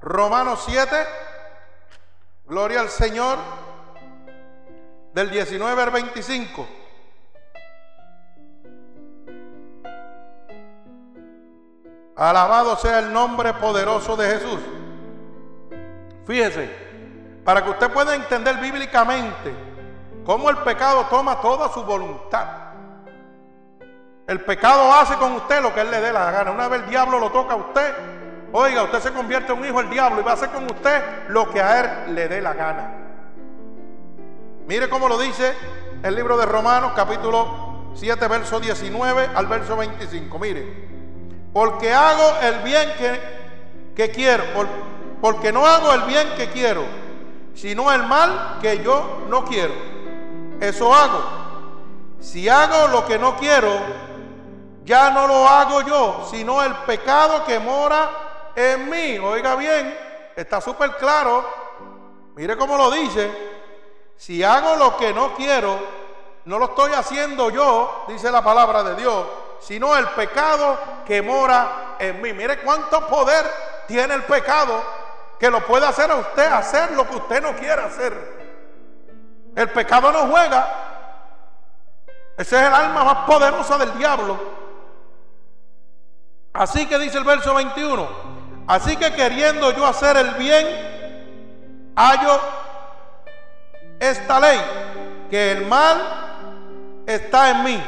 Romanos 0.00 0.62
7. 0.66 0.96
Gloria 2.48 2.80
al 2.80 2.88
Señor. 2.88 3.36
Del 5.12 5.30
19 5.30 5.82
al 5.82 5.90
25. 5.90 6.66
Alabado 12.16 12.76
sea 12.76 13.00
el 13.00 13.12
nombre 13.12 13.52
poderoso 13.54 14.16
de 14.16 14.28
Jesús. 14.28 14.60
Fíjese, 16.26 16.68
para 17.44 17.62
que 17.62 17.70
usted 17.70 17.92
pueda 17.92 18.14
entender 18.14 18.56
bíblicamente 18.56 19.54
cómo 20.24 20.50
el 20.50 20.58
pecado 20.58 21.06
toma 21.06 21.40
toda 21.40 21.68
su 21.68 21.84
voluntad. 21.84 22.46
El 24.26 24.40
pecado 24.44 24.92
hace 24.92 25.16
con 25.16 25.32
usted 25.32 25.62
lo 25.62 25.72
que 25.72 25.80
él 25.80 25.90
le 25.90 26.00
dé 26.00 26.12
la 26.12 26.30
gana. 26.30 26.50
Una 26.50 26.68
vez 26.68 26.82
el 26.82 26.90
diablo 26.90 27.18
lo 27.18 27.30
toca 27.30 27.54
a 27.54 27.56
usted, 27.56 27.94
oiga, 28.52 28.82
usted 28.84 29.00
se 29.00 29.12
convierte 29.12 29.52
en 29.52 29.58
un 29.58 29.66
hijo 29.66 29.78
del 29.78 29.90
diablo 29.90 30.20
y 30.20 30.24
va 30.24 30.32
a 30.32 30.34
hacer 30.34 30.50
con 30.50 30.64
usted 30.64 31.02
lo 31.28 31.50
que 31.50 31.60
a 31.60 31.80
él 31.80 32.14
le 32.14 32.28
dé 32.28 32.40
la 32.40 32.54
gana. 32.54 32.94
Mire 34.66 34.88
cómo 34.88 35.08
lo 35.08 35.18
dice 35.18 35.54
el 36.02 36.14
libro 36.14 36.36
de 36.36 36.46
Romanos, 36.46 36.92
capítulo 36.94 37.92
7, 37.94 38.28
verso 38.28 38.60
19 38.60 39.30
al 39.34 39.46
verso 39.46 39.76
25. 39.76 40.38
Mire, 40.38 40.88
porque 41.52 41.92
hago 41.92 42.38
el 42.42 42.58
bien 42.60 42.92
que, 42.98 43.20
que 43.96 44.10
quiero, 44.10 44.44
porque 45.20 45.52
no 45.52 45.66
hago 45.66 45.92
el 45.94 46.02
bien 46.02 46.28
que 46.36 46.50
quiero, 46.50 46.84
sino 47.54 47.90
el 47.92 48.04
mal 48.04 48.58
que 48.60 48.82
yo 48.82 49.24
no 49.28 49.44
quiero. 49.44 49.74
Eso 50.60 50.94
hago. 50.94 51.38
Si 52.20 52.48
hago 52.48 52.88
lo 52.88 53.06
que 53.06 53.18
no 53.18 53.36
quiero, 53.36 53.70
ya 54.84 55.10
no 55.10 55.26
lo 55.26 55.48
hago 55.48 55.82
yo, 55.82 56.28
sino 56.30 56.62
el 56.62 56.74
pecado 56.86 57.44
que 57.44 57.58
mora 57.58 58.27
en 58.58 58.90
mí. 58.90 59.18
Oiga 59.18 59.54
bien, 59.54 59.96
está 60.34 60.60
súper 60.60 60.96
claro. 60.96 61.44
Mire 62.34 62.56
cómo 62.56 62.76
lo 62.76 62.90
dice. 62.90 63.30
Si 64.16 64.42
hago 64.42 64.74
lo 64.76 64.96
que 64.96 65.14
no 65.14 65.34
quiero, 65.34 65.78
no 66.44 66.58
lo 66.58 66.66
estoy 66.66 66.92
haciendo 66.92 67.50
yo, 67.50 68.04
dice 68.08 68.30
la 68.32 68.42
palabra 68.42 68.82
de 68.82 68.96
Dios, 68.96 69.26
sino 69.60 69.96
el 69.96 70.08
pecado 70.08 70.76
que 71.06 71.22
mora 71.22 71.96
en 72.00 72.20
mí. 72.20 72.32
Mire 72.32 72.60
cuánto 72.60 73.06
poder 73.06 73.46
tiene 73.86 74.14
el 74.14 74.24
pecado 74.24 74.82
que 75.38 75.50
lo 75.50 75.64
puede 75.64 75.86
hacer 75.86 76.10
a 76.10 76.16
usted 76.16 76.46
hacer 76.46 76.90
lo 76.92 77.08
que 77.08 77.16
usted 77.16 77.40
no 77.40 77.54
quiere 77.54 77.82
hacer. 77.82 78.38
El 79.54 79.70
pecado 79.70 80.10
no 80.10 80.26
juega. 80.26 80.86
Ese 82.36 82.56
es 82.56 82.62
el 82.62 82.74
alma 82.74 83.04
más 83.04 83.16
poderosa 83.26 83.78
del 83.78 83.96
diablo. 83.96 84.36
Así 86.52 86.86
que 86.86 86.98
dice 86.98 87.18
el 87.18 87.24
verso 87.24 87.54
21, 87.54 88.37
así 88.68 88.96
que 88.96 89.12
queriendo 89.12 89.72
yo 89.72 89.86
hacer 89.86 90.16
el 90.16 90.30
bien, 90.34 90.66
hallo 91.96 92.40
esta 93.98 94.38
ley, 94.38 94.60
que 95.30 95.52
el 95.52 95.66
mal 95.66 95.96
está 97.06 97.50
en 97.50 97.64
mí, 97.64 97.82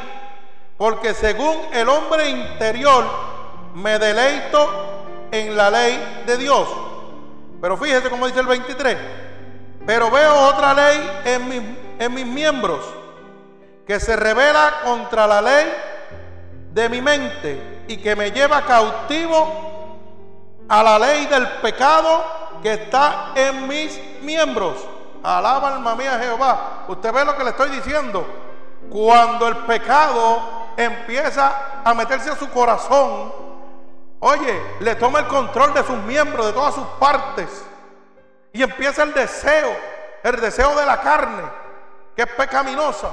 porque 0.77 1.13
según 1.13 1.55
el 1.71 1.87
hombre 1.87 2.29
interior 2.29 3.05
me 3.73 3.97
deleito 3.97 4.91
en 5.31 5.55
la 5.55 5.69
ley 5.69 6.23
de 6.25 6.37
Dios. 6.37 6.67
Pero 7.61 7.77
fíjese 7.77 8.09
como 8.09 8.27
dice 8.27 8.39
el 8.39 8.47
23, 8.47 8.97
pero 9.85 10.11
veo 10.11 10.33
otra 10.47 10.73
ley 10.73 11.21
en, 11.23 11.77
en 11.99 12.13
mis 12.13 12.25
miembros 12.25 12.79
que 13.85 13.99
se 13.99 14.15
revela 14.15 14.81
contra 14.83 15.27
la 15.27 15.41
ley 15.41 15.71
de 16.73 16.89
mi 16.89 17.01
mente 17.01 17.83
y 17.87 17.97
que 17.97 18.15
me 18.15 18.31
lleva 18.31 18.65
cautivo 18.65 19.70
a 20.71 20.81
la 20.81 20.97
ley 20.97 21.25
del 21.25 21.49
pecado 21.59 22.23
que 22.63 22.71
está 22.71 23.33
en 23.35 23.67
mis 23.67 23.99
miembros. 24.21 24.77
Alaba 25.21 25.75
alma 25.75 25.95
mía 25.95 26.17
Jehová. 26.17 26.85
Usted 26.87 27.11
ve 27.11 27.25
lo 27.25 27.35
que 27.35 27.43
le 27.43 27.49
estoy 27.49 27.69
diciendo. 27.71 28.25
Cuando 28.89 29.49
el 29.49 29.57
pecado 29.57 30.41
empieza 30.77 31.81
a 31.83 31.93
meterse 31.93 32.29
a 32.29 32.37
su 32.37 32.49
corazón, 32.49 33.33
oye, 34.21 34.61
le 34.79 34.95
toma 34.95 35.19
el 35.19 35.27
control 35.27 35.73
de 35.73 35.83
sus 35.83 35.97
miembros, 35.97 36.45
de 36.45 36.53
todas 36.53 36.73
sus 36.73 36.87
partes. 36.99 37.49
Y 38.53 38.63
empieza 38.63 39.03
el 39.03 39.13
deseo 39.13 39.75
el 40.23 40.39
deseo 40.39 40.73
de 40.75 40.85
la 40.85 41.01
carne, 41.01 41.43
que 42.15 42.21
es 42.21 42.29
pecaminosa. 42.29 43.09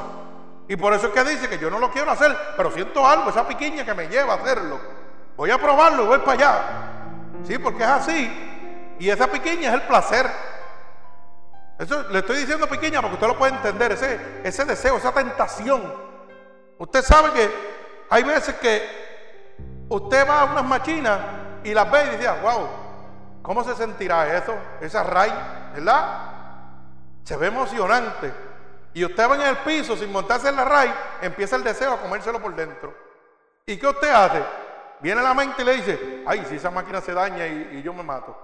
Y 0.68 0.76
por 0.76 0.92
eso 0.92 1.08
es 1.08 1.12
que 1.12 1.24
dice 1.24 1.48
que 1.48 1.58
yo 1.58 1.70
no 1.70 1.80
lo 1.80 1.90
quiero 1.90 2.10
hacer, 2.12 2.36
pero 2.56 2.70
siento 2.70 3.04
algo, 3.04 3.30
esa 3.30 3.48
piquiña 3.48 3.84
que 3.84 3.94
me 3.94 4.06
lleva 4.08 4.34
a 4.34 4.36
hacerlo. 4.36 4.78
Voy 5.36 5.50
a 5.50 5.58
probarlo 5.58 6.04
y 6.04 6.06
voy 6.06 6.18
para 6.18 6.32
allá. 6.32 6.87
Sí, 7.44 7.58
porque 7.58 7.82
es 7.82 7.88
así. 7.88 8.96
Y 8.98 9.10
esa 9.10 9.26
piquiña 9.28 9.68
es 9.68 9.74
el 9.74 9.82
placer. 9.82 10.26
Eso 11.78 12.08
le 12.08 12.18
estoy 12.18 12.38
diciendo 12.38 12.66
pequeña 12.66 13.00
porque 13.00 13.14
usted 13.14 13.28
lo 13.28 13.38
puede 13.38 13.54
entender, 13.54 13.92
ese, 13.92 14.18
ese 14.42 14.64
deseo, 14.64 14.96
esa 14.96 15.12
tentación. 15.12 15.94
Usted 16.78 17.02
sabe 17.02 17.32
que 17.32 17.50
hay 18.10 18.22
veces 18.24 18.56
que 18.56 19.86
usted 19.88 20.28
va 20.28 20.40
a 20.40 20.44
unas 20.46 20.64
máquinas 20.64 21.20
y 21.62 21.72
las 21.72 21.90
ve 21.90 22.04
y 22.06 22.16
dice, 22.16 22.28
wow, 22.42 22.68
¿cómo 23.42 23.62
se 23.62 23.76
sentirá 23.76 24.36
eso? 24.36 24.54
Esa 24.80 25.04
raíz, 25.04 25.34
¿verdad? 25.74 26.30
Se 27.22 27.36
ve 27.36 27.46
emocionante. 27.46 28.32
Y 28.94 29.04
usted 29.04 29.30
va 29.30 29.36
en 29.36 29.42
el 29.42 29.58
piso 29.58 29.96
sin 29.96 30.10
montarse 30.10 30.48
en 30.48 30.56
la 30.56 30.64
raíz, 30.64 30.92
empieza 31.22 31.54
el 31.54 31.62
deseo 31.62 31.92
a 31.92 32.00
comérselo 32.00 32.40
por 32.40 32.56
dentro. 32.56 32.92
¿Y 33.66 33.76
qué 33.76 33.86
usted 33.86 34.10
hace? 34.10 34.42
Viene 35.00 35.22
la 35.22 35.34
mente 35.34 35.62
y 35.62 35.64
le 35.64 35.74
dice, 35.74 36.24
ay, 36.26 36.44
si 36.48 36.56
esa 36.56 36.70
máquina 36.70 37.00
se 37.00 37.12
daña 37.12 37.46
y, 37.46 37.78
y 37.78 37.82
yo 37.82 37.92
me 37.92 38.02
mato. 38.02 38.36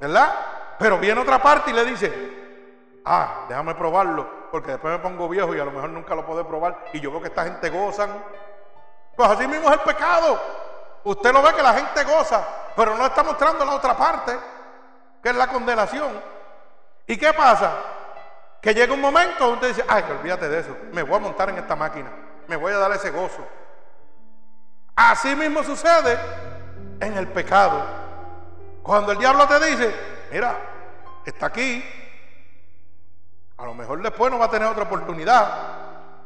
¿Verdad? 0.00 0.34
Pero 0.78 0.98
viene 0.98 1.20
otra 1.20 1.40
parte 1.42 1.70
y 1.70 1.74
le 1.74 1.84
dice, 1.84 2.12
ah, 3.04 3.44
déjame 3.48 3.74
probarlo, 3.74 4.48
porque 4.50 4.72
después 4.72 4.92
me 4.92 4.98
pongo 4.98 5.28
viejo 5.28 5.54
y 5.54 5.60
a 5.60 5.64
lo 5.64 5.70
mejor 5.70 5.90
nunca 5.90 6.14
lo 6.14 6.24
puedo 6.24 6.46
probar. 6.46 6.86
Y 6.92 7.00
yo 7.00 7.10
veo 7.10 7.20
que 7.20 7.28
esta 7.28 7.44
gente 7.44 7.68
gozan. 7.68 8.10
Pues 9.16 9.30
así 9.30 9.46
mismo 9.46 9.68
es 9.68 9.74
el 9.74 9.80
pecado. 9.80 10.40
Usted 11.04 11.32
lo 11.32 11.42
ve 11.42 11.54
que 11.54 11.62
la 11.62 11.74
gente 11.74 12.04
goza, 12.04 12.46
pero 12.76 12.94
no 12.96 13.06
está 13.06 13.22
mostrando 13.22 13.64
la 13.64 13.74
otra 13.74 13.96
parte, 13.96 14.38
que 15.22 15.30
es 15.30 15.36
la 15.36 15.46
condenación. 15.46 16.20
¿Y 17.06 17.16
qué 17.16 17.32
pasa? 17.32 17.72
Que 18.60 18.74
llega 18.74 18.92
un 18.92 19.00
momento 19.00 19.46
donde 19.46 19.70
usted 19.70 19.82
dice, 19.82 19.84
ay, 19.88 20.04
olvídate 20.10 20.48
de 20.48 20.60
eso, 20.60 20.76
me 20.92 21.02
voy 21.02 21.16
a 21.16 21.20
montar 21.20 21.48
en 21.48 21.58
esta 21.58 21.74
máquina, 21.74 22.10
me 22.46 22.56
voy 22.56 22.72
a 22.72 22.78
dar 22.78 22.92
ese 22.92 23.10
gozo. 23.10 23.46
Así 25.00 25.34
mismo 25.34 25.64
sucede 25.64 26.18
en 27.00 27.16
el 27.16 27.26
pecado. 27.28 27.82
Cuando 28.82 29.12
el 29.12 29.18
diablo 29.18 29.48
te 29.48 29.58
dice, 29.64 29.94
mira, 30.30 30.58
está 31.24 31.46
aquí. 31.46 31.82
A 33.56 33.64
lo 33.64 33.72
mejor 33.72 34.02
después 34.02 34.30
no 34.30 34.38
va 34.38 34.44
a 34.44 34.50
tener 34.50 34.68
otra 34.68 34.82
oportunidad. 34.82 35.48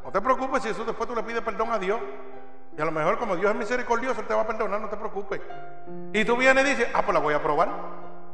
No 0.03 0.11
te 0.11 0.19
preocupes 0.19 0.61
si 0.61 0.69
eso 0.69 0.83
después 0.83 1.07
tú 1.07 1.15
le 1.15 1.23
pides 1.23 1.41
perdón 1.41 1.71
a 1.71 1.79
Dios. 1.79 2.01
Y 2.77 2.81
a 2.81 2.83
lo 2.83 2.91
mejor 2.91 3.17
como 3.17 3.37
Dios 3.37 3.49
es 3.49 3.57
misericordioso, 3.57 4.19
Él 4.19 4.27
te 4.27 4.33
va 4.33 4.41
a 4.41 4.47
perdonar, 4.47 4.81
no 4.81 4.89
te 4.89 4.97
preocupes. 4.97 5.39
Y 6.11 6.25
tú 6.25 6.35
vienes 6.35 6.65
y 6.65 6.69
dices, 6.71 6.89
ah, 6.93 7.01
pues 7.01 7.13
la 7.13 7.21
voy 7.21 7.33
a 7.33 7.41
probar. 7.41 7.69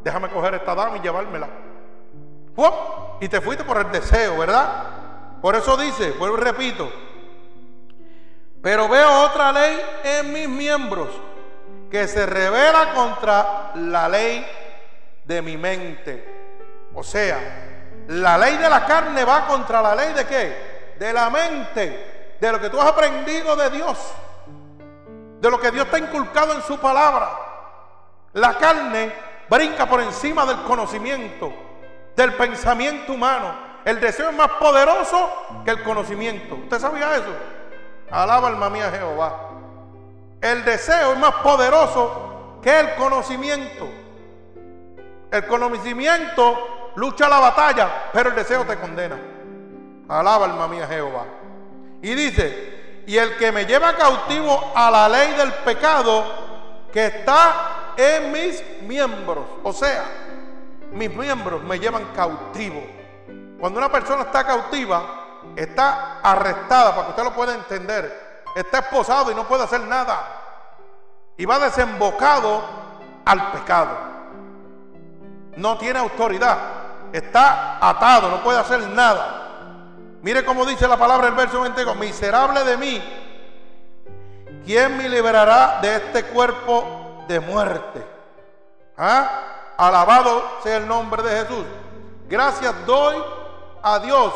Déjame 0.03 0.27
coger 0.29 0.55
esta 0.55 0.73
dama 0.73 0.97
y 0.97 1.01
llevármela. 1.01 1.49
¡Pum! 2.55 2.73
Y 3.19 3.29
te 3.29 3.41
fuiste 3.41 3.63
por 3.63 3.77
el 3.77 3.91
deseo, 3.91 4.39
¿verdad? 4.39 5.39
Por 5.39 5.55
eso 5.55 5.77
dice, 5.77 6.13
vuelvo 6.13 6.37
y 6.39 6.41
repito, 6.41 6.91
pero 8.61 8.87
veo 8.87 9.23
otra 9.23 9.51
ley 9.51 9.81
en 10.03 10.33
mis 10.33 10.47
miembros 10.47 11.09
que 11.89 12.07
se 12.07 12.25
revela 12.25 12.93
contra 12.93 13.71
la 13.75 14.07
ley 14.07 14.45
de 15.25 15.41
mi 15.41 15.57
mente. 15.57 16.87
O 16.93 17.03
sea, 17.03 17.39
la 18.07 18.37
ley 18.37 18.57
de 18.57 18.69
la 18.69 18.85
carne 18.85 19.25
va 19.25 19.47
contra 19.47 19.81
la 19.81 19.95
ley 19.95 20.13
de 20.13 20.25
qué? 20.25 20.95
De 20.99 21.11
la 21.11 21.29
mente, 21.29 22.37
de 22.39 22.51
lo 22.51 22.59
que 22.59 22.69
tú 22.69 22.79
has 22.79 22.87
aprendido 22.87 23.55
de 23.55 23.69
Dios, 23.71 23.97
de 25.39 25.49
lo 25.49 25.59
que 25.59 25.71
Dios 25.71 25.89
te 25.89 25.95
ha 25.95 25.99
inculcado 25.99 26.53
en 26.53 26.61
su 26.61 26.77
palabra. 26.77 27.29
La 28.33 28.57
carne 28.57 29.11
brinca 29.49 29.85
por 29.85 30.01
encima 30.01 30.45
del 30.45 30.61
conocimiento, 30.63 31.51
del 32.15 32.33
pensamiento 32.35 33.13
humano. 33.13 33.71
El 33.83 33.99
deseo 33.99 34.29
es 34.29 34.35
más 34.35 34.51
poderoso 34.51 35.63
que 35.65 35.71
el 35.71 35.83
conocimiento. 35.83 36.55
¿Usted 36.55 36.79
sabía 36.79 37.15
eso? 37.15 37.33
Alaba 38.11 38.49
alma 38.49 38.69
mía 38.69 38.91
Jehová. 38.91 39.49
El 40.41 40.65
deseo 40.65 41.13
es 41.13 41.19
más 41.19 41.35
poderoso 41.35 42.59
que 42.61 42.79
el 42.79 42.95
conocimiento. 42.95 43.87
El 45.31 45.47
conocimiento 45.47 46.91
lucha 46.95 47.29
la 47.29 47.39
batalla, 47.39 48.09
pero 48.11 48.29
el 48.29 48.35
deseo 48.35 48.65
te 48.65 48.77
condena. 48.77 49.17
Alaba 50.09 50.45
alma 50.45 50.67
mía 50.67 50.87
Jehová. 50.87 51.25
Y 52.01 52.13
dice, 52.13 53.03
y 53.07 53.17
el 53.17 53.37
que 53.37 53.51
me 53.51 53.65
lleva 53.65 53.95
cautivo 53.95 54.73
a 54.75 54.91
la 54.91 55.07
ley 55.07 55.33
del 55.33 55.53
pecado 55.53 56.25
que 56.91 57.05
está 57.05 57.93
en 57.95 58.31
mis 58.31 58.63
miembros. 58.81 59.45
O 59.63 59.71
sea, 59.71 60.03
mis 60.91 61.13
miembros 61.15 61.63
me 61.63 61.79
llevan 61.79 62.05
cautivo. 62.15 62.83
Cuando 63.59 63.79
una 63.79 63.91
persona 63.91 64.23
está 64.23 64.43
cautiva, 64.43 65.20
está 65.55 66.19
arrestada, 66.21 66.91
para 66.91 67.05
que 67.05 67.09
usted 67.11 67.23
lo 67.23 67.33
pueda 67.33 67.53
entender. 67.53 68.43
Está 68.55 68.79
esposado 68.79 69.31
y 69.31 69.35
no 69.35 69.47
puede 69.47 69.63
hacer 69.63 69.81
nada. 69.81 70.25
Y 71.37 71.45
va 71.45 71.59
desembocado 71.59 72.61
al 73.25 73.51
pecado 73.51 74.11
no 75.55 75.77
tiene 75.77 75.99
autoridad, 75.99 76.57
está 77.11 77.77
atado, 77.81 78.29
no 78.29 78.43
puede 78.43 78.59
hacer 78.59 78.81
nada. 78.89 79.37
Mire 80.21 80.45
cómo 80.45 80.65
dice 80.65 80.87
la 80.87 80.97
palabra 80.97 81.27
el 81.27 81.33
verso 81.33 81.61
22, 81.61 81.95
miserable 81.97 82.63
de 82.63 82.77
mí, 82.77 83.03
¿quién 84.65 84.97
me 84.97 85.09
liberará 85.09 85.79
de 85.81 85.95
este 85.95 86.25
cuerpo 86.25 87.23
de 87.27 87.39
muerte? 87.39 88.05
¿Ah? 88.97 89.73
Alabado 89.77 90.59
sea 90.63 90.77
el 90.77 90.87
nombre 90.87 91.23
de 91.23 91.41
Jesús. 91.41 91.65
Gracias 92.29 92.73
doy 92.85 93.21
a 93.81 93.99
Dios 93.99 94.31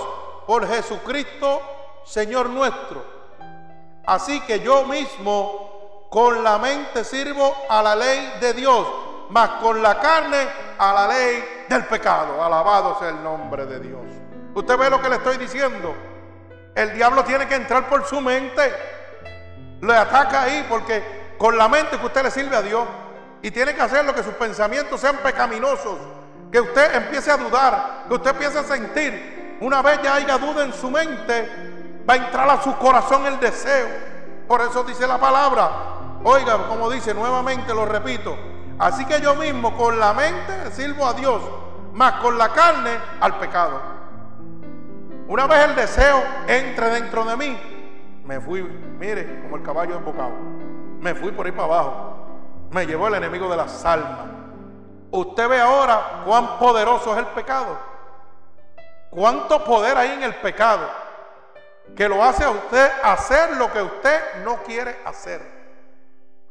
por 0.45 0.67
Jesucristo, 0.67 1.61
Señor 2.05 2.49
nuestro. 2.49 3.03
Así 4.05 4.41
que 4.41 4.59
yo 4.59 4.83
mismo 4.85 6.07
con 6.09 6.43
la 6.43 6.57
mente 6.57 7.03
sirvo 7.03 7.55
a 7.69 7.81
la 7.81 7.95
ley 7.95 8.33
de 8.39 8.53
Dios 8.53 8.87
mas 9.29 9.49
con 9.61 9.81
la 9.81 9.99
carne 9.99 10.47
a 10.77 10.93
la 10.93 11.07
ley 11.07 11.65
del 11.67 11.85
pecado. 11.85 12.43
Alabado 12.43 12.97
sea 12.99 13.09
el 13.09 13.23
nombre 13.23 13.65
de 13.65 13.79
Dios. 13.79 14.01
Usted 14.53 14.77
ve 14.77 14.89
lo 14.89 15.01
que 15.01 15.09
le 15.09 15.15
estoy 15.15 15.37
diciendo. 15.37 15.95
El 16.73 16.93
diablo 16.93 17.23
tiene 17.23 17.47
que 17.47 17.55
entrar 17.55 17.87
por 17.89 18.05
su 18.05 18.21
mente. 18.21 18.73
Le 19.81 19.95
ataca 19.95 20.43
ahí 20.43 20.65
porque 20.69 21.35
con 21.37 21.57
la 21.57 21.67
mente 21.67 21.97
que 21.97 22.05
usted 22.05 22.23
le 22.23 22.31
sirve 22.31 22.55
a 22.55 22.61
Dios. 22.61 22.85
Y 23.41 23.51
tiene 23.51 23.75
que 23.75 23.81
hacer 23.81 24.05
lo 24.05 24.13
que 24.13 24.23
sus 24.23 24.33
pensamientos 24.33 24.99
sean 24.99 25.17
pecaminosos. 25.17 25.97
Que 26.51 26.59
usted 26.59 26.95
empiece 26.95 27.31
a 27.31 27.37
dudar. 27.37 28.05
Que 28.07 28.13
usted 28.15 28.31
empiece 28.31 28.59
a 28.59 28.63
sentir. 28.63 29.44
Una 29.65 29.81
vez 29.81 29.99
ya 30.03 30.13
haya 30.13 30.37
duda 30.37 30.63
en 30.63 30.71
su 30.71 30.91
mente, 30.91 32.03
va 32.07 32.13
a 32.13 32.17
entrar 32.17 32.47
a 32.47 32.61
su 32.61 32.75
corazón 32.77 33.25
el 33.25 33.39
deseo. 33.39 33.87
Por 34.47 34.61
eso 34.61 34.83
dice 34.83 35.07
la 35.07 35.19
palabra. 35.19 35.71
Oiga, 36.23 36.67
como 36.67 36.87
dice 36.87 37.15
nuevamente, 37.15 37.73
lo 37.73 37.83
repito 37.83 38.37
Así 38.77 39.05
que 39.05 39.19
yo 39.19 39.33
mismo 39.33 39.75
con 39.75 39.97
la 39.97 40.13
mente 40.13 40.69
sirvo 40.71 41.07
a 41.07 41.13
Dios, 41.13 41.41
más 41.93 42.13
con 42.21 42.37
la 42.37 42.49
carne 42.49 42.91
al 43.19 43.39
pecado. 43.39 43.81
Una 45.27 45.47
vez 45.47 45.65
el 45.65 45.75
deseo 45.75 46.23
entre 46.45 46.91
dentro 46.91 47.25
de 47.25 47.35
mí, 47.35 47.59
me 48.23 48.39
fui, 48.39 48.61
mire, 48.61 49.41
como 49.41 49.55
el 49.55 49.63
caballo 49.63 49.95
embocado. 49.95 50.33
Me 50.99 51.15
fui 51.15 51.31
por 51.31 51.43
ahí 51.43 51.51
para 51.51 51.63
abajo. 51.63 52.17
Me 52.69 52.85
llevó 52.85 53.07
el 53.07 53.15
enemigo 53.15 53.49
de 53.49 53.57
las 53.57 53.83
almas. 53.83 54.27
Usted 55.09 55.49
ve 55.49 55.59
ahora 55.59 56.21
cuán 56.23 56.59
poderoso 56.59 57.13
es 57.13 57.17
el 57.17 57.27
pecado. 57.33 57.94
Cuánto 59.15 59.63
poder 59.63 59.97
hay 59.97 60.11
en 60.11 60.23
el 60.23 60.35
pecado 60.35 60.89
que 61.95 62.09
lo 62.09 62.21
hace 62.21 62.43
a 62.43 62.49
usted 62.49 62.91
hacer 63.01 63.55
lo 63.55 63.71
que 63.71 63.81
usted 63.81 64.43
no 64.43 64.61
quiere 64.63 64.97
hacer. 65.05 65.41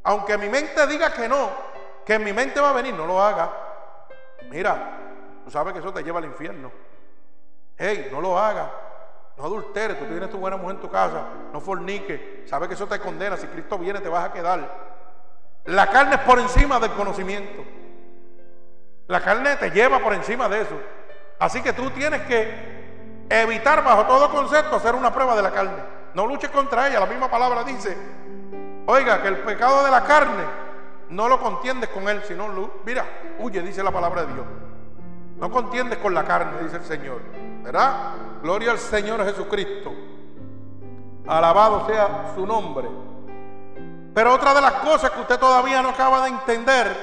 Aunque 0.03 0.39
mi 0.39 0.49
mente 0.49 0.87
diga 0.87 1.13
que 1.13 1.29
no, 1.29 1.51
que 2.07 2.15
en 2.15 2.25
mi 2.25 2.33
mente 2.33 2.61
va 2.61 2.71
a 2.71 2.73
venir, 2.73 2.95
no 2.95 3.07
lo 3.07 3.21
haga. 3.21 3.51
Mira, 4.49 4.99
tú 5.45 5.51
sabes 5.51 5.75
que 5.75 5.81
eso 5.81 5.93
te 5.93 6.03
lleva 6.03 6.21
al 6.21 6.25
infierno. 6.25 6.73
Hey, 7.77 8.09
no 8.11 8.23
lo 8.23 8.39
haga. 8.39 8.71
No 9.37 9.45
adulteres, 9.45 9.99
tú 9.99 10.07
tienes 10.07 10.31
tu 10.31 10.39
buena 10.39 10.57
mujer 10.57 10.77
en 10.77 10.81
tu 10.81 10.91
casa. 10.91 11.23
No 11.53 11.61
forniques. 11.61 12.49
Sabes 12.49 12.69
que 12.69 12.75
eso 12.75 12.87
te 12.87 12.99
condena. 12.99 13.37
Si 13.37 13.47
Cristo 13.47 13.77
viene, 13.77 14.01
te 14.01 14.09
vas 14.09 14.25
a 14.25 14.33
quedar. 14.33 14.61
La 15.67 15.91
carne 15.91 16.15
es 16.15 16.21
por 16.23 16.39
encima 16.39 16.79
del 16.79 16.93
conocimiento. 16.93 17.63
La 19.09 19.21
carne 19.21 19.57
te 19.57 19.71
lleva 19.71 19.99
por 19.99 20.15
encima 20.15 20.49
de 20.49 20.63
eso. 20.63 20.81
Así 21.45 21.61
que 21.61 21.75
tú 21.75 21.91
tienes 21.91 22.23
que 22.23 23.27
evitar 23.29 23.85
bajo 23.85 24.07
todo 24.07 24.31
concepto 24.31 24.77
hacer 24.77 24.95
una 24.95 25.13
prueba 25.13 25.37
de 25.37 25.43
la 25.43 25.51
carne. 25.51 25.77
No 26.15 26.27
luches 26.27 26.49
contra 26.49 26.89
ella. 26.89 27.01
La 27.01 27.07
misma 27.07 27.31
palabra 27.31 27.63
dice, 27.65 27.95
oiga, 28.87 29.21
que 29.21 29.29
el 29.29 29.41
pecado 29.41 29.85
de 29.85 29.91
la 29.91 30.05
carne 30.05 30.43
no 31.11 31.29
lo 31.29 31.39
contiendes 31.39 31.91
con 31.91 32.09
él, 32.09 32.23
sino, 32.27 32.49
mira, 32.87 33.05
huye, 33.41 33.61
dice 33.61 33.83
la 33.83 33.91
palabra 33.91 34.25
de 34.25 34.33
Dios. 34.33 34.47
No 35.37 35.51
contiendes 35.51 35.99
con 35.99 36.15
la 36.15 36.25
carne, 36.25 36.63
dice 36.63 36.77
el 36.77 36.85
Señor. 36.85 37.21
¿Verdad? 37.63 38.13
Gloria 38.43 38.71
al 38.71 38.79
Señor 38.79 39.23
Jesucristo. 39.27 39.93
Alabado 41.27 41.87
sea 41.87 42.33
su 42.35 42.47
nombre. 42.47 42.89
Pero 44.15 44.33
otra 44.33 44.55
de 44.55 44.63
las 44.63 44.73
cosas 44.73 45.11
que 45.11 45.21
usted 45.21 45.39
todavía 45.39 45.83
no 45.83 45.91
acaba 45.91 46.23
de 46.23 46.31
entender, 46.31 46.97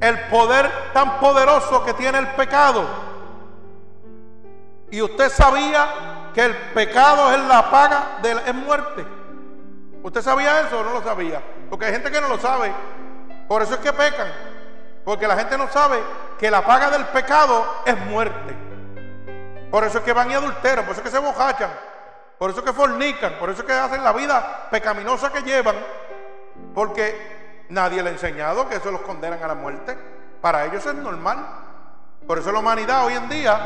el 0.00 0.18
poder 0.30 0.70
tan 0.94 1.20
poderoso 1.20 1.84
que 1.84 1.92
tiene 1.92 2.16
el 2.16 2.28
pecado, 2.28 3.12
Y 4.94 5.02
usted 5.02 5.28
sabía 5.28 6.30
que 6.32 6.44
el 6.44 6.56
pecado 6.72 7.32
es 7.32 7.40
la 7.48 7.68
paga 7.68 8.18
de 8.22 8.32
la, 8.32 8.42
es 8.42 8.54
muerte. 8.54 9.04
¿Usted 10.04 10.22
sabía 10.22 10.60
eso 10.60 10.78
o 10.78 10.84
no 10.84 10.92
lo 10.92 11.02
sabía? 11.02 11.42
Porque 11.68 11.86
hay 11.86 11.92
gente 11.94 12.12
que 12.12 12.20
no 12.20 12.28
lo 12.28 12.38
sabe. 12.38 12.72
Por 13.48 13.60
eso 13.60 13.74
es 13.74 13.80
que 13.80 13.92
pecan. 13.92 14.28
Porque 15.04 15.26
la 15.26 15.36
gente 15.36 15.58
no 15.58 15.68
sabe 15.68 16.00
que 16.38 16.48
la 16.48 16.64
paga 16.64 16.90
del 16.90 17.06
pecado 17.06 17.82
es 17.84 17.98
muerte. 18.06 18.54
Por 19.68 19.82
eso 19.82 19.98
es 19.98 20.04
que 20.04 20.12
van 20.12 20.30
y 20.30 20.34
adulteran, 20.34 20.84
por 20.84 20.92
eso 20.92 21.00
es 21.00 21.10
que 21.10 21.16
se 21.16 21.18
bojachan, 21.18 21.70
por 22.38 22.50
eso 22.50 22.60
es 22.60 22.64
que 22.64 22.72
fornican, 22.72 23.32
por 23.40 23.50
eso 23.50 23.62
es 23.62 23.66
que 23.66 23.72
hacen 23.72 24.04
la 24.04 24.12
vida 24.12 24.68
pecaminosa 24.70 25.32
que 25.32 25.42
llevan. 25.42 25.74
Porque 26.72 27.66
nadie 27.70 28.00
le 28.00 28.10
ha 28.10 28.12
enseñado 28.12 28.68
que 28.68 28.76
eso 28.76 28.92
los 28.92 29.00
condenan 29.00 29.42
a 29.42 29.48
la 29.48 29.54
muerte. 29.56 29.98
Para 30.40 30.66
ellos 30.66 30.86
es 30.86 30.94
normal. 30.94 31.44
Por 32.28 32.38
eso 32.38 32.52
la 32.52 32.60
humanidad 32.60 33.04
hoy 33.06 33.14
en 33.14 33.28
día, 33.28 33.58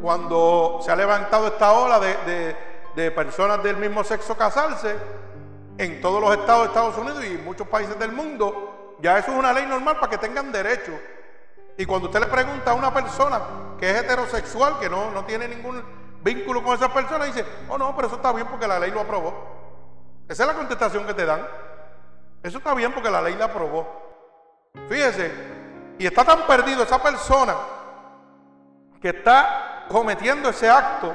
cuando 0.00 0.80
se 0.82 0.90
ha 0.90 0.96
levantado 0.96 1.48
esta 1.48 1.72
ola 1.72 1.98
de, 2.00 2.56
de 2.94 3.10
personas 3.10 3.62
del 3.62 3.76
mismo 3.76 4.02
sexo 4.04 4.36
casarse, 4.36 4.96
en 5.78 6.00
todos 6.00 6.20
los 6.20 6.32
estados 6.32 6.62
de 6.62 6.68
Estados 6.68 6.98
Unidos 6.98 7.24
y 7.24 7.38
muchos 7.38 7.66
países 7.66 7.98
del 7.98 8.12
mundo, 8.12 8.96
ya 9.00 9.18
eso 9.18 9.32
es 9.32 9.38
una 9.38 9.52
ley 9.52 9.64
normal 9.66 9.96
para 9.98 10.10
que 10.10 10.18
tengan 10.18 10.52
derecho. 10.52 10.92
Y 11.78 11.86
cuando 11.86 12.08
usted 12.08 12.20
le 12.20 12.26
pregunta 12.26 12.72
a 12.72 12.74
una 12.74 12.92
persona 12.92 13.40
que 13.78 13.90
es 13.90 13.96
heterosexual, 13.96 14.78
que 14.78 14.90
no, 14.90 15.10
no 15.10 15.24
tiene 15.24 15.48
ningún 15.48 15.82
vínculo 16.22 16.62
con 16.62 16.74
esa 16.74 16.92
persona, 16.92 17.24
dice, 17.24 17.44
oh 17.68 17.78
no, 17.78 17.96
pero 17.96 18.08
eso 18.08 18.16
está 18.16 18.32
bien 18.32 18.46
porque 18.46 18.68
la 18.68 18.78
ley 18.78 18.90
lo 18.90 19.00
aprobó. 19.00 19.34
Esa 20.28 20.42
es 20.42 20.46
la 20.48 20.54
contestación 20.54 21.06
que 21.06 21.14
te 21.14 21.24
dan. 21.24 21.46
Eso 22.42 22.58
está 22.58 22.74
bien 22.74 22.92
porque 22.92 23.10
la 23.10 23.22
ley 23.22 23.34
la 23.36 23.46
aprobó. 23.46 23.88
Fíjese, 24.88 25.32
y 25.98 26.06
está 26.06 26.24
tan 26.24 26.46
perdido 26.46 26.82
esa 26.82 27.02
persona 27.02 27.54
que 29.00 29.08
está 29.08 29.86
cometiendo 29.88 30.50
ese 30.50 30.68
acto 30.68 31.14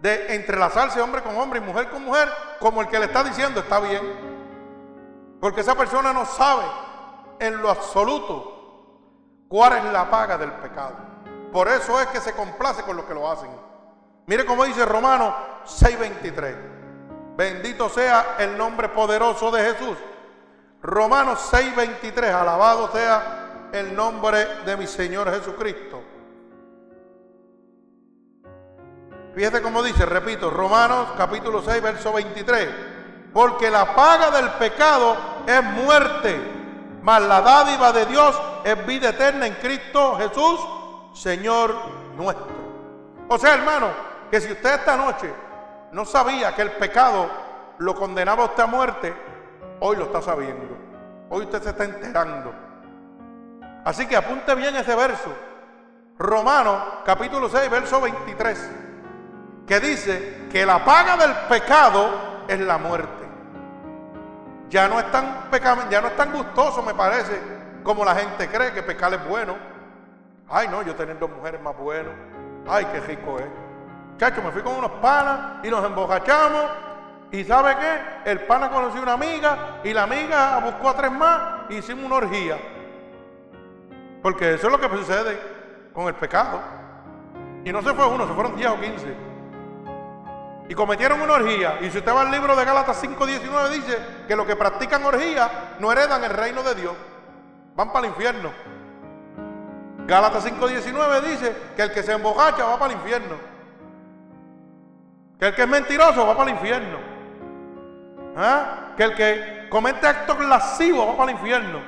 de 0.00 0.34
entrelazarse 0.34 1.00
hombre 1.00 1.22
con 1.22 1.36
hombre 1.36 1.60
y 1.60 1.62
mujer 1.62 1.88
con 1.88 2.04
mujer, 2.04 2.28
como 2.60 2.82
el 2.82 2.88
que 2.88 2.98
le 2.98 3.06
está 3.06 3.24
diciendo 3.24 3.60
está 3.60 3.80
bien. 3.80 4.34
Porque 5.40 5.62
esa 5.62 5.74
persona 5.74 6.12
no 6.12 6.26
sabe 6.26 6.64
en 7.38 7.60
lo 7.60 7.70
absoluto 7.70 9.46
cuál 9.48 9.78
es 9.78 9.84
la 9.84 10.10
paga 10.10 10.36
del 10.36 10.52
pecado. 10.52 10.96
Por 11.52 11.68
eso 11.68 12.00
es 12.00 12.06
que 12.08 12.20
se 12.20 12.32
complace 12.32 12.82
con 12.82 12.96
los 12.96 13.06
que 13.06 13.14
lo 13.14 13.30
hacen. 13.30 13.50
Mire 14.26 14.44
cómo 14.44 14.64
dice 14.64 14.84
Romano 14.84 15.34
6:23. 15.64 16.56
Bendito 17.36 17.88
sea 17.88 18.36
el 18.38 18.58
nombre 18.58 18.88
poderoso 18.88 19.50
de 19.50 19.72
Jesús. 19.72 19.96
Romanos 20.82 21.48
6:23. 21.50 22.34
Alabado 22.34 22.90
sea 22.92 23.68
el 23.72 23.94
nombre 23.94 24.62
de 24.66 24.76
mi 24.76 24.86
Señor 24.86 25.30
Jesucristo. 25.30 26.02
Fíjate 29.34 29.62
cómo 29.62 29.82
dice, 29.82 30.06
repito, 30.06 30.48
Romanos 30.48 31.08
capítulo 31.16 31.60
6, 31.60 31.82
verso 31.82 32.12
23. 32.12 32.68
Porque 33.32 33.68
la 33.68 33.96
paga 33.96 34.30
del 34.30 34.48
pecado 34.50 35.16
es 35.44 35.62
muerte, 35.64 36.40
mas 37.02 37.20
la 37.22 37.40
dádiva 37.40 37.90
de 37.92 38.06
Dios 38.06 38.40
es 38.62 38.86
vida 38.86 39.08
eterna 39.08 39.48
en 39.48 39.54
Cristo 39.54 40.16
Jesús, 40.16 40.60
Señor 41.14 41.74
nuestro. 42.16 42.46
O 43.28 43.36
sea, 43.36 43.54
hermano, 43.54 43.88
que 44.30 44.40
si 44.40 44.52
usted 44.52 44.74
esta 44.74 44.96
noche 44.96 45.34
no 45.90 46.04
sabía 46.04 46.54
que 46.54 46.62
el 46.62 46.70
pecado 46.72 47.28
lo 47.78 47.96
condenaba 47.96 48.44
a 48.44 48.46
usted 48.46 48.62
a 48.62 48.66
muerte, 48.66 49.16
hoy 49.80 49.96
lo 49.96 50.04
está 50.04 50.22
sabiendo. 50.22 50.78
Hoy 51.28 51.42
usted 51.42 51.60
se 51.60 51.70
está 51.70 51.82
enterando. 51.82 52.54
Así 53.84 54.06
que 54.06 54.16
apunte 54.16 54.54
bien 54.54 54.76
ese 54.76 54.94
verso. 54.94 55.34
Romanos 56.18 56.80
capítulo 57.04 57.48
6, 57.48 57.68
verso 57.68 58.00
23 58.00 58.73
que 59.66 59.80
dice 59.80 60.46
que 60.50 60.66
la 60.66 60.84
paga 60.84 61.16
del 61.16 61.32
pecado 61.48 62.44
es 62.48 62.60
la 62.60 62.78
muerte. 62.78 63.24
Ya 64.68 64.88
no 64.88 64.98
es 64.98 65.10
tan 65.10 65.48
ya 65.90 66.00
no 66.00 66.08
es 66.08 66.16
tan 66.16 66.32
gustoso, 66.32 66.82
me 66.82 66.94
parece, 66.94 67.40
como 67.82 68.04
la 68.04 68.14
gente 68.14 68.48
cree 68.48 68.72
que 68.72 68.82
pecar 68.82 69.14
es 69.14 69.26
bueno. 69.26 69.56
Ay, 70.48 70.68
no, 70.68 70.82
yo 70.82 70.94
tener 70.94 71.18
dos 71.18 71.30
mujeres 71.30 71.60
más 71.62 71.76
buenas. 71.76 72.12
Ay, 72.68 72.84
qué 72.86 73.00
rico 73.00 73.38
es. 73.38 73.46
Chacho, 74.18 74.42
me 74.42 74.50
fui 74.50 74.62
con 74.62 74.76
unos 74.76 74.90
panas 74.92 75.64
y 75.64 75.68
nos 75.68 75.84
embojachamos. 75.84 76.64
Y 77.30 77.44
¿sabe 77.44 77.76
qué? 77.76 78.30
El 78.30 78.40
pana 78.40 78.70
conoció 78.70 79.02
una 79.02 79.14
amiga 79.14 79.80
y 79.82 79.92
la 79.92 80.04
amiga 80.04 80.58
buscó 80.58 80.90
a 80.90 80.96
tres 80.96 81.10
más 81.10 81.40
y 81.70 81.76
hicimos 81.76 82.04
una 82.04 82.16
orgía. 82.16 82.58
Porque 84.22 84.54
eso 84.54 84.66
es 84.66 84.72
lo 84.72 84.78
que 84.78 84.88
sucede 84.96 85.40
con 85.92 86.06
el 86.06 86.14
pecado. 86.14 86.60
Y 87.64 87.72
no 87.72 87.82
se 87.82 87.94
fue 87.94 88.06
uno, 88.06 88.26
se 88.26 88.34
fueron 88.34 88.56
diez 88.56 88.70
o 88.70 88.80
quince 88.80 89.33
y 90.68 90.74
cometieron 90.74 91.20
una 91.20 91.34
orgía. 91.34 91.78
Y 91.80 91.90
si 91.90 91.98
usted 91.98 92.14
va 92.14 92.22
al 92.22 92.30
libro 92.30 92.56
de 92.56 92.64
Gálatas 92.64 93.02
5:19 93.02 93.68
dice 93.70 93.98
que 94.26 94.36
los 94.36 94.46
que 94.46 94.56
practican 94.56 95.04
orgía 95.04 95.76
no 95.78 95.92
heredan 95.92 96.24
el 96.24 96.30
reino 96.30 96.62
de 96.62 96.74
Dios, 96.74 96.94
van 97.74 97.92
para 97.92 98.06
el 98.06 98.12
infierno. 98.12 98.50
Gálatas 100.06 100.44
5:19 100.44 101.20
dice 101.22 101.56
que 101.76 101.82
el 101.82 101.92
que 101.92 102.02
se 102.02 102.12
embojacha 102.12 102.64
va 102.64 102.78
para 102.78 102.92
el 102.92 102.98
infierno. 102.98 103.36
Que 105.38 105.48
el 105.48 105.54
que 105.54 105.62
es 105.62 105.68
mentiroso 105.68 106.26
va 106.26 106.36
para 106.36 106.50
el 106.50 106.56
infierno. 106.56 106.98
¿Ah? 108.36 108.92
Que 108.96 109.04
el 109.04 109.14
que 109.14 109.66
comete 109.70 110.06
actos 110.06 110.38
lascivos 110.40 111.08
va 111.08 111.16
para 111.16 111.30
el 111.30 111.36
infierno. 111.36 111.80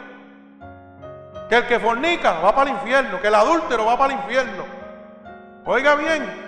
Que 1.48 1.56
el 1.56 1.66
que 1.66 1.78
fornica 1.78 2.40
va 2.40 2.54
para 2.54 2.70
el 2.70 2.76
infierno. 2.76 3.20
Que 3.20 3.28
el 3.28 3.34
adúltero 3.34 3.86
va 3.86 3.96
para 3.96 4.12
el 4.12 4.20
infierno. 4.20 4.64
Oiga 5.64 5.94
bien, 5.94 6.45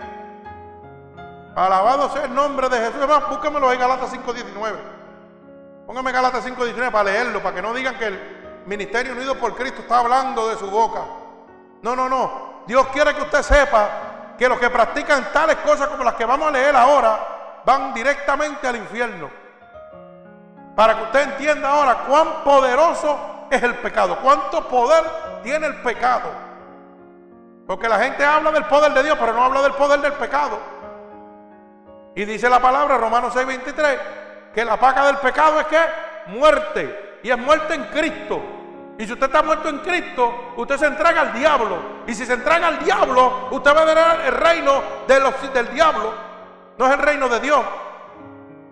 Alabado 1.58 2.08
sea 2.10 2.24
el 2.24 2.34
nombre 2.34 2.68
de 2.68 2.78
Jesús. 2.78 2.96
Además, 2.98 3.28
búsquemelo 3.28 3.72
en 3.72 3.80
Galatas 3.80 4.12
5.19. 4.12 4.76
Póngame 5.86 6.12
Galatas 6.12 6.46
5.19 6.46 6.90
para 6.90 7.04
leerlo, 7.04 7.42
para 7.42 7.54
que 7.56 7.62
no 7.62 7.74
digan 7.74 7.96
que 7.96 8.06
el 8.06 8.62
ministerio 8.66 9.12
unido 9.12 9.34
por 9.36 9.56
Cristo 9.56 9.80
está 9.80 9.98
hablando 9.98 10.48
de 10.48 10.56
su 10.56 10.70
boca. 10.70 11.00
No, 11.82 11.96
no, 11.96 12.08
no. 12.08 12.62
Dios 12.66 12.86
quiere 12.88 13.14
que 13.14 13.22
usted 13.22 13.42
sepa 13.42 13.88
que 14.38 14.48
los 14.48 14.58
que 14.58 14.70
practican 14.70 15.32
tales 15.32 15.56
cosas 15.56 15.88
como 15.88 16.04
las 16.04 16.14
que 16.14 16.24
vamos 16.24 16.48
a 16.48 16.50
leer 16.52 16.76
ahora 16.76 17.62
van 17.64 17.92
directamente 17.92 18.68
al 18.68 18.76
infierno. 18.76 19.30
Para 20.76 20.96
que 20.96 21.02
usted 21.04 21.22
entienda 21.32 21.70
ahora 21.70 22.04
cuán 22.06 22.44
poderoso 22.44 23.18
es 23.50 23.62
el 23.62 23.74
pecado, 23.76 24.18
cuánto 24.22 24.68
poder 24.68 25.04
tiene 25.42 25.66
el 25.66 25.76
pecado. 25.82 26.30
Porque 27.66 27.88
la 27.88 27.98
gente 27.98 28.24
habla 28.24 28.52
del 28.52 28.64
poder 28.66 28.92
de 28.92 29.02
Dios, 29.02 29.16
pero 29.18 29.32
no 29.32 29.42
habla 29.42 29.62
del 29.62 29.72
poder 29.72 30.00
del 30.00 30.12
pecado. 30.12 30.77
Y 32.18 32.24
dice 32.24 32.50
la 32.50 32.58
palabra, 32.58 32.98
Romanos 32.98 33.32
6:23, 33.32 34.52
que 34.52 34.64
la 34.64 34.76
paga 34.76 35.06
del 35.06 35.18
pecado 35.18 35.60
es 35.60 35.66
que 35.68 35.78
muerte. 36.26 37.20
Y 37.22 37.30
es 37.30 37.38
muerte 37.38 37.74
en 37.74 37.84
Cristo. 37.84 38.42
Y 38.98 39.06
si 39.06 39.12
usted 39.12 39.26
está 39.26 39.40
muerto 39.40 39.68
en 39.68 39.78
Cristo, 39.78 40.54
usted 40.56 40.78
se 40.78 40.86
entrega 40.86 41.20
al 41.20 41.32
diablo. 41.32 41.78
Y 42.08 42.14
si 42.14 42.26
se 42.26 42.32
entrega 42.32 42.66
al 42.66 42.80
diablo, 42.80 43.46
usted 43.52 43.72
va 43.72 43.82
a 43.82 43.84
ver 43.84 43.98
el 44.26 44.32
reino 44.32 44.82
de 45.06 45.20
los, 45.20 45.54
del 45.54 45.72
diablo. 45.72 46.12
No 46.76 46.86
es 46.86 46.92
el 46.94 46.98
reino 46.98 47.28
de 47.28 47.38
Dios. 47.38 47.64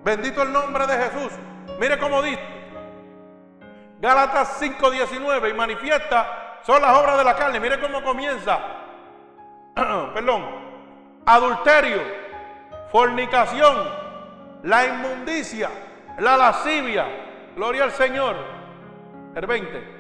Bendito 0.03 0.43
el 0.43 0.53
nombre 0.53 0.85
de 0.89 1.05
Jesús. 1.05 1.33
Mire 1.79 2.01
cómo 2.01 2.23
dice. 2.23 2.43
Gálatas 4.01 4.61
5:19 4.61 5.51
y 5.51 5.55
manifiesta 5.55 6.59
son 6.63 6.83
las 6.83 6.99
obras 6.99 7.17
de 7.17 7.23
la 7.23 7.37
carne. 7.37 7.61
Mire 7.61 7.79
cómo 7.79 8.03
comienza. 8.03 8.59
Perdón. 9.77 10.67
Adulterio 11.27 12.26
fornicación, 12.91 13.89
la 14.63 14.87
inmundicia, 14.87 15.71
la 16.19 16.37
lascivia, 16.37 17.07
gloria 17.55 17.85
al 17.85 17.93
Señor. 17.93 18.37
El 19.35 19.47
20. 19.47 19.97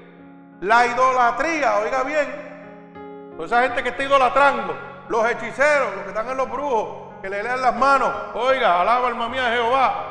La 0.63 0.87
idolatría, 0.87 1.79
oiga 1.79 2.03
bien, 2.05 3.33
toda 3.37 3.47
esa 3.47 3.63
gente 3.63 3.83
que 3.83 3.91
está 3.91 4.03
idolatrando, 4.05 4.75
los 5.09 5.29
hechiceros, 5.29 5.95
los 5.95 6.05
que 6.05 6.09
están 6.09 6.31
en 6.31 6.37
los 6.37 6.51
brujos, 6.51 7.15
que 7.21 7.29
le 7.29 7.43
lean 7.43 7.61
las 7.61 7.77
manos, 7.77 8.11
oiga, 8.35 8.81
alaba 8.81 9.09
alma 9.09 9.29
mía 9.29 9.51
Jehová, 9.51 10.05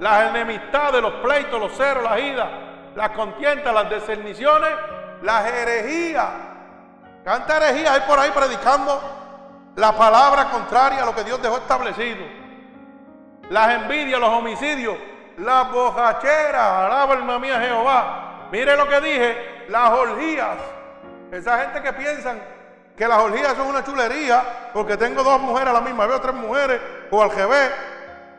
las 0.00 0.30
enemistades, 0.30 1.00
los 1.00 1.12
pleitos, 1.14 1.60
los 1.60 1.72
ceros, 1.76 2.02
las 2.02 2.18
idas, 2.18 2.48
las 2.96 3.10
contiendas, 3.10 3.72
las 3.72 3.88
deserniciones, 3.88 4.70
las 5.22 5.46
herejías. 5.46 6.28
Canta 7.24 7.58
herejías 7.58 7.90
ahí 7.90 8.02
por 8.06 8.18
ahí 8.18 8.30
predicando 8.34 9.21
la 9.76 9.96
palabra 9.96 10.50
contraria 10.50 11.02
a 11.02 11.06
lo 11.06 11.14
que 11.14 11.24
Dios 11.24 11.40
dejó 11.40 11.56
establecido. 11.56 12.24
Las 13.48 13.74
envidias, 13.74 14.20
los 14.20 14.28
homicidios, 14.28 14.96
las 15.38 15.70
bojacheras, 15.72 16.54
alaba 16.54 17.14
alma 17.14 17.38
mía 17.38 17.60
Jehová. 17.60 18.48
Mire 18.50 18.76
lo 18.76 18.86
que 18.86 19.00
dije, 19.00 19.64
las 19.68 19.90
orgías. 19.90 20.58
Esa 21.30 21.58
gente 21.58 21.82
que 21.82 21.92
piensan 21.94 22.42
que 22.96 23.08
las 23.08 23.18
orgías 23.18 23.56
son 23.56 23.68
una 23.68 23.82
chulería 23.82 24.70
porque 24.74 24.98
tengo 24.98 25.22
dos 25.22 25.40
mujeres 25.40 25.70
a 25.70 25.72
la 25.72 25.80
misma 25.80 26.06
vez, 26.06 26.16
o 26.16 26.20
tres 26.20 26.34
mujeres, 26.34 26.80
o 27.10 27.22
al 27.22 27.30
revés. 27.30 27.70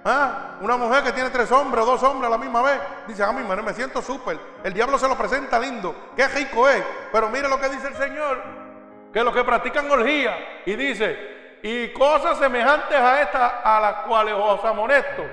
¿Ah? 0.05 0.57
Una 0.61 0.77
mujer 0.77 1.03
que 1.03 1.13
tiene 1.13 1.29
tres 1.29 1.51
hombres 1.51 1.84
o 1.84 1.88
dos 1.88 2.03
hombres 2.03 2.27
a 2.27 2.31
la 2.31 2.38
misma 2.38 2.61
vez. 2.61 2.79
Dice, 3.07 3.23
a 3.23 3.31
mí 3.31 3.41
me 3.43 3.73
siento 3.73 4.01
súper. 4.01 4.39
El 4.63 4.73
diablo 4.73 4.99
se 4.99 5.07
lo 5.07 5.17
presenta 5.17 5.59
lindo. 5.59 5.95
Qué 6.15 6.27
rico 6.27 6.69
es. 6.69 6.84
Pero 7.11 7.29
mire 7.29 7.47
lo 7.47 7.59
que 7.59 7.69
dice 7.69 7.88
el 7.88 7.95
Señor 7.95 8.72
que 9.14 9.24
los 9.24 9.34
que 9.34 9.43
practican 9.43 9.89
orgía, 9.91 10.61
y 10.66 10.76
dice, 10.76 11.59
y 11.61 11.89
cosas 11.89 12.39
semejantes 12.39 12.97
a 12.97 13.22
estas 13.22 13.51
a 13.64 13.80
las 13.80 13.93
cuales 14.07 14.34
os 14.36 14.66
amonesto, 14.66 15.24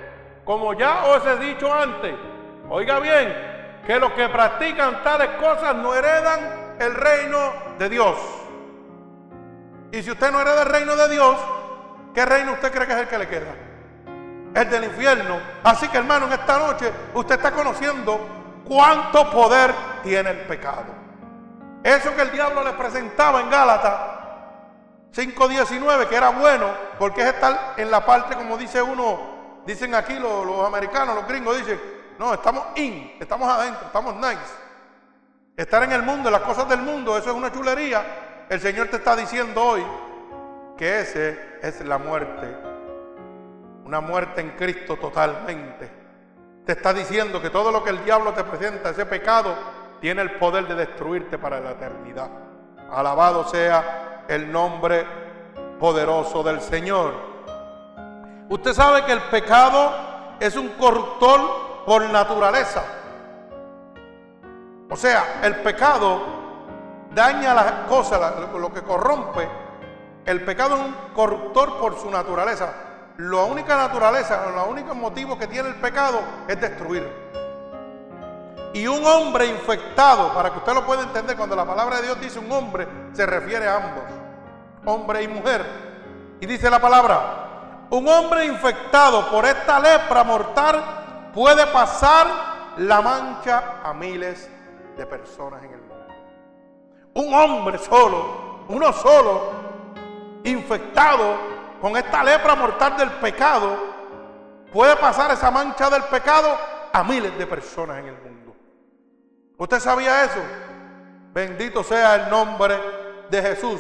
como 0.45 0.75
ya 0.75 1.07
os 1.07 1.25
he 1.27 1.37
dicho 1.37 1.73
antes. 1.73 2.15
Oiga 2.69 3.01
bien, 3.01 3.83
que 3.87 3.99
los 3.99 4.13
que 4.13 4.29
practican 4.29 5.03
tales 5.03 5.31
cosas 5.41 5.75
no 5.75 5.95
heredan 5.95 6.77
el 6.79 6.95
reino 6.95 7.53
de 7.79 7.89
Dios. 7.89 8.17
Y 9.93 10.03
si 10.03 10.11
usted 10.11 10.31
no 10.31 10.41
hereda 10.41 10.63
el 10.63 10.69
reino 10.69 10.95
de 10.95 11.09
Dios, 11.09 11.37
¿qué 12.15 12.25
reino 12.25 12.53
usted 12.53 12.71
cree 12.73 12.87
que 12.87 12.93
es 12.93 12.99
el 13.01 13.09
que 13.09 13.19
le 13.19 13.29
queda? 13.29 13.55
El 14.55 14.71
del 14.71 14.85
infierno. 14.85 15.41
Así 15.65 15.89
que 15.89 15.99
hermano, 15.99 16.27
en 16.27 16.35
esta 16.35 16.59
noche 16.59 16.93
usted 17.15 17.37
está 17.37 17.51
conociendo 17.51 18.21
cuánto 18.65 19.31
poder 19.31 19.73
tiene 20.03 20.31
el 20.31 20.39
pecado. 20.43 21.10
Eso 21.83 22.15
que 22.15 22.23
el 22.23 22.31
diablo 22.31 22.63
le 22.63 22.73
presentaba 22.73 23.41
en 23.41 23.51
Gálatas 23.51 23.93
5.19, 25.15 26.07
que 26.09 26.15
era 26.15 26.31
bueno, 26.31 26.69
porque 26.99 27.23
es 27.23 27.29
estar 27.29 27.75
en 27.77 27.91
la 27.91 28.05
parte, 28.05 28.37
como 28.37 28.57
dice 28.57 28.81
uno, 28.81 29.63
dicen 29.67 29.95
aquí 29.95 30.15
los, 30.15 30.47
los 30.47 30.67
americanos, 30.67 31.17
los 31.17 31.27
gringos, 31.27 31.57
dicen, 31.57 31.81
no, 32.19 32.35
estamos 32.35 32.65
in, 32.77 33.17
estamos 33.19 33.49
adentro, 33.49 33.87
estamos 33.87 34.15
nice. 34.17 34.55
Estar 35.57 35.83
en 35.83 35.93
el 35.93 36.03
mundo, 36.03 36.29
en 36.29 36.33
las 36.33 36.43
cosas 36.43 36.69
del 36.69 36.81
mundo, 36.81 37.17
eso 37.17 37.31
es 37.31 37.37
una 37.37 37.53
chulería. 37.53 38.47
El 38.49 38.61
Señor 38.61 38.89
te 38.89 38.97
está 38.97 39.17
diciendo 39.17 39.63
hoy 39.63 39.85
que 40.77 41.01
ese 41.01 41.59
es 41.63 41.81
la 41.85 41.99
muerte. 41.99 42.47
Una 43.85 44.01
muerte 44.01 44.41
en 44.41 44.51
Cristo 44.51 44.97
totalmente. 44.97 45.91
Te 46.65 46.73
está 46.73 46.93
diciendo 46.93 47.43
que 47.43 47.51
todo 47.51 47.73
lo 47.73 47.83
que 47.83 47.91
el 47.91 48.05
diablo 48.05 48.33
te 48.33 48.45
presenta, 48.45 48.91
ese 48.91 49.07
pecado, 49.07 49.55
tiene 50.01 50.23
el 50.23 50.33
poder 50.33 50.67
de 50.67 50.75
destruirte 50.75 51.39
para 51.39 51.61
la 51.61 51.73
eternidad. 51.73 52.29
Alabado 52.91 53.45
sea 53.49 54.25
el 54.29 54.51
nombre 54.51 55.07
poderoso 55.79 56.43
del 56.43 56.61
Señor. 56.61 57.15
Usted 58.49 58.73
sabe 58.73 59.05
que 59.05 59.13
el 59.13 59.23
pecado 59.23 59.93
es 60.41 60.57
un 60.57 60.69
corruptor 60.71 61.85
por 61.85 62.03
naturaleza. 62.11 62.83
O 64.89 64.97
sea, 64.97 65.41
el 65.43 65.57
pecado 65.57 66.21
daña 67.15 67.55
las 67.55 67.73
cosas, 67.89 68.21
lo 68.53 68.73
que 68.73 68.83
corrompe. 68.83 69.49
El 70.25 70.45
pecado 70.45 70.77
es 70.77 70.81
un 70.83 70.95
corruptor 71.15 71.79
por 71.79 71.99
su 71.99 72.11
naturaleza. 72.11 72.73
La 73.19 73.45
única 73.45 73.77
naturaleza, 73.77 74.47
el 74.49 74.71
único 74.71 74.95
motivo 74.95 75.39
que 75.39 75.47
tiene 75.47 75.69
el 75.69 75.77
pecado 75.77 76.21
es 76.49 76.61
destruir. 76.61 77.07
Y 78.73 78.87
un 78.87 79.05
hombre 79.05 79.47
infectado, 79.47 80.33
para 80.33 80.51
que 80.51 80.59
usted 80.59 80.75
lo 80.75 80.87
pueda 80.87 81.03
entender, 81.03 81.37
cuando 81.37 81.57
la 81.57 81.65
palabra 81.65 81.97
de 81.97 82.03
Dios 82.03 82.21
dice 82.21 82.39
un 82.39 82.51
hombre, 82.53 82.87
se 83.13 83.27
refiere 83.27 83.67
a 83.67 83.77
ambos, 83.77 84.05
hombre 84.85 85.23
y 85.23 85.29
mujer. 85.29 85.65
Y 86.41 86.47
dice 86.47 86.71
la 86.71 86.81
palabra, 86.81 87.87
un 87.91 88.07
hombre 88.09 88.47
infectado 88.47 89.29
por 89.29 89.45
esta 89.45 89.81
lepra 89.81 90.23
mortal 90.23 91.31
puede 91.35 91.67
pasar 91.67 92.27
la 92.77 93.01
mancha 93.01 93.81
a 93.83 93.93
miles 93.93 94.49
de 94.97 95.07
personas 95.07 95.63
en 95.65 95.73
el 95.73 95.81
mundo. 95.81 96.07
Un 97.15 97.35
hombre 97.35 97.79
solo, 97.79 98.65
uno 98.69 98.93
solo, 98.93 99.53
infectado 100.45 101.35
con 101.81 101.97
esta 101.97 102.23
lepra 102.23 102.55
mortal 102.55 102.97
del 102.97 103.11
pecado, 103.13 103.77
puede 104.73 104.95
pasar 104.97 105.33
esa 105.33 105.51
mancha 105.51 105.91
del 105.91 106.05
pecado 106.05 106.57
a 106.93 107.03
miles 107.03 107.37
de 107.37 107.47
personas 107.47 107.99
en 107.99 108.07
el 108.07 108.15
mundo. 108.15 108.40
¿Usted 109.61 109.79
sabía 109.79 110.25
eso? 110.25 110.41
Bendito 111.35 111.85
sea 111.85 112.15
el 112.15 112.31
nombre 112.31 112.79
de 113.29 113.43
Jesús. 113.43 113.79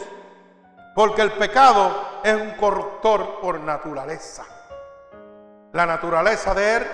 Porque 0.94 1.22
el 1.22 1.32
pecado 1.32 2.20
es 2.22 2.34
un 2.34 2.50
corruptor 2.50 3.40
por 3.40 3.58
naturaleza. 3.60 4.44
La 5.72 5.86
naturaleza 5.86 6.52
de 6.52 6.76
él 6.76 6.86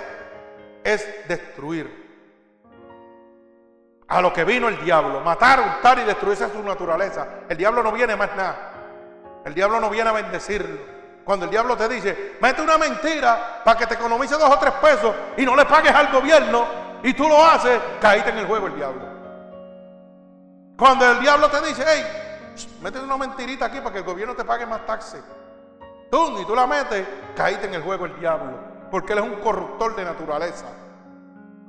es 0.84 1.04
destruir. 1.26 2.06
A 4.06 4.20
lo 4.20 4.32
que 4.32 4.44
vino 4.44 4.68
el 4.68 4.84
diablo, 4.84 5.20
matar, 5.20 5.58
hurtar 5.58 5.98
y 5.98 6.04
destruirse 6.04 6.44
a 6.44 6.48
su 6.48 6.62
naturaleza. 6.62 7.26
El 7.48 7.56
diablo 7.56 7.82
no 7.82 7.90
viene 7.90 8.14
más 8.14 8.36
nada. 8.36 8.72
El 9.44 9.52
diablo 9.52 9.80
no 9.80 9.90
viene 9.90 10.10
a 10.10 10.12
bendecirlo. 10.12 10.78
Cuando 11.24 11.46
el 11.46 11.50
diablo 11.50 11.76
te 11.76 11.88
dice, 11.88 12.36
mete 12.40 12.62
una 12.62 12.78
mentira 12.78 13.62
para 13.64 13.76
que 13.76 13.86
te 13.88 13.94
economice 13.94 14.36
dos 14.36 14.48
o 14.48 14.58
tres 14.60 14.74
pesos 14.74 15.12
y 15.36 15.44
no 15.44 15.56
le 15.56 15.64
pagues 15.64 15.92
al 15.92 16.12
gobierno, 16.12 16.85
y 17.02 17.14
tú 17.14 17.28
lo 17.28 17.44
haces, 17.44 17.80
caíste 18.00 18.30
en 18.30 18.38
el 18.38 18.46
juego 18.46 18.66
el 18.66 18.76
diablo. 18.76 19.02
Cuando 20.76 21.10
el 21.10 21.20
diablo 21.20 21.48
te 21.48 21.60
dice, 21.62 21.84
hey, 21.86 22.04
métete 22.82 23.04
una 23.04 23.16
mentirita 23.16 23.66
aquí 23.66 23.78
para 23.78 23.92
que 23.92 23.98
el 23.98 24.04
gobierno 24.04 24.34
te 24.34 24.44
pague 24.44 24.66
más 24.66 24.84
taxes. 24.84 25.22
Tú, 26.10 26.38
y 26.38 26.44
tú 26.44 26.54
la 26.54 26.66
metes, 26.66 27.06
caíste 27.34 27.66
en 27.66 27.74
el 27.74 27.82
juego 27.82 28.06
el 28.06 28.18
diablo. 28.18 28.52
Porque 28.90 29.14
él 29.14 29.20
es 29.20 29.24
un 29.24 29.36
corruptor 29.36 29.96
de 29.96 30.04
naturaleza. 30.04 30.66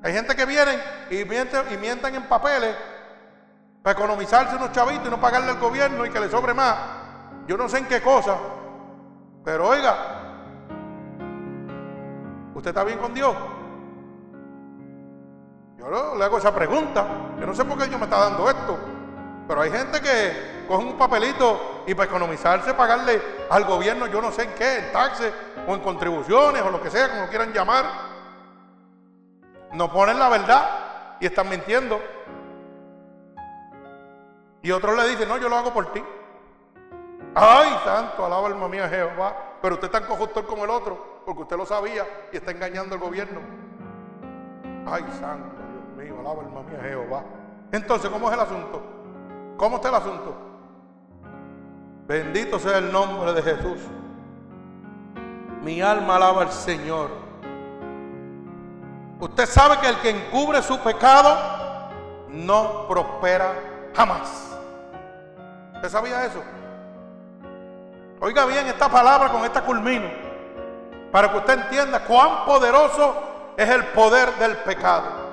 Hay 0.03 0.13
gente 0.13 0.35
que 0.35 0.45
viene 0.45 0.79
y 1.09 1.25
mienten, 1.25 1.63
y 1.71 1.77
mientan 1.77 2.15
en 2.15 2.23
papeles 2.23 2.75
para 3.81 3.97
economizarse 3.97 4.55
unos 4.55 4.71
chavitos 4.71 5.07
y 5.07 5.09
no 5.09 5.19
pagarle 5.19 5.51
al 5.51 5.59
gobierno 5.59 6.05
y 6.05 6.09
que 6.09 6.19
le 6.19 6.29
sobre 6.29 6.53
más. 6.53 6.75
Yo 7.47 7.57
no 7.57 7.67
sé 7.69 7.79
en 7.79 7.85
qué 7.85 8.01
cosa. 8.01 8.37
Pero 9.43 9.69
oiga, 9.69 9.95
¿usted 12.53 12.69
está 12.69 12.83
bien 12.83 12.99
con 12.99 13.13
Dios? 13.13 13.33
Yo 15.89 16.15
le 16.15 16.23
hago 16.25 16.37
esa 16.37 16.53
pregunta. 16.53 17.05
Yo 17.39 17.45
no 17.45 17.53
sé 17.53 17.63
por 17.63 17.77
qué 17.77 17.85
Dios 17.85 17.99
me 17.99 18.05
está 18.05 18.19
dando 18.19 18.49
esto. 18.49 18.77
Pero 19.47 19.61
hay 19.61 19.71
gente 19.71 20.01
que 20.01 20.65
coge 20.67 20.83
un 20.83 20.97
papelito 20.97 21.83
y 21.87 21.95
para 21.95 22.09
economizarse, 22.09 22.73
pagarle 22.73 23.21
al 23.49 23.63
gobierno, 23.63 24.07
yo 24.07 24.21
no 24.21 24.31
sé 24.31 24.43
en 24.43 24.53
qué, 24.55 24.79
en 24.79 24.91
taxes 24.91 25.33
o 25.65 25.73
en 25.73 25.79
contribuciones 25.79 26.61
o 26.61 26.69
lo 26.69 26.81
que 26.81 26.89
sea, 26.89 27.09
como 27.09 27.27
quieran 27.27 27.53
llamar. 27.53 27.85
No 29.71 29.91
ponen 29.91 30.19
la 30.19 30.27
verdad 30.27 30.69
y 31.21 31.27
están 31.27 31.47
mintiendo. 31.47 32.01
Y 34.61 34.71
otros 34.71 34.97
le 34.97 35.07
dicen, 35.07 35.29
no, 35.29 35.37
yo 35.37 35.47
lo 35.47 35.55
hago 35.55 35.73
por 35.73 35.93
ti. 35.93 36.03
Ay, 37.33 37.79
santo, 37.85 38.25
alaba 38.25 38.47
alma 38.47 38.67
mía 38.67 38.89
Jehová. 38.89 39.35
Pero 39.61 39.75
usted 39.75 39.87
es 39.87 39.91
tan 39.93 40.05
corruptor 40.05 40.45
como 40.45 40.65
el 40.65 40.69
otro, 40.69 41.21
porque 41.25 41.43
usted 41.43 41.55
lo 41.55 41.65
sabía 41.65 42.05
y 42.33 42.37
está 42.37 42.51
engañando 42.51 42.95
al 42.95 43.01
gobierno. 43.01 43.39
Ay, 44.85 45.05
santo 45.19 45.56
alaba 46.27 46.43
alma 46.43 46.61
mía 46.63 46.79
Jehová. 46.81 47.23
Entonces, 47.71 48.09
¿cómo 48.09 48.27
es 48.27 48.33
el 48.33 48.39
asunto? 48.39 48.81
¿Cómo 49.57 49.77
está 49.77 49.89
el 49.89 49.95
asunto? 49.95 50.35
Bendito 52.07 52.59
sea 52.59 52.77
el 52.77 52.91
nombre 52.91 53.33
de 53.33 53.41
Jesús. 53.41 53.79
Mi 55.61 55.81
alma 55.81 56.17
alaba 56.17 56.43
al 56.43 56.51
Señor. 56.51 57.09
Usted 59.19 59.45
sabe 59.45 59.77
que 59.79 59.89
el 59.89 59.97
que 59.97 60.09
encubre 60.09 60.61
su 60.61 60.77
pecado 60.79 61.37
no 62.29 62.87
prospera 62.87 63.53
jamás. 63.95 64.57
¿Usted 65.75 65.89
sabía 65.89 66.25
eso? 66.25 66.41
Oiga 68.19 68.45
bien 68.45 68.67
esta 68.67 68.89
palabra 68.89 69.29
con 69.29 69.43
esta 69.43 69.61
culmino. 69.63 70.07
Para 71.11 71.31
que 71.31 71.37
usted 71.37 71.59
entienda 71.61 72.03
cuán 72.05 72.45
poderoso 72.45 73.15
es 73.57 73.69
el 73.69 73.85
poder 73.87 74.33
del 74.35 74.57
pecado. 74.57 75.26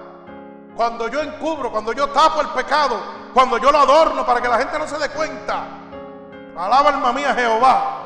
Cuando 0.77 1.09
yo 1.09 1.21
encubro, 1.21 1.71
cuando 1.71 1.93
yo 1.93 2.09
tapo 2.09 2.41
el 2.41 2.49
pecado, 2.49 3.01
cuando 3.33 3.59
yo 3.59 3.71
lo 3.71 3.79
adorno 3.79 4.27
para 4.27 4.41
que 4.41 4.49
la 4.49 4.59
gente 4.59 4.79
no 4.79 4.87
se 4.87 4.99
dé 4.99 5.09
cuenta. 5.11 5.65
Alaba 6.57 6.91
alma 6.91 7.13
mía 7.13 7.35
Jehová. 7.35 8.03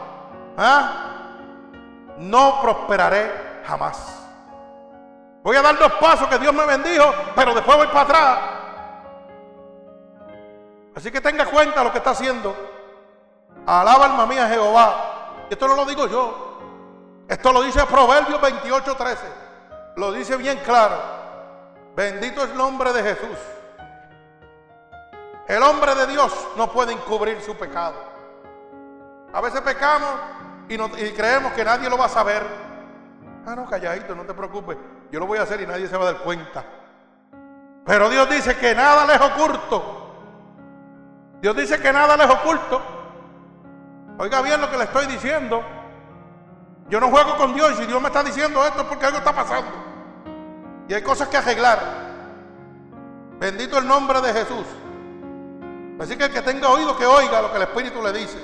¿ah? 0.56 0.92
No 2.18 2.60
prosperaré 2.60 3.62
jamás. 3.66 4.26
Voy 5.42 5.56
a 5.56 5.62
dar 5.62 5.78
dos 5.78 5.92
pasos 5.94 6.28
que 6.28 6.38
Dios 6.38 6.52
me 6.52 6.66
bendijo, 6.66 7.04
pero 7.34 7.54
después 7.54 7.76
voy 7.76 7.86
para 7.86 8.00
atrás. 8.02 8.38
Así 10.94 11.10
que 11.10 11.20
tenga 11.20 11.46
cuenta 11.46 11.84
lo 11.84 11.92
que 11.92 11.98
está 11.98 12.10
haciendo. 12.10 12.54
Alaba 13.66 14.06
alma 14.06 14.26
mía 14.26 14.48
Jehová. 14.48 15.46
Esto 15.48 15.68
no 15.68 15.76
lo 15.76 15.84
digo 15.86 16.06
yo. 16.06 16.58
Esto 17.28 17.52
lo 17.52 17.62
dice 17.62 17.84
Proverbios 17.86 18.40
28:13. 18.40 19.16
Lo 19.96 20.12
dice 20.12 20.36
bien 20.36 20.58
claro. 20.64 21.17
Bendito 21.98 22.44
es 22.44 22.50
el 22.50 22.56
nombre 22.56 22.92
de 22.92 23.02
Jesús. 23.02 23.38
El 25.48 25.60
hombre 25.64 25.96
de 25.96 26.06
Dios 26.06 26.32
no 26.56 26.70
puede 26.70 26.92
encubrir 26.92 27.40
su 27.42 27.56
pecado. 27.56 27.96
A 29.32 29.40
veces 29.40 29.60
pecamos 29.62 30.08
y, 30.68 30.76
creemos 31.10 31.52
que 31.54 31.64
nadie 31.64 31.90
lo 31.90 31.98
va 31.98 32.04
a 32.04 32.08
saber. 32.08 32.46
Ah, 33.44 33.56
no, 33.56 33.68
calladito, 33.68 34.14
no 34.14 34.24
te 34.24 34.32
preocupes. 34.32 34.78
Yo 35.10 35.18
lo 35.18 35.26
voy 35.26 35.38
a 35.38 35.42
hacer 35.42 35.60
y 35.60 35.66
nadie 35.66 35.88
se 35.88 35.96
va 35.96 36.04
a 36.08 36.12
dar 36.12 36.22
cuenta. 36.22 36.64
Pero 37.84 38.08
Dios 38.08 38.30
dice 38.30 38.56
que 38.56 38.76
nada 38.76 39.04
les 39.04 39.20
oculto. 39.20 40.14
Dios 41.40 41.56
dice 41.56 41.80
que 41.80 41.92
nada 41.92 42.16
les 42.16 42.30
oculto. 42.30 42.80
Oiga 44.18 44.40
bien 44.42 44.60
lo 44.60 44.70
que 44.70 44.78
le 44.78 44.84
estoy 44.84 45.06
diciendo. 45.06 45.64
Yo 46.88 47.00
no 47.00 47.08
juego 47.08 47.36
con 47.36 47.54
Dios 47.54 47.72
y 47.72 47.74
si 47.78 47.86
Dios 47.86 48.00
me 48.00 48.06
está 48.06 48.22
diciendo 48.22 48.64
esto 48.64 48.82
es 48.82 48.86
porque 48.86 49.06
algo 49.06 49.18
está 49.18 49.34
pasando. 49.34 49.87
Y 50.88 50.94
hay 50.94 51.02
cosas 51.02 51.28
que 51.28 51.36
arreglar. 51.36 51.78
Bendito 53.38 53.78
el 53.78 53.86
nombre 53.86 54.20
de 54.20 54.32
Jesús. 54.32 54.66
Así 56.00 56.16
que 56.16 56.24
el 56.24 56.32
que 56.32 56.42
tenga 56.42 56.68
oído 56.70 56.96
que 56.96 57.06
oiga 57.06 57.42
lo 57.42 57.50
que 57.50 57.56
el 57.56 57.62
Espíritu 57.64 58.02
le 58.02 58.12
dice. 58.12 58.38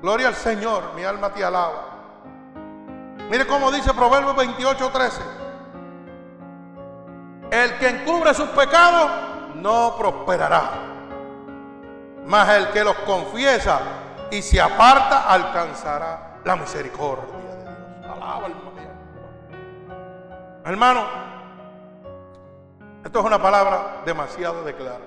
Gloria 0.00 0.28
al 0.28 0.34
Señor, 0.34 0.92
mi 0.94 1.04
alma 1.04 1.32
te 1.32 1.44
alaba. 1.44 1.92
Mire 3.30 3.46
cómo 3.46 3.70
dice 3.70 3.94
Proverbios 3.94 4.36
28, 4.36 4.90
13. 4.90 5.22
El 7.50 7.78
que 7.78 7.88
encubre 7.88 8.34
sus 8.34 8.48
pecados 8.50 9.10
no 9.54 9.96
prosperará. 9.96 10.70
Mas 12.26 12.48
el 12.50 12.68
que 12.68 12.84
los 12.84 12.96
confiesa 13.00 13.80
y 14.30 14.42
se 14.42 14.60
aparta 14.60 15.28
alcanzará 15.28 16.40
la 16.44 16.56
misericordia 16.56 17.54
de 17.56 17.62
Dios. 17.62 17.76
Alaba 18.04 18.46
alma 18.46 18.72
Hermano, 20.64 21.31
esto 23.04 23.18
es 23.18 23.24
una 23.24 23.40
palabra 23.40 24.02
demasiado 24.04 24.62
de 24.64 24.74
clara. 24.74 25.04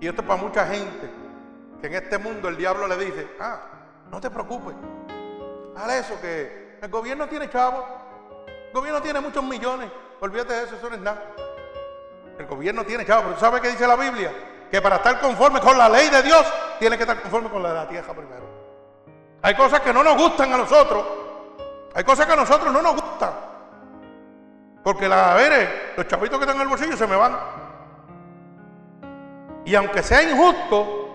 Y 0.00 0.06
esto 0.06 0.22
es 0.22 0.28
para 0.28 0.40
mucha 0.40 0.66
gente 0.66 1.10
que 1.80 1.86
en 1.88 1.94
este 1.94 2.18
mundo 2.18 2.48
el 2.48 2.56
diablo 2.56 2.86
le 2.86 2.96
dice, 2.96 3.28
ah, 3.40 3.60
no 4.10 4.20
te 4.20 4.30
preocupes, 4.30 4.74
haz 5.76 5.92
eso 5.92 6.20
que 6.20 6.78
el 6.80 6.90
gobierno 6.90 7.26
tiene 7.26 7.50
chavos, 7.50 7.84
el 8.68 8.72
gobierno 8.72 9.02
tiene 9.02 9.20
muchos 9.20 9.42
millones, 9.42 9.90
olvídate 10.20 10.52
de 10.52 10.62
eso, 10.64 10.76
eso 10.76 10.88
no 10.88 10.94
es 10.94 11.00
nada. 11.00 11.22
El 12.38 12.46
gobierno 12.46 12.84
tiene 12.84 13.04
chavos, 13.04 13.24
pero 13.24 13.34
¿tú 13.34 13.40
sabes 13.40 13.60
qué 13.60 13.70
dice 13.70 13.86
la 13.86 13.96
Biblia? 13.96 14.32
Que 14.70 14.80
para 14.80 14.96
estar 14.96 15.20
conforme 15.20 15.60
con 15.60 15.76
la 15.76 15.88
ley 15.88 16.08
de 16.08 16.22
Dios, 16.22 16.46
tiene 16.78 16.96
que 16.96 17.02
estar 17.02 17.20
conforme 17.20 17.50
con 17.50 17.62
la 17.62 17.70
de 17.70 17.74
la 17.74 17.88
tierra 17.88 18.14
primero. 18.14 18.46
Hay 19.42 19.54
cosas 19.54 19.80
que 19.80 19.92
no 19.92 20.04
nos 20.04 20.16
gustan 20.16 20.52
a 20.52 20.56
nosotros, 20.56 21.04
hay 21.94 22.04
cosas 22.04 22.26
que 22.26 22.32
a 22.32 22.36
nosotros 22.36 22.72
no 22.72 22.80
nos 22.80 22.94
gustan. 22.94 23.48
Porque 24.82 25.08
la, 25.08 25.34
ver, 25.34 25.94
los 25.96 26.06
chavitos 26.06 26.38
que 26.38 26.44
están 26.44 26.56
en 26.56 26.62
el 26.62 26.68
bolsillo 26.68 26.96
se 26.96 27.06
me 27.06 27.16
van. 27.16 27.36
Y 29.64 29.74
aunque 29.74 30.02
sea 30.02 30.22
injusto, 30.22 31.08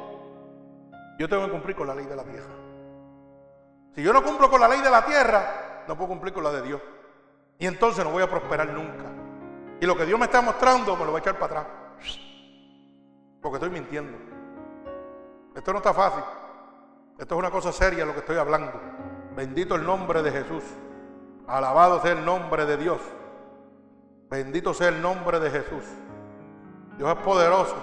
yo 1.17 1.27
tengo 1.27 1.45
que 1.45 1.51
cumplir 1.51 1.75
con 1.75 1.87
la 1.87 1.95
ley 1.95 2.05
de 2.05 2.15
la 2.15 2.23
tierra. 2.23 2.53
Si 3.95 4.03
yo 4.03 4.11
no 4.13 4.23
cumplo 4.23 4.49
con 4.49 4.59
la 4.59 4.67
ley 4.67 4.81
de 4.81 4.89
la 4.89 5.05
tierra, 5.05 5.83
no 5.87 5.95
puedo 5.95 6.09
cumplir 6.09 6.33
con 6.33 6.43
la 6.43 6.51
de 6.51 6.61
Dios. 6.61 6.81
Y 7.59 7.67
entonces 7.67 8.03
no 8.03 8.11
voy 8.11 8.23
a 8.23 8.29
prosperar 8.29 8.67
nunca. 8.69 9.05
Y 9.79 9.85
lo 9.85 9.95
que 9.95 10.05
Dios 10.05 10.19
me 10.19 10.25
está 10.25 10.41
mostrando 10.41 10.95
me 10.95 11.05
lo 11.05 11.11
voy 11.11 11.19
a 11.19 11.21
echar 11.21 11.37
para 11.37 11.61
atrás. 11.61 11.73
Porque 13.41 13.57
estoy 13.57 13.69
mintiendo. 13.69 14.17
Esto 15.55 15.71
no 15.71 15.77
está 15.77 15.93
fácil. 15.93 16.23
Esto 17.17 17.35
es 17.35 17.39
una 17.39 17.51
cosa 17.51 17.71
seria 17.71 18.05
lo 18.05 18.13
que 18.13 18.19
estoy 18.19 18.37
hablando. 18.37 18.73
Bendito 19.35 19.75
el 19.75 19.85
nombre 19.85 20.23
de 20.23 20.31
Jesús. 20.31 20.63
Alabado 21.47 22.01
sea 22.01 22.13
el 22.13 22.25
nombre 22.25 22.65
de 22.65 22.77
Dios. 22.77 22.99
Bendito 24.33 24.73
sea 24.73 24.87
el 24.87 24.99
nombre 24.99 25.39
de 25.39 25.51
Jesús. 25.51 25.83
Dios 26.97 27.07
es 27.07 27.23
poderoso, 27.23 27.75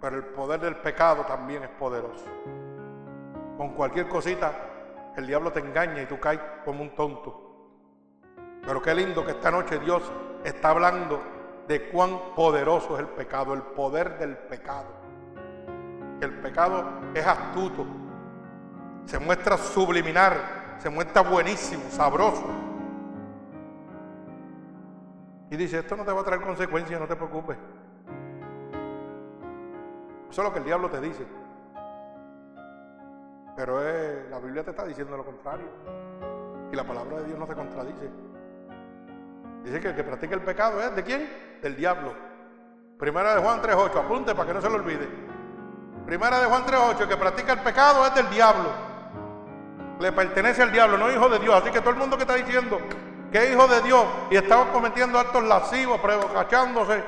pero 0.00 0.16
el 0.16 0.24
poder 0.24 0.58
del 0.58 0.76
pecado 0.76 1.22
también 1.26 1.64
es 1.64 1.68
poderoso. 1.68 2.24
Con 3.58 3.74
cualquier 3.74 4.08
cosita, 4.08 4.52
el 5.18 5.26
diablo 5.26 5.52
te 5.52 5.60
engaña 5.60 6.00
y 6.00 6.06
tú 6.06 6.18
caes 6.18 6.40
como 6.64 6.80
un 6.80 6.94
tonto. 6.94 7.74
Pero 8.64 8.80
qué 8.80 8.94
lindo 8.94 9.22
que 9.22 9.32
esta 9.32 9.50
noche 9.50 9.78
Dios 9.80 10.02
está 10.44 10.70
hablando 10.70 11.20
de 11.68 11.90
cuán 11.90 12.34
poderoso 12.34 12.94
es 12.94 13.00
el 13.00 13.08
pecado, 13.08 13.52
el 13.52 13.60
poder 13.60 14.16
del 14.16 14.34
pecado. 14.34 14.88
El 16.22 16.40
pecado 16.40 16.84
es 17.12 17.26
astuto, 17.26 17.84
se 19.04 19.18
muestra 19.18 19.58
subliminar, 19.58 20.76
se 20.78 20.88
muestra 20.88 21.20
buenísimo, 21.20 21.82
sabroso. 21.90 22.73
Y 25.50 25.56
dice, 25.56 25.78
esto 25.78 25.96
no 25.96 26.04
te 26.04 26.12
va 26.12 26.20
a 26.20 26.24
traer 26.24 26.42
consecuencias, 26.42 27.00
no 27.00 27.06
te 27.06 27.16
preocupes. 27.16 27.56
Eso 30.30 30.42
es 30.42 30.48
lo 30.48 30.52
que 30.52 30.58
el 30.58 30.64
diablo 30.64 30.90
te 30.90 31.00
dice. 31.00 31.24
Pero 33.56 33.80
la 34.30 34.38
Biblia 34.40 34.64
te 34.64 34.70
está 34.70 34.84
diciendo 34.84 35.16
lo 35.16 35.24
contrario. 35.24 35.66
Y 36.72 36.76
la 36.76 36.84
palabra 36.84 37.18
de 37.18 37.26
Dios 37.26 37.38
no 37.38 37.46
se 37.46 37.54
contradice. 37.54 38.10
Dice 39.62 39.80
que 39.80 39.88
el 39.88 39.94
que 39.94 40.04
practica 40.04 40.34
el 40.34 40.42
pecado 40.42 40.82
es 40.82 40.94
de 40.96 41.02
quién? 41.04 41.30
Del 41.62 41.76
diablo. 41.76 42.12
Primera 42.98 43.34
de 43.34 43.42
Juan 43.42 43.62
3.8, 43.62 43.96
apunte 43.96 44.34
para 44.34 44.48
que 44.48 44.54
no 44.54 44.60
se 44.60 44.68
lo 44.68 44.76
olvide. 44.76 45.08
Primera 46.04 46.40
de 46.40 46.46
Juan 46.46 46.64
3.8, 46.64 47.00
el 47.00 47.08
que 47.08 47.16
practica 47.16 47.52
el 47.52 47.60
pecado 47.60 48.04
es 48.06 48.14
del 48.14 48.28
diablo. 48.28 48.70
Le 50.00 50.12
pertenece 50.12 50.62
al 50.62 50.72
diablo, 50.72 50.98
no 50.98 51.10
hijo 51.10 51.28
de 51.28 51.38
Dios. 51.38 51.54
Así 51.54 51.70
que 51.70 51.80
todo 51.80 51.90
el 51.90 51.96
mundo 51.96 52.16
que 52.16 52.22
está 52.22 52.34
diciendo, 52.34 52.78
que 53.34 53.50
hijo 53.50 53.66
de 53.66 53.80
Dios 53.80 54.04
y 54.30 54.36
estaba 54.36 54.70
cometiendo 54.70 55.18
actos 55.18 55.42
lascivos, 55.42 55.98
provocándose, 55.98 57.02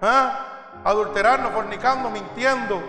¿ah? 0.00 0.80
adulterando, 0.84 1.50
fornicando, 1.50 2.08
mintiendo, 2.08 2.80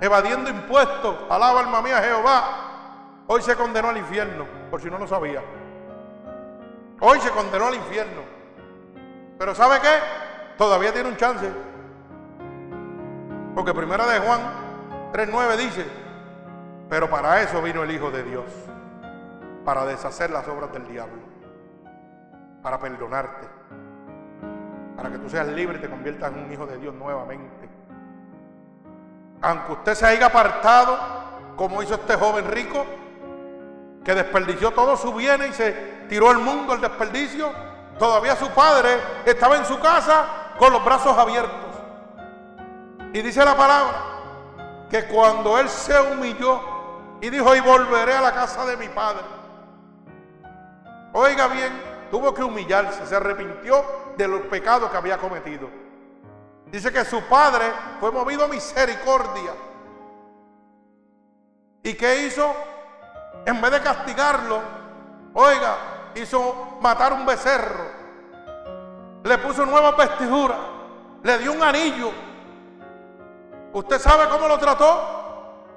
evadiendo 0.00 0.48
impuestos, 0.48 1.16
alaba 1.28 1.58
alma 1.58 1.82
mía 1.82 2.00
Jehová, 2.00 3.24
hoy 3.26 3.42
se 3.42 3.56
condenó 3.56 3.88
al 3.88 3.96
infierno, 3.96 4.46
por 4.70 4.80
si 4.80 4.88
no 4.88 4.96
lo 4.96 5.08
sabía. 5.08 5.42
Hoy 7.00 7.18
se 7.18 7.30
condenó 7.30 7.66
al 7.66 7.74
infierno. 7.74 8.22
Pero 9.36 9.52
¿sabe 9.52 9.80
qué? 9.80 9.98
Todavía 10.56 10.92
tiene 10.92 11.08
un 11.08 11.16
chance. 11.16 11.50
Porque 13.56 13.74
primera 13.74 14.06
de 14.06 14.20
Juan 14.20 14.40
3.9 15.12 15.56
dice, 15.56 15.84
pero 16.88 17.10
para 17.10 17.42
eso 17.42 17.60
vino 17.60 17.82
el 17.82 17.90
Hijo 17.90 18.12
de 18.12 18.22
Dios, 18.22 18.44
para 19.64 19.84
deshacer 19.84 20.30
las 20.30 20.46
obras 20.46 20.72
del 20.72 20.86
diablo 20.86 21.23
para 22.64 22.78
perdonarte, 22.78 23.46
para 24.96 25.10
que 25.10 25.18
tú 25.18 25.28
seas 25.28 25.46
libre 25.48 25.76
y 25.76 25.82
te 25.82 25.90
conviertas 25.90 26.32
en 26.32 26.44
un 26.44 26.50
hijo 26.50 26.66
de 26.66 26.78
Dios 26.78 26.94
nuevamente. 26.94 27.68
Aunque 29.42 29.72
usted 29.72 29.94
se 29.94 30.06
haya 30.06 30.24
apartado, 30.24 30.98
como 31.56 31.82
hizo 31.82 31.92
este 31.92 32.14
joven 32.16 32.50
rico, 32.50 32.86
que 34.02 34.14
desperdició 34.14 34.70
todo 34.70 34.96
su 34.96 35.12
bien 35.12 35.42
y 35.46 35.52
se 35.52 35.72
tiró 36.08 36.30
el 36.30 36.38
mundo 36.38 36.72
al 36.72 36.80
desperdicio, 36.80 37.52
todavía 37.98 38.34
su 38.34 38.48
padre 38.48 38.96
estaba 39.26 39.58
en 39.58 39.66
su 39.66 39.78
casa 39.78 40.54
con 40.58 40.72
los 40.72 40.82
brazos 40.82 41.18
abiertos. 41.18 41.82
Y 43.12 43.20
dice 43.20 43.44
la 43.44 43.58
palabra 43.58 43.94
que 44.88 45.04
cuando 45.04 45.58
él 45.58 45.68
se 45.68 46.00
humilló 46.00 46.62
y 47.20 47.28
dijo, 47.28 47.54
y 47.54 47.60
volveré 47.60 48.14
a 48.14 48.22
la 48.22 48.32
casa 48.32 48.64
de 48.64 48.78
mi 48.78 48.88
padre. 48.88 49.20
Oiga 51.12 51.46
bien, 51.48 51.93
tuvo 52.14 52.32
que 52.32 52.44
humillarse, 52.44 53.04
se 53.08 53.16
arrepintió 53.16 53.84
de 54.16 54.28
los 54.28 54.42
pecados 54.42 54.88
que 54.88 54.96
había 54.96 55.18
cometido. 55.18 55.68
Dice 56.66 56.92
que 56.92 57.04
su 57.04 57.20
padre 57.22 57.64
fue 57.98 58.12
movido 58.12 58.44
a 58.44 58.46
misericordia. 58.46 59.50
¿Y 61.82 61.94
qué 61.94 62.24
hizo? 62.24 62.54
En 63.44 63.60
vez 63.60 63.72
de 63.72 63.80
castigarlo, 63.80 64.60
oiga, 65.32 65.74
hizo 66.14 66.78
matar 66.80 67.14
un 67.14 67.26
becerro. 67.26 67.84
Le 69.24 69.36
puso 69.38 69.66
nueva 69.66 69.90
vestidura. 69.90 70.54
Le 71.20 71.38
dio 71.38 71.50
un 71.50 71.64
anillo. 71.64 72.12
¿Usted 73.72 73.98
sabe 73.98 74.28
cómo 74.28 74.46
lo 74.46 74.56
trató? 74.56 75.74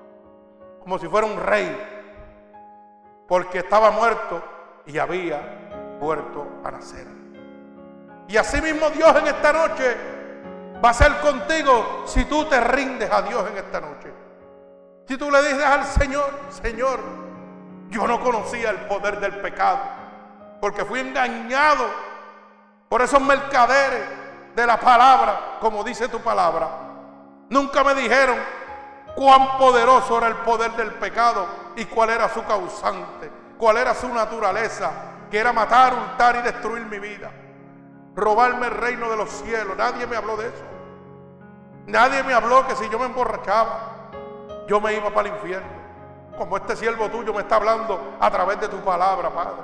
Como 0.81 0.99
si 0.99 1.07
fuera 1.07 1.25
un 1.25 1.39
rey. 1.39 3.25
Porque 3.27 3.57
estaba 3.57 3.89
muerto 3.89 4.43
y 4.85 4.99
había 4.99 5.66
vuelto 5.99 6.47
a 6.63 6.71
nacer. 6.71 7.07
Y 8.27 8.37
así 8.37 8.61
mismo 8.61 8.89
Dios 8.89 9.15
en 9.15 9.27
esta 9.27 9.53
noche 9.53 9.97
va 10.83 10.89
a 10.89 10.93
ser 10.93 11.19
contigo 11.19 12.03
si 12.05 12.25
tú 12.25 12.45
te 12.45 12.59
rindes 12.59 13.11
a 13.11 13.21
Dios 13.21 13.49
en 13.49 13.57
esta 13.57 13.79
noche. 13.81 14.13
Si 15.07 15.17
tú 15.17 15.31
le 15.31 15.41
dices 15.41 15.63
al 15.63 15.85
Señor, 15.85 16.31
Señor, 16.49 16.99
yo 17.89 18.05
no 18.07 18.19
conocía 18.21 18.71
el 18.71 18.77
poder 18.87 19.19
del 19.19 19.37
pecado, 19.37 19.79
porque 20.59 20.83
fui 20.83 20.99
engañado 20.99 21.85
por 22.89 23.01
esos 23.01 23.21
mercaderes 23.21 24.03
de 24.55 24.67
la 24.67 24.79
palabra, 24.79 25.57
como 25.61 25.83
dice 25.83 26.09
tu 26.09 26.19
palabra. 26.19 26.67
Nunca 27.49 27.83
me 27.83 27.95
dijeron 27.95 28.37
cuán 29.15 29.57
poderoso 29.57 30.17
era 30.17 30.27
el 30.27 30.35
poder 30.37 30.71
del 30.73 30.91
pecado 30.95 31.47
y 31.75 31.85
cuál 31.85 32.09
era 32.09 32.27
su 32.29 32.43
causante, 32.43 33.31
cuál 33.57 33.77
era 33.77 33.93
su 33.93 34.09
naturaleza, 34.09 34.91
que 35.29 35.37
era 35.37 35.53
matar, 35.53 35.93
hurtar 35.93 36.37
y 36.37 36.41
destruir 36.41 36.85
mi 36.85 36.99
vida. 36.99 37.31
Robarme 38.15 38.67
el 38.67 38.73
reino 38.73 39.09
de 39.09 39.17
los 39.17 39.29
cielos. 39.29 39.77
Nadie 39.77 40.07
me 40.07 40.15
habló 40.15 40.37
de 40.37 40.47
eso. 40.47 40.65
Nadie 41.85 42.23
me 42.23 42.33
habló 42.33 42.67
que 42.67 42.75
si 42.75 42.89
yo 42.89 42.99
me 42.99 43.05
emborrachaba, 43.05 44.09
yo 44.67 44.81
me 44.81 44.93
iba 44.93 45.09
para 45.09 45.29
el 45.29 45.35
infierno. 45.35 45.77
Como 46.37 46.57
este 46.57 46.75
siervo 46.75 47.09
tuyo 47.09 47.33
me 47.33 47.41
está 47.41 47.55
hablando 47.55 48.17
a 48.19 48.29
través 48.29 48.59
de 48.59 48.67
tu 48.67 48.77
palabra, 48.77 49.29
Padre. 49.29 49.63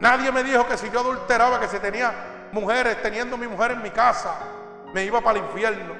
Nadie 0.00 0.32
me 0.32 0.42
dijo 0.42 0.66
que 0.66 0.76
si 0.76 0.90
yo 0.90 1.00
adulteraba, 1.00 1.60
que 1.60 1.68
si 1.68 1.78
tenía 1.78 2.12
mujeres, 2.52 3.00
teniendo 3.02 3.38
mi 3.38 3.46
mujer 3.46 3.70
en 3.70 3.82
mi 3.82 3.90
casa, 3.90 4.34
me 4.92 5.04
iba 5.04 5.20
para 5.20 5.38
el 5.38 5.44
infierno. 5.44 5.94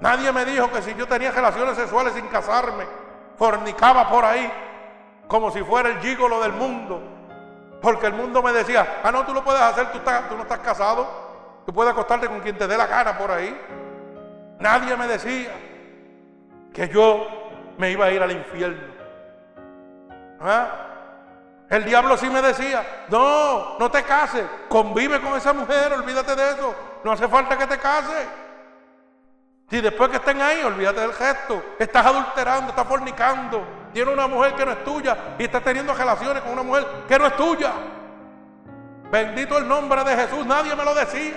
Nadie 0.00 0.30
me 0.32 0.44
dijo 0.44 0.70
que 0.70 0.82
si 0.82 0.94
yo 0.94 1.08
tenía 1.08 1.30
relaciones 1.30 1.76
sexuales 1.76 2.12
sin 2.12 2.26
casarme, 2.28 2.84
fornicaba 3.36 4.08
por 4.10 4.24
ahí, 4.24 4.52
como 5.26 5.50
si 5.50 5.62
fuera 5.62 5.88
el 5.88 5.98
gigolo 6.00 6.40
del 6.40 6.52
mundo, 6.52 7.17
porque 7.80 8.06
el 8.06 8.14
mundo 8.14 8.42
me 8.42 8.52
decía, 8.52 9.00
ah, 9.02 9.12
no, 9.12 9.24
tú 9.24 9.32
lo 9.32 9.44
puedes 9.44 9.60
hacer, 9.60 9.92
tú, 9.92 10.00
no 10.36 10.42
estás 10.42 10.58
casado, 10.58 11.06
tú 11.64 11.72
puedes 11.72 11.92
acostarte 11.92 12.26
con 12.26 12.40
quien 12.40 12.58
te 12.58 12.66
dé 12.66 12.76
la 12.76 12.86
gana 12.86 13.16
por 13.16 13.30
ahí. 13.30 13.56
Nadie 14.58 14.96
me 14.96 15.06
decía 15.06 15.52
que 16.72 16.88
yo 16.88 17.26
me 17.76 17.90
iba 17.90 18.06
a 18.06 18.10
ir 18.10 18.22
al 18.22 18.32
infierno. 18.32 18.98
¿Ah? 20.40 20.66
El 21.70 21.84
diablo 21.84 22.16
sí 22.16 22.28
me 22.30 22.42
decía, 22.42 23.04
no, 23.08 23.78
no 23.78 23.90
te 23.90 24.02
cases, 24.02 24.44
convive 24.68 25.20
con 25.20 25.36
esa 25.36 25.52
mujer, 25.52 25.92
olvídate 25.92 26.34
de 26.34 26.50
eso, 26.52 26.74
no 27.04 27.12
hace 27.12 27.28
falta 27.28 27.58
que 27.58 27.66
te 27.66 27.78
cases. 27.78 28.26
Si 29.70 29.80
después 29.80 30.08
que 30.08 30.16
estén 30.16 30.40
ahí, 30.40 30.62
olvídate 30.62 31.00
del 31.00 31.12
gesto, 31.12 31.62
estás 31.78 32.06
adulterando, 32.06 32.70
estás 32.70 32.86
fornicando, 32.86 33.62
tiene 33.92 34.12
una 34.12 34.26
mujer 34.26 34.54
que 34.54 34.64
no 34.64 34.72
es 34.72 34.84
tuya 34.84 35.16
y 35.38 35.44
estás 35.44 35.62
teniendo 35.62 35.94
relaciones 35.94 36.42
con 36.42 36.52
una 36.52 36.62
mujer 36.62 36.86
que 37.08 37.18
no 37.18 37.26
es 37.26 37.36
tuya. 37.36 37.72
Bendito 39.10 39.56
el 39.58 39.66
nombre 39.66 40.04
de 40.04 40.16
Jesús, 40.16 40.44
nadie 40.44 40.74
me 40.74 40.84
lo 40.84 40.94
decía. 40.94 41.36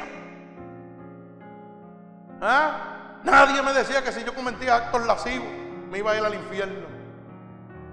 ¿Ah? 2.42 3.20
Nadie 3.24 3.62
me 3.62 3.72
decía 3.74 4.04
que 4.04 4.12
si 4.12 4.24
yo 4.24 4.34
cometía 4.34 4.76
actos 4.76 5.06
lascivos 5.06 5.48
me 5.90 6.00
iba 6.00 6.12
a 6.12 6.18
ir 6.18 6.26
al 6.26 6.34
infierno. 6.34 6.88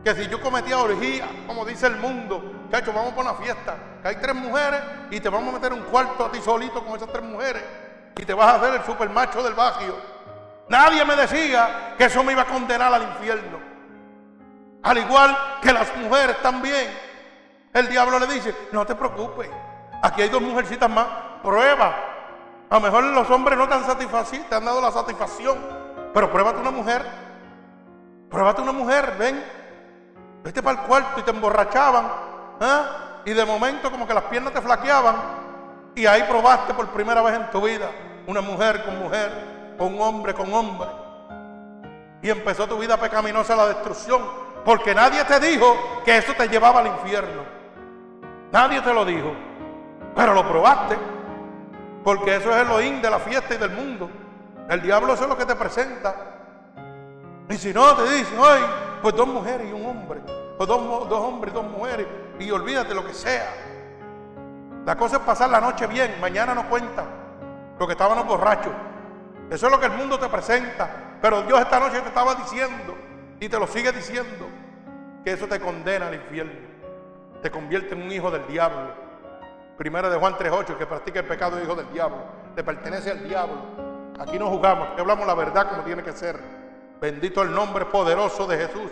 Que 0.03 0.15
si 0.15 0.29
yo 0.29 0.41
cometía 0.41 0.79
orgía, 0.79 1.27
como 1.47 1.65
dice 1.65 1.87
el 1.87 1.97
mundo, 1.97 2.67
chacho, 2.71 2.93
vamos 2.93 3.13
por 3.13 3.25
una 3.25 3.35
fiesta, 3.35 3.77
que 4.01 4.09
hay 4.09 4.17
tres 4.17 4.35
mujeres 4.35 4.81
y 5.11 5.21
te 5.21 5.29
vamos 5.29 5.51
a 5.51 5.59
meter 5.59 5.73
un 5.73 5.83
cuarto 5.83 6.25
a 6.25 6.33
ti 6.33 6.41
solito 6.41 6.85
con 6.85 6.97
esas 6.97 7.13
tres 7.13 7.25
mujeres 7.25 7.63
y 8.17 8.25
te 8.25 8.33
vas 8.33 8.55
a 8.55 8.57
hacer 8.57 8.75
el 8.75 8.85
super 8.85 9.11
macho 9.11 9.43
del 9.43 9.55
barrio. 9.55 9.97
Nadie 10.69 11.05
me 11.05 11.17
decía 11.17 11.95
que 11.97 12.05
eso 12.05 12.23
me 12.23 12.33
iba 12.33 12.43
a 12.43 12.47
condenar 12.47 12.93
al 12.93 13.03
infierno. 13.03 13.68
Al 14.89 14.97
igual 14.97 15.37
que 15.61 15.71
las 15.71 15.95
mujeres 15.99 16.41
también. 16.41 16.89
El 17.75 17.91
diablo 17.91 18.19
le 18.19 18.27
dice, 18.27 18.57
no 18.73 18.87
te 18.87 18.95
preocupes, 18.95 19.51
aquí 20.03 20.23
hay 20.23 20.31
dos 20.31 20.41
mujercitas 20.41 20.89
más, 20.89 21.07
prueba. 21.43 21.95
A 22.71 22.75
lo 22.77 22.81
mejor 22.81 23.05
los 23.05 23.29
hombres 23.29 23.59
no 23.59 23.69
te 23.69 23.75
han 23.75 23.85
te 23.85 24.55
han 24.55 24.65
dado 24.65 24.81
la 24.81 24.91
satisfacción, 24.91 25.59
pero 26.15 26.31
pruébate 26.33 26.61
una 26.61 26.71
mujer. 26.71 27.05
Pruébate 28.31 28.63
una 28.63 28.73
mujer, 28.73 29.15
ven, 29.19 29.45
Vete 30.43 30.63
para 30.63 30.81
el 30.81 30.87
cuarto 30.87 31.21
y 31.21 31.23
te 31.23 31.33
emborrachaban. 31.33 32.07
¿eh? 32.59 32.83
Y 33.27 33.33
de 33.35 33.45
momento 33.45 33.91
como 33.91 34.07
que 34.07 34.15
las 34.15 34.25
piernas 34.25 34.55
te 34.55 34.63
flaqueaban. 34.63 35.17
Y 35.97 36.07
ahí 36.07 36.23
probaste 36.23 36.73
por 36.73 36.87
primera 36.89 37.21
vez 37.21 37.35
en 37.35 37.51
tu 37.51 37.61
vida 37.61 37.91
una 38.27 38.41
mujer 38.41 38.83
con 38.87 38.99
mujer, 38.99 39.75
con 39.77 40.01
hombre 40.01 40.33
con 40.33 40.51
hombre. 40.55 40.89
Y 42.23 42.31
empezó 42.31 42.67
tu 42.67 42.79
vida 42.79 42.97
pecaminosa 42.97 43.55
la 43.55 43.67
destrucción. 43.67 44.48
Porque 44.65 44.95
nadie 44.95 45.25
te 45.25 45.41
dijo 45.41 46.03
que 46.05 46.19
eso 46.19 46.35
te 46.35 46.49
llevaba 46.49 46.81
al 46.81 46.89
infierno. 46.89 47.43
Nadie 48.53 48.81
te 48.81 48.93
lo 48.93 49.05
dijo. 49.05 49.33
Pero 50.15 50.35
lo 50.35 50.47
probaste. 50.47 50.97
Porque 52.05 52.37
eso 52.37 52.51
es 52.51 52.57
el 52.57 52.71
oín 52.71 53.03
de 53.03 53.11
la 53.11 53.19
fiesta 53.19 53.55
y 53.55 53.59
del 53.59 53.71
mundo. 53.71 54.11
El 54.69 54.83
diablo 54.83 55.15
eso 55.15 55.25
es 55.25 55.29
lo 55.29 55.37
que 55.37 55.47
te 55.47 55.55
presenta. 55.55 56.15
Y 57.49 57.57
si 57.57 57.73
no, 57.73 57.95
te 57.95 58.03
dice, 58.13 58.37
hoy, 58.39 58.61
pues 59.01 59.15
dos 59.15 59.27
mujeres 59.27 59.67
y 59.69 59.73
un 59.73 59.87
hombre. 59.87 60.21
O 60.59 60.67
dos, 60.67 61.09
dos 61.09 61.21
hombres 61.21 61.53
y 61.53 61.57
dos 61.57 61.67
mujeres. 61.67 62.07
Y 62.39 62.51
olvídate 62.51 62.95
lo 62.95 63.07
que 63.07 63.15
sea. 63.15 63.49
La 64.85 64.97
cosa 64.97 65.17
es 65.17 65.23
pasar 65.23 65.49
la 65.51 65.61
noche 65.61 65.87
bien. 65.87 66.21
Mañana 66.21 66.55
no 66.55 66.69
cuenta. 66.69 67.05
Porque 67.79 67.93
estábamos 67.93 68.27
borrachos. 68.27 68.73
Eso 69.51 69.67
es 69.67 69.73
lo 69.73 69.81
que 69.81 69.87
el 69.87 69.93
mundo 69.93 70.19
te 70.19 70.29
presenta. 70.29 70.91
Pero 71.23 71.43
Dios 71.43 71.61
esta 71.61 71.81
noche 71.81 72.01
te 72.01 72.09
estaba 72.09 72.35
diciendo. 72.35 72.97
Y 73.41 73.49
te 73.49 73.59
lo 73.59 73.67
sigue 73.67 73.93
diciendo. 73.93 74.47
Que 75.25 75.33
eso 75.33 75.47
te 75.47 75.61
condena 75.61 76.09
al 76.09 76.15
infierno. 76.15 76.53
Te 77.43 77.51
convierte 77.51 77.95
en 77.95 78.03
un 78.03 78.13
hijo 78.13 78.31
del 78.31 78.47
diablo. 78.47 78.93
Primera 79.77 80.09
de 80.09 80.19
Juan 80.19 80.35
3.8. 80.35 80.77
Que 80.77 80.87
practica 80.87 81.21
el 81.21 81.27
pecado 81.27 81.59
es 81.59 81.65
hijo 81.65 81.75
del 81.75 81.91
diablo. 81.93 82.19
Le 82.57 82.65
pertenece 82.65 83.11
al 83.11 83.29
diablo. 83.29 83.57
Aquí 84.19 84.39
no 84.39 84.49
jugamos. 84.49 84.89
Aquí 84.91 85.01
hablamos 85.01 85.27
la 85.27 85.35
verdad 85.35 85.69
como 85.69 85.83
tiene 85.83 86.03
que 86.03 86.13
ser. 86.13 86.41
Bendito 87.01 87.43
el 87.43 87.53
nombre 87.53 87.85
poderoso 87.87 88.47
de 88.47 88.59
Jesús. 88.59 88.91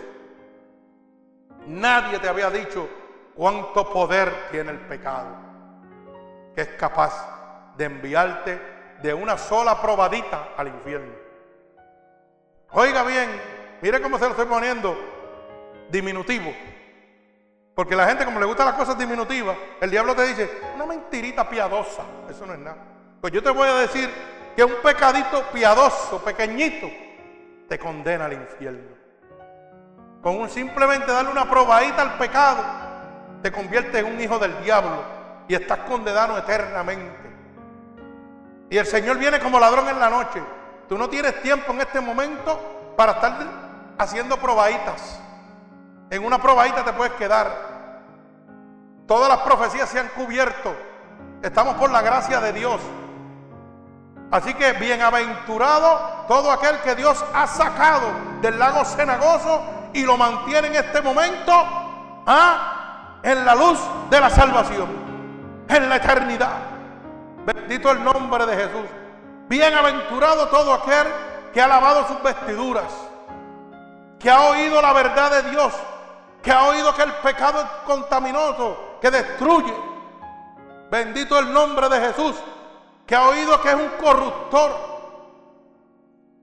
Nadie 1.67 2.19
te 2.19 2.29
había 2.29 2.49
dicho 2.49 2.87
cuánto 3.35 3.91
poder 3.91 4.33
tiene 4.51 4.71
el 4.71 4.79
pecado, 4.79 5.27
que 6.55 6.61
es 6.61 6.67
capaz 6.69 7.73
de 7.75 7.85
enviarte 7.85 8.61
de 9.01 9.13
una 9.13 9.37
sola 9.37 9.81
probadita 9.81 10.49
al 10.55 10.69
infierno. 10.69 11.13
Oiga 12.71 13.03
bien, 13.03 13.29
mire 13.81 14.01
cómo 14.01 14.17
se 14.17 14.25
lo 14.25 14.31
estoy 14.31 14.45
poniendo 14.45 14.97
diminutivo. 15.89 16.53
Porque 17.75 17.95
la 17.95 18.07
gente, 18.07 18.25
como 18.25 18.39
le 18.39 18.45
gustan 18.45 18.65
las 18.65 18.75
cosas 18.75 18.97
diminutivas, 18.97 19.55
el 19.79 19.91
diablo 19.91 20.15
te 20.15 20.23
dice, 20.23 20.49
una 20.73 20.85
mentirita 20.85 21.47
piadosa, 21.47 22.03
eso 22.27 22.45
no 22.45 22.53
es 22.53 22.59
nada. 22.59 22.77
Pues 23.21 23.31
yo 23.31 23.43
te 23.43 23.51
voy 23.51 23.69
a 23.69 23.75
decir 23.75 24.09
que 24.55 24.63
un 24.63 24.73
pecadito 24.83 25.43
piadoso, 25.53 26.23
pequeñito, 26.23 26.87
te 27.69 27.77
condena 27.77 28.25
al 28.25 28.33
infierno. 28.33 28.95
Con 30.23 30.37
un 30.37 30.49
simplemente 30.49 31.11
darle 31.11 31.29
una 31.29 31.47
probadita 31.47 32.01
al 32.01 32.17
pecado, 32.17 32.63
te 33.43 33.51
convierte 33.51 33.99
en 33.99 34.05
un 34.07 34.19
hijo 34.19 34.39
del 34.39 34.59
diablo 34.63 35.03
y 35.47 35.53
estás 35.53 35.79
condenado 35.79 36.37
eternamente. 36.37 37.27
Y 38.69 38.77
el 38.77 38.85
Señor 38.85 39.17
viene 39.17 39.39
como 39.39 39.59
ladrón 39.59 39.87
en 39.87 39.99
la 39.99 40.09
noche. 40.09 40.41
Tú 40.89 40.97
no 40.97 41.07
tienes 41.09 41.41
tiempo 41.41 41.71
en 41.73 41.81
este 41.81 42.01
momento 42.01 42.93
para 42.97 43.13
estar 43.13 43.66
haciendo 43.97 44.37
probaditas. 44.37 45.19
En 46.09 46.23
una 46.23 46.41
probadita 46.41 46.83
te 46.83 46.93
puedes 46.93 47.13
quedar. 47.13 47.77
Todas 49.07 49.29
las 49.29 49.39
profecías 49.39 49.89
se 49.89 49.99
han 49.99 50.09
cubierto. 50.09 50.75
Estamos 51.41 51.75
por 51.75 51.91
la 51.91 52.01
gracia 52.01 52.39
de 52.39 52.53
Dios. 52.53 52.81
Así 54.31 54.53
que 54.53 54.73
bienaventurado 54.73 56.25
todo 56.27 56.51
aquel 56.51 56.79
que 56.81 56.95
Dios 56.95 57.23
ha 57.33 57.47
sacado 57.47 58.07
del 58.41 58.59
lago 58.59 58.83
cenagoso 58.83 59.63
y 59.93 60.03
lo 60.03 60.17
mantiene 60.17 60.67
en 60.67 60.75
este 60.75 61.01
momento 61.01 61.53
¿ah? 62.25 63.19
en 63.23 63.45
la 63.45 63.55
luz 63.55 63.79
de 64.09 64.19
la 64.19 64.29
salvación, 64.29 64.87
en 65.69 65.89
la 65.89 65.95
eternidad. 65.95 66.57
Bendito 67.45 67.91
el 67.91 68.03
nombre 68.03 68.45
de 68.45 68.55
Jesús. 68.55 68.85
Bienaventurado 69.47 70.49
todo 70.49 70.73
aquel 70.73 71.07
que 71.53 71.61
ha 71.61 71.67
lavado 71.67 72.05
sus 72.07 72.21
vestiduras, 72.21 72.91
que 74.19 74.29
ha 74.29 74.41
oído 74.49 74.81
la 74.81 74.93
verdad 74.93 75.31
de 75.31 75.49
Dios, 75.51 75.73
que 76.41 76.51
ha 76.51 76.63
oído 76.67 76.93
que 76.93 77.03
el 77.03 77.13
pecado 77.15 77.61
es 77.61 77.67
contaminoso, 77.85 78.97
que 79.01 79.11
destruye. 79.11 79.73
Bendito 80.89 81.37
el 81.37 81.51
nombre 81.51 81.89
de 81.89 81.99
Jesús 81.99 82.35
que 83.07 83.15
ha 83.15 83.29
oído 83.29 83.59
que 83.61 83.69
es 83.69 83.75
un 83.75 83.87
corruptor, 84.03 84.71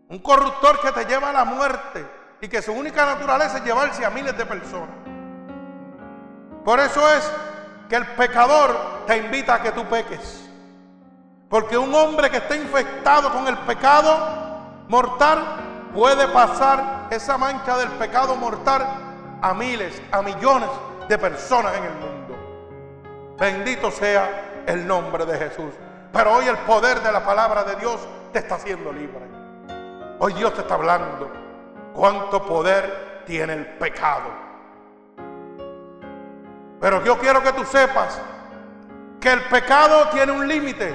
un 0.08 0.18
corruptor 0.18 0.80
que 0.80 0.92
te 0.92 1.04
lleva 1.04 1.28
a 1.28 1.32
la 1.32 1.44
muerte 1.44 2.08
y 2.40 2.48
que 2.48 2.62
su 2.62 2.72
única 2.72 3.04
naturaleza 3.04 3.58
es 3.58 3.64
llevarse 3.64 4.04
a 4.04 4.10
miles 4.10 4.36
de 4.36 4.46
personas. 4.46 4.96
Por 6.64 6.80
eso 6.80 7.06
es 7.12 7.30
que 7.90 7.96
el 7.96 8.06
pecador 8.14 9.04
te 9.06 9.18
invita 9.18 9.56
a 9.56 9.62
que 9.62 9.72
tú 9.72 9.84
peques. 9.84 10.48
Porque 11.50 11.76
un 11.76 11.94
hombre 11.94 12.30
que 12.30 12.38
está 12.38 12.56
infectado 12.56 13.30
con 13.30 13.46
el 13.46 13.58
pecado 13.58 14.86
mortal 14.88 15.63
puede 15.94 16.26
pasar 16.28 17.06
esa 17.10 17.38
mancha 17.38 17.78
del 17.78 17.88
pecado 17.90 18.34
mortal 18.34 18.84
a 19.40 19.54
miles, 19.54 20.02
a 20.10 20.20
millones 20.20 20.68
de 21.08 21.16
personas 21.16 21.76
en 21.76 21.84
el 21.84 21.94
mundo. 21.94 23.34
Bendito 23.38 23.90
sea 23.90 24.64
el 24.66 24.86
nombre 24.86 25.24
de 25.24 25.38
Jesús. 25.38 25.72
Pero 26.12 26.32
hoy 26.34 26.46
el 26.46 26.58
poder 26.58 27.00
de 27.00 27.12
la 27.12 27.24
palabra 27.24 27.64
de 27.64 27.76
Dios 27.76 28.00
te 28.32 28.40
está 28.40 28.56
haciendo 28.56 28.92
libre. 28.92 29.22
Hoy 30.18 30.32
Dios 30.34 30.54
te 30.54 30.60
está 30.60 30.74
hablando 30.74 31.30
cuánto 31.92 32.44
poder 32.44 33.22
tiene 33.26 33.54
el 33.54 33.66
pecado. 33.78 34.30
Pero 36.80 37.02
yo 37.04 37.18
quiero 37.18 37.42
que 37.42 37.52
tú 37.52 37.64
sepas 37.64 38.20
que 39.20 39.32
el 39.32 39.42
pecado 39.44 40.08
tiene 40.10 40.32
un 40.32 40.46
límite. 40.46 40.94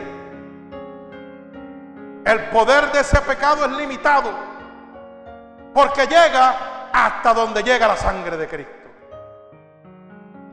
El 2.25 2.49
poder 2.49 2.91
de 2.91 2.99
ese 2.99 3.19
pecado 3.21 3.65
es 3.65 3.71
limitado. 3.71 4.58
Porque 5.73 6.07
llega 6.07 6.89
hasta 6.91 7.33
donde 7.33 7.63
llega 7.63 7.87
la 7.87 7.95
sangre 7.95 8.37
de 8.37 8.47
Cristo. 8.47 8.73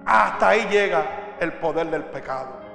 Hasta 0.05 0.49
ahí 0.49 0.67
llega 0.69 1.37
el 1.41 1.55
poder 1.55 1.89
del 1.89 2.05
pecado. 2.05 2.67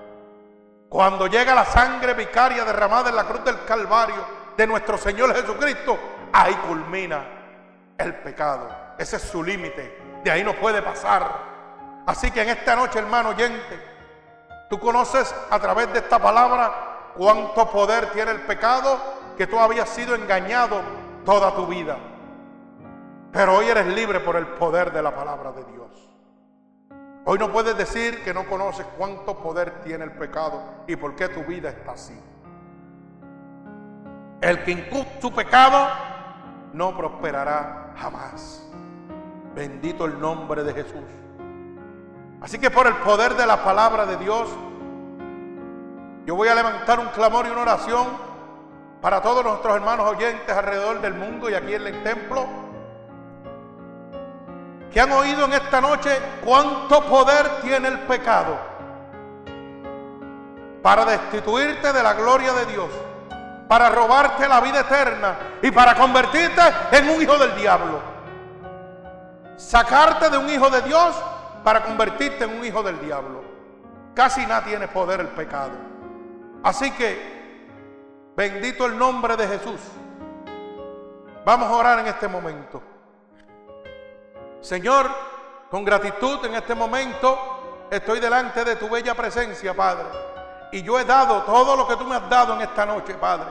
Cuando 0.89 1.27
llega 1.27 1.55
la 1.55 1.65
sangre 1.65 2.13
vicaria 2.13 2.65
derramada 2.65 3.09
en 3.09 3.15
la 3.15 3.23
cruz 3.23 3.45
del 3.45 3.63
Calvario 3.63 4.25
de 4.57 4.67
nuestro 4.67 4.97
Señor 4.97 5.33
Jesucristo, 5.33 5.97
ahí 6.33 6.53
culmina 6.67 7.23
el 7.97 8.15
pecado. 8.15 8.69
Ese 8.97 9.15
es 9.15 9.21
su 9.21 9.41
límite. 9.41 10.19
De 10.23 10.29
ahí 10.29 10.43
no 10.43 10.53
puede 10.53 10.81
pasar. 10.81 11.51
Así 12.05 12.29
que 12.31 12.41
en 12.41 12.49
esta 12.49 12.75
noche, 12.75 12.99
hermano 12.99 13.29
oyente, 13.29 13.79
tú 14.69 14.79
conoces 14.79 15.33
a 15.49 15.59
través 15.59 15.93
de 15.93 15.99
esta 15.99 16.19
palabra 16.19 17.11
cuánto 17.15 17.69
poder 17.69 18.11
tiene 18.11 18.31
el 18.31 18.41
pecado 18.41 18.99
que 19.37 19.47
tú 19.47 19.57
habías 19.59 19.87
sido 19.87 20.13
engañado 20.15 20.81
toda 21.23 21.55
tu 21.55 21.67
vida. 21.67 21.97
Pero 23.31 23.55
hoy 23.55 23.67
eres 23.67 23.87
libre 23.87 24.19
por 24.19 24.35
el 24.35 24.47
poder 24.47 24.91
de 24.91 25.01
la 25.01 25.15
palabra 25.15 25.51
de 25.51 25.63
Dios. 25.65 26.09
Hoy 27.23 27.37
no 27.37 27.51
puedes 27.51 27.77
decir 27.77 28.23
que 28.23 28.33
no 28.33 28.45
conoces 28.47 28.85
cuánto 28.97 29.37
poder 29.37 29.81
tiene 29.83 30.03
el 30.03 30.11
pecado 30.11 30.63
y 30.87 30.95
por 30.95 31.15
qué 31.15 31.29
tu 31.29 31.43
vida 31.43 31.69
está 31.69 31.91
así. 31.91 32.19
El 34.41 34.63
que 34.63 34.71
incumple 34.71 35.21
su 35.21 35.31
pecado 35.31 35.87
no 36.73 36.97
prosperará 36.97 37.93
jamás. 37.95 38.67
Bendito 39.53 40.05
el 40.05 40.19
nombre 40.19 40.63
de 40.63 40.73
Jesús. 40.73 41.03
Así 42.41 42.57
que 42.57 42.71
por 42.71 42.87
el 42.87 42.95
poder 42.97 43.35
de 43.35 43.45
la 43.45 43.63
palabra 43.63 44.07
de 44.07 44.17
Dios, 44.17 44.49
yo 46.25 46.35
voy 46.35 46.47
a 46.47 46.55
levantar 46.55 46.99
un 46.99 47.07
clamor 47.09 47.45
y 47.45 47.51
una 47.51 47.61
oración 47.61 48.07
para 48.99 49.21
todos 49.21 49.43
nuestros 49.43 49.75
hermanos 49.75 50.09
oyentes 50.09 50.49
alrededor 50.49 51.01
del 51.01 51.13
mundo 51.13 51.49
y 51.49 51.53
aquí 51.53 51.75
en 51.75 51.85
el 51.85 52.03
templo, 52.03 52.47
que 54.91 54.99
han 54.99 55.11
oído 55.11 55.45
en 55.45 55.53
esta 55.53 55.79
noche 55.79 56.19
cuánto 56.43 57.03
poder 57.05 57.61
tiene 57.61 57.87
el 57.87 57.99
pecado 58.01 58.57
para 60.81 61.05
destituirte 61.05 61.93
de 61.93 62.03
la 62.03 62.13
gloria 62.13 62.53
de 62.53 62.65
Dios, 62.65 62.89
para 63.67 63.89
robarte 63.89 64.47
la 64.47 64.59
vida 64.59 64.81
eterna 64.81 65.37
y 65.61 65.71
para 65.71 65.95
convertirte 65.95 66.61
en 66.91 67.09
un 67.09 67.21
hijo 67.21 67.37
del 67.37 67.55
diablo. 67.55 68.01
Sacarte 69.55 70.29
de 70.29 70.37
un 70.37 70.49
hijo 70.49 70.69
de 70.69 70.81
Dios 70.81 71.15
para 71.63 71.83
convertirte 71.83 72.43
en 72.45 72.57
un 72.57 72.65
hijo 72.65 72.81
del 72.81 72.99
diablo. 72.99 73.43
Casi 74.13 74.45
nada 74.45 74.63
tiene 74.65 74.87
poder 74.87 75.21
el 75.21 75.27
pecado. 75.27 75.71
Así 76.63 76.91
que, 76.91 78.33
bendito 78.35 78.87
el 78.87 78.97
nombre 78.97 79.37
de 79.37 79.47
Jesús. 79.47 79.79
Vamos 81.45 81.69
a 81.69 81.73
orar 81.73 81.99
en 81.99 82.07
este 82.07 82.27
momento. 82.27 82.81
Señor, 84.61 85.09
con 85.69 85.83
gratitud 85.83 86.45
en 86.45 86.55
este 86.55 86.75
momento 86.75 87.87
estoy 87.89 88.19
delante 88.19 88.63
de 88.63 88.75
tu 88.75 88.87
bella 88.87 89.15
presencia, 89.15 89.73
Padre. 89.73 90.05
Y 90.71 90.83
yo 90.83 90.99
he 90.99 91.03
dado 91.03 91.41
todo 91.43 91.75
lo 91.75 91.87
que 91.87 91.95
tú 91.95 92.05
me 92.05 92.15
has 92.15 92.29
dado 92.29 92.53
en 92.53 92.61
esta 92.61 92.85
noche, 92.85 93.15
Padre. 93.15 93.47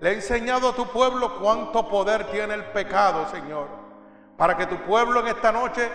Le 0.00 0.10
he 0.10 0.14
enseñado 0.14 0.70
a 0.70 0.74
tu 0.74 0.86
pueblo 0.88 1.38
cuánto 1.38 1.88
poder 1.88 2.24
tiene 2.30 2.54
el 2.54 2.64
pecado, 2.64 3.28
Señor. 3.30 3.68
Para 4.36 4.56
que 4.56 4.66
tu 4.66 4.76
pueblo 4.78 5.20
en 5.20 5.28
esta 5.28 5.52
noche 5.52 5.92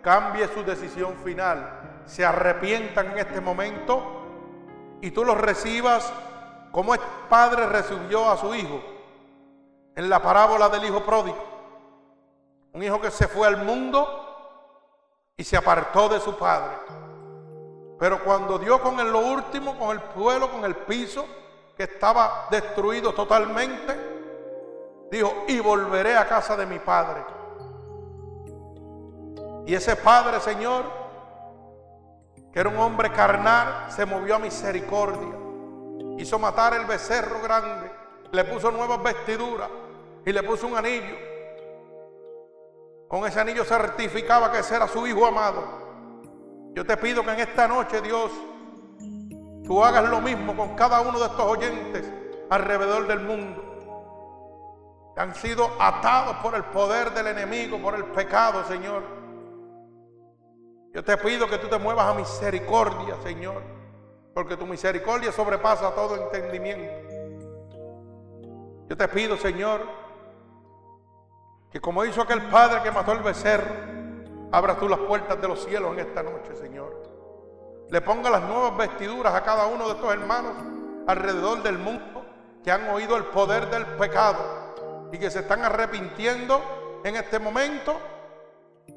cambie 0.00 0.48
su 0.48 0.62
decisión 0.64 1.16
final. 1.24 2.02
Se 2.06 2.24
arrepientan 2.24 3.10
en 3.10 3.18
este 3.18 3.40
momento 3.40 4.02
y 5.02 5.10
tú 5.10 5.24
los 5.24 5.36
recibas 5.36 6.10
como 6.70 6.94
el 6.94 7.00
padre 7.28 7.66
recibió 7.66 8.30
a 8.30 8.36
su 8.36 8.54
hijo 8.54 8.80
en 9.96 10.08
la 10.08 10.22
parábola 10.22 10.68
del 10.68 10.84
hijo 10.84 11.04
pródigo. 11.04 11.59
Un 12.72 12.82
hijo 12.82 13.00
que 13.00 13.10
se 13.10 13.26
fue 13.26 13.46
al 13.46 13.64
mundo 13.64 14.20
y 15.36 15.44
se 15.44 15.56
apartó 15.56 16.08
de 16.08 16.20
su 16.20 16.36
padre. 16.36 16.76
Pero 17.98 18.22
cuando 18.22 18.58
dio 18.58 18.80
con 18.80 18.96
lo 19.10 19.18
último, 19.18 19.78
con 19.78 19.90
el 19.90 20.02
suelo, 20.14 20.50
con 20.50 20.64
el 20.64 20.74
piso, 20.74 21.26
que 21.76 21.84
estaba 21.84 22.46
destruido 22.50 23.12
totalmente, 23.12 25.08
dijo, 25.10 25.44
y 25.48 25.60
volveré 25.60 26.16
a 26.16 26.28
casa 26.28 26.56
de 26.56 26.66
mi 26.66 26.78
padre. 26.78 27.24
Y 29.66 29.74
ese 29.74 29.96
padre, 29.96 30.40
Señor, 30.40 30.84
que 32.52 32.60
era 32.60 32.68
un 32.68 32.78
hombre 32.78 33.12
carnal, 33.12 33.90
se 33.90 34.04
movió 34.06 34.36
a 34.36 34.38
misericordia. 34.38 35.36
Hizo 36.18 36.38
matar 36.38 36.74
el 36.74 36.86
becerro 36.86 37.40
grande, 37.40 37.90
le 38.32 38.44
puso 38.44 38.70
nuevas 38.70 39.02
vestiduras 39.02 39.68
y 40.24 40.32
le 40.32 40.42
puso 40.42 40.66
un 40.66 40.76
anillo. 40.76 41.29
Con 43.10 43.26
ese 43.26 43.40
anillo 43.40 43.64
certificaba 43.64 44.50
que 44.50 44.60
ese 44.60 44.76
era 44.76 44.88
su 44.88 45.06
hijo 45.06 45.26
amado. 45.26 45.62
Yo 46.74 46.86
te 46.86 46.96
pido 46.96 47.22
que 47.22 47.32
en 47.32 47.40
esta 47.40 47.68
noche, 47.68 48.00
Dios, 48.00 48.30
tú 49.66 49.84
hagas 49.84 50.08
lo 50.08 50.22
mismo 50.22 50.56
con 50.56 50.74
cada 50.74 51.02
uno 51.02 51.18
de 51.18 51.26
estos 51.26 51.44
oyentes 51.44 52.10
alrededor 52.48 53.06
del 53.06 53.20
mundo. 53.20 55.12
Que 55.14 55.20
han 55.20 55.34
sido 55.34 55.68
atados 55.78 56.36
por 56.36 56.54
el 56.54 56.64
poder 56.64 57.12
del 57.12 57.26
enemigo, 57.26 57.76
por 57.82 57.94
el 57.96 58.04
pecado, 58.06 58.64
Señor 58.64 59.20
yo 60.92 61.04
te 61.04 61.16
pido 61.18 61.48
que 61.48 61.58
tú 61.58 61.68
te 61.68 61.78
muevas 61.78 62.06
a 62.06 62.14
misericordia, 62.14 63.16
Señor, 63.22 63.62
porque 64.34 64.56
tu 64.56 64.66
misericordia 64.66 65.30
sobrepasa 65.30 65.94
todo 65.94 66.16
entendimiento. 66.16 67.08
Yo 68.88 68.96
te 68.96 69.06
pido, 69.06 69.36
Señor, 69.36 69.82
que 71.70 71.80
como 71.80 72.04
hizo 72.04 72.22
aquel 72.22 72.42
padre 72.48 72.82
que 72.82 72.90
mató 72.90 73.12
el 73.12 73.20
becerro, 73.20 73.74
abras 74.52 74.78
tú 74.78 74.88
las 74.88 74.98
puertas 75.00 75.40
de 75.40 75.48
los 75.48 75.64
cielos 75.64 75.92
en 75.92 76.00
esta 76.00 76.22
noche, 76.22 76.56
Señor. 76.56 77.00
Le 77.88 78.00
ponga 78.00 78.30
las 78.30 78.42
nuevas 78.42 78.76
vestiduras 78.76 79.34
a 79.34 79.42
cada 79.42 79.66
uno 79.66 79.86
de 79.86 79.94
estos 79.94 80.12
hermanos 80.12 80.52
alrededor 81.06 81.62
del 81.62 81.78
mundo 81.78 82.24
que 82.62 82.70
han 82.70 82.88
oído 82.90 83.16
el 83.16 83.24
poder 83.24 83.70
del 83.70 83.86
pecado 83.86 85.08
y 85.12 85.18
que 85.18 85.30
se 85.30 85.40
están 85.40 85.64
arrepintiendo 85.64 87.00
en 87.04 87.16
este 87.16 87.38
momento 87.38 87.96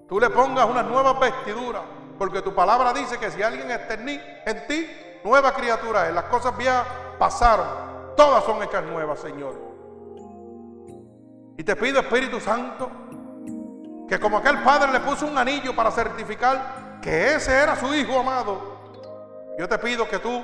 tú 0.07 0.19
le 0.19 0.29
pongas 0.29 0.69
unas 0.69 0.85
nuevas 0.85 1.19
vestiduras, 1.19 1.81
porque 2.17 2.41
tu 2.41 2.53
palabra 2.53 2.93
dice 2.93 3.17
que 3.17 3.31
si 3.31 3.41
alguien 3.41 3.71
está 3.71 3.93
en 3.95 4.67
ti, 4.67 4.89
nueva 5.23 5.53
criatura 5.53 6.07
es. 6.07 6.13
Las 6.13 6.25
cosas 6.25 6.55
viejas 6.57 6.85
pasaron, 7.17 7.65
todas 8.15 8.43
son 8.43 8.61
hechas 8.61 8.83
nuevas, 8.83 9.19
Señor. 9.19 9.72
Y 11.57 11.63
te 11.63 11.75
pido, 11.75 11.99
Espíritu 11.99 12.39
Santo, 12.39 12.89
que 14.07 14.19
como 14.19 14.37
aquel 14.37 14.59
padre 14.63 14.91
le 14.91 14.99
puso 14.99 15.25
un 15.25 15.37
anillo 15.37 15.75
para 15.75 15.91
certificar 15.91 16.99
que 17.01 17.35
ese 17.35 17.53
era 17.53 17.75
su 17.75 17.93
hijo 17.93 18.19
amado, 18.19 18.73
yo 19.57 19.67
te 19.67 19.77
pido 19.77 20.07
que 20.07 20.19
tú 20.19 20.43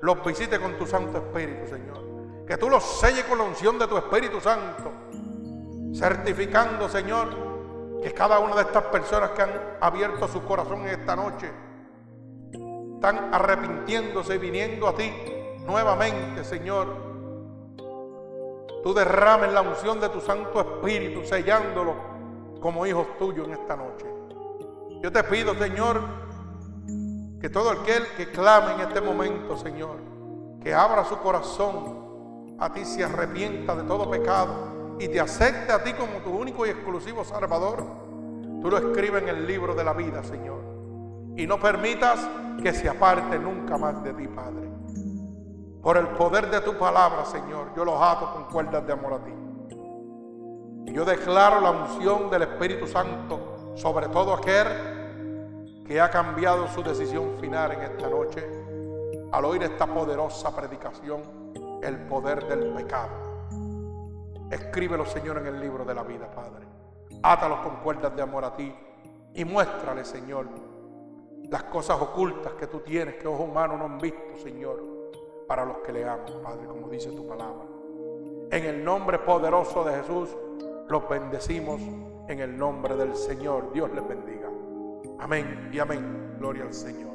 los 0.00 0.24
visites 0.24 0.58
con 0.58 0.76
tu 0.76 0.86
Santo 0.86 1.18
Espíritu, 1.18 1.68
Señor. 1.68 2.46
Que 2.46 2.56
tú 2.56 2.68
los 2.68 2.82
selles 2.98 3.24
con 3.24 3.38
la 3.38 3.44
unción 3.44 3.78
de 3.78 3.86
tu 3.86 3.96
Espíritu 3.96 4.40
Santo, 4.40 4.92
certificando, 5.94 6.88
Señor, 6.88 8.00
que 8.02 8.12
cada 8.12 8.38
una 8.40 8.56
de 8.56 8.62
estas 8.62 8.84
personas 8.84 9.30
que 9.30 9.42
han 9.42 9.52
abierto 9.80 10.26
su 10.26 10.42
corazón 10.44 10.82
en 10.82 11.00
esta 11.00 11.14
noche 11.14 11.50
están 12.94 13.32
arrepintiéndose 13.32 14.34
y 14.34 14.38
viniendo 14.38 14.88
a 14.88 14.94
ti 14.94 15.12
nuevamente, 15.64 16.44
Señor. 16.44 17.09
Tú 18.82 18.94
derrames 18.94 19.52
la 19.52 19.62
unción 19.62 20.00
de 20.00 20.08
tu 20.08 20.20
Santo 20.20 20.60
Espíritu, 20.60 21.24
sellándolo 21.24 21.94
como 22.60 22.86
hijos 22.86 23.06
tuyos 23.18 23.46
en 23.46 23.54
esta 23.54 23.76
noche. 23.76 24.06
Yo 25.02 25.10
te 25.10 25.22
pido, 25.24 25.54
Señor, 25.54 26.00
que 27.40 27.48
todo 27.48 27.70
aquel 27.70 28.06
que 28.16 28.30
clame 28.30 28.74
en 28.74 28.80
este 28.80 29.00
momento, 29.00 29.56
Señor, 29.56 29.96
que 30.62 30.74
abra 30.74 31.04
su 31.04 31.16
corazón 31.18 32.56
a 32.58 32.72
ti, 32.72 32.84
se 32.84 33.02
arrepienta 33.02 33.74
de 33.74 33.84
todo 33.84 34.10
pecado 34.10 34.96
y 34.98 35.08
te 35.08 35.18
acepte 35.18 35.72
a 35.72 35.82
ti 35.82 35.94
como 35.94 36.18
tu 36.18 36.30
único 36.30 36.66
y 36.66 36.70
exclusivo 36.70 37.24
Salvador, 37.24 37.82
tú 38.60 38.70
lo 38.70 38.76
escribes 38.76 39.22
en 39.22 39.30
el 39.30 39.46
libro 39.46 39.74
de 39.74 39.84
la 39.84 39.94
vida, 39.94 40.22
Señor. 40.22 40.60
Y 41.36 41.46
no 41.46 41.58
permitas 41.58 42.28
que 42.62 42.74
se 42.74 42.88
aparte 42.88 43.38
nunca 43.38 43.78
más 43.78 44.02
de 44.04 44.12
ti, 44.12 44.28
Padre. 44.28 44.69
Por 45.82 45.96
el 45.96 46.08
poder 46.08 46.50
de 46.50 46.60
tu 46.60 46.76
palabra, 46.76 47.24
Señor, 47.24 47.74
yo 47.74 47.84
los 47.84 48.00
ato 48.00 48.32
con 48.32 48.44
cuerdas 48.44 48.86
de 48.86 48.92
amor 48.92 49.14
a 49.14 49.24
ti. 49.24 49.32
Y 50.86 50.92
yo 50.92 51.04
declaro 51.04 51.60
la 51.60 51.70
unción 51.70 52.28
del 52.30 52.42
Espíritu 52.42 52.86
Santo 52.86 53.74
sobre 53.76 54.08
todo 54.08 54.34
aquel 54.34 54.66
que 55.86 56.00
ha 56.00 56.10
cambiado 56.10 56.68
su 56.68 56.82
decisión 56.82 57.38
final 57.40 57.72
en 57.72 57.80
esta 57.82 58.08
noche 58.08 58.46
al 59.32 59.44
oír 59.44 59.62
esta 59.62 59.86
poderosa 59.86 60.54
predicación, 60.54 61.22
el 61.82 61.98
poder 62.06 62.46
del 62.46 62.74
pecado. 62.74 63.10
Escríbelo, 64.50 65.06
Señor, 65.06 65.38
en 65.38 65.46
el 65.46 65.60
libro 65.60 65.84
de 65.84 65.94
la 65.94 66.02
vida, 66.02 66.30
Padre. 66.30 66.66
Átalos 67.22 67.60
con 67.60 67.76
cuerdas 67.76 68.14
de 68.14 68.22
amor 68.22 68.44
a 68.44 68.54
ti 68.54 68.74
y 69.34 69.44
muéstrale, 69.44 70.04
Señor, 70.04 70.46
las 71.48 71.64
cosas 71.64 72.00
ocultas 72.00 72.52
que 72.54 72.66
tú 72.66 72.80
tienes 72.80 73.16
que 73.16 73.28
ojos 73.28 73.48
humanos 73.48 73.78
no 73.78 73.84
han 73.84 73.98
visto, 73.98 74.36
Señor, 74.42 74.82
para 75.50 75.64
los 75.64 75.78
que 75.78 75.90
le 75.92 76.04
aman, 76.04 76.26
Padre, 76.44 76.64
como 76.64 76.88
dice 76.88 77.10
tu 77.10 77.26
palabra. 77.26 77.64
En 78.52 78.64
el 78.66 78.84
nombre 78.84 79.18
poderoso 79.18 79.82
de 79.82 79.96
Jesús, 79.96 80.28
los 80.88 81.08
bendecimos 81.08 81.80
en 82.28 82.38
el 82.38 82.56
nombre 82.56 82.94
del 82.94 83.16
Señor. 83.16 83.72
Dios 83.72 83.90
les 83.92 84.06
bendiga. 84.06 84.48
Amén 85.18 85.68
y 85.72 85.80
amén. 85.80 86.36
Gloria 86.38 86.62
al 86.62 86.72
Señor. 86.72 87.10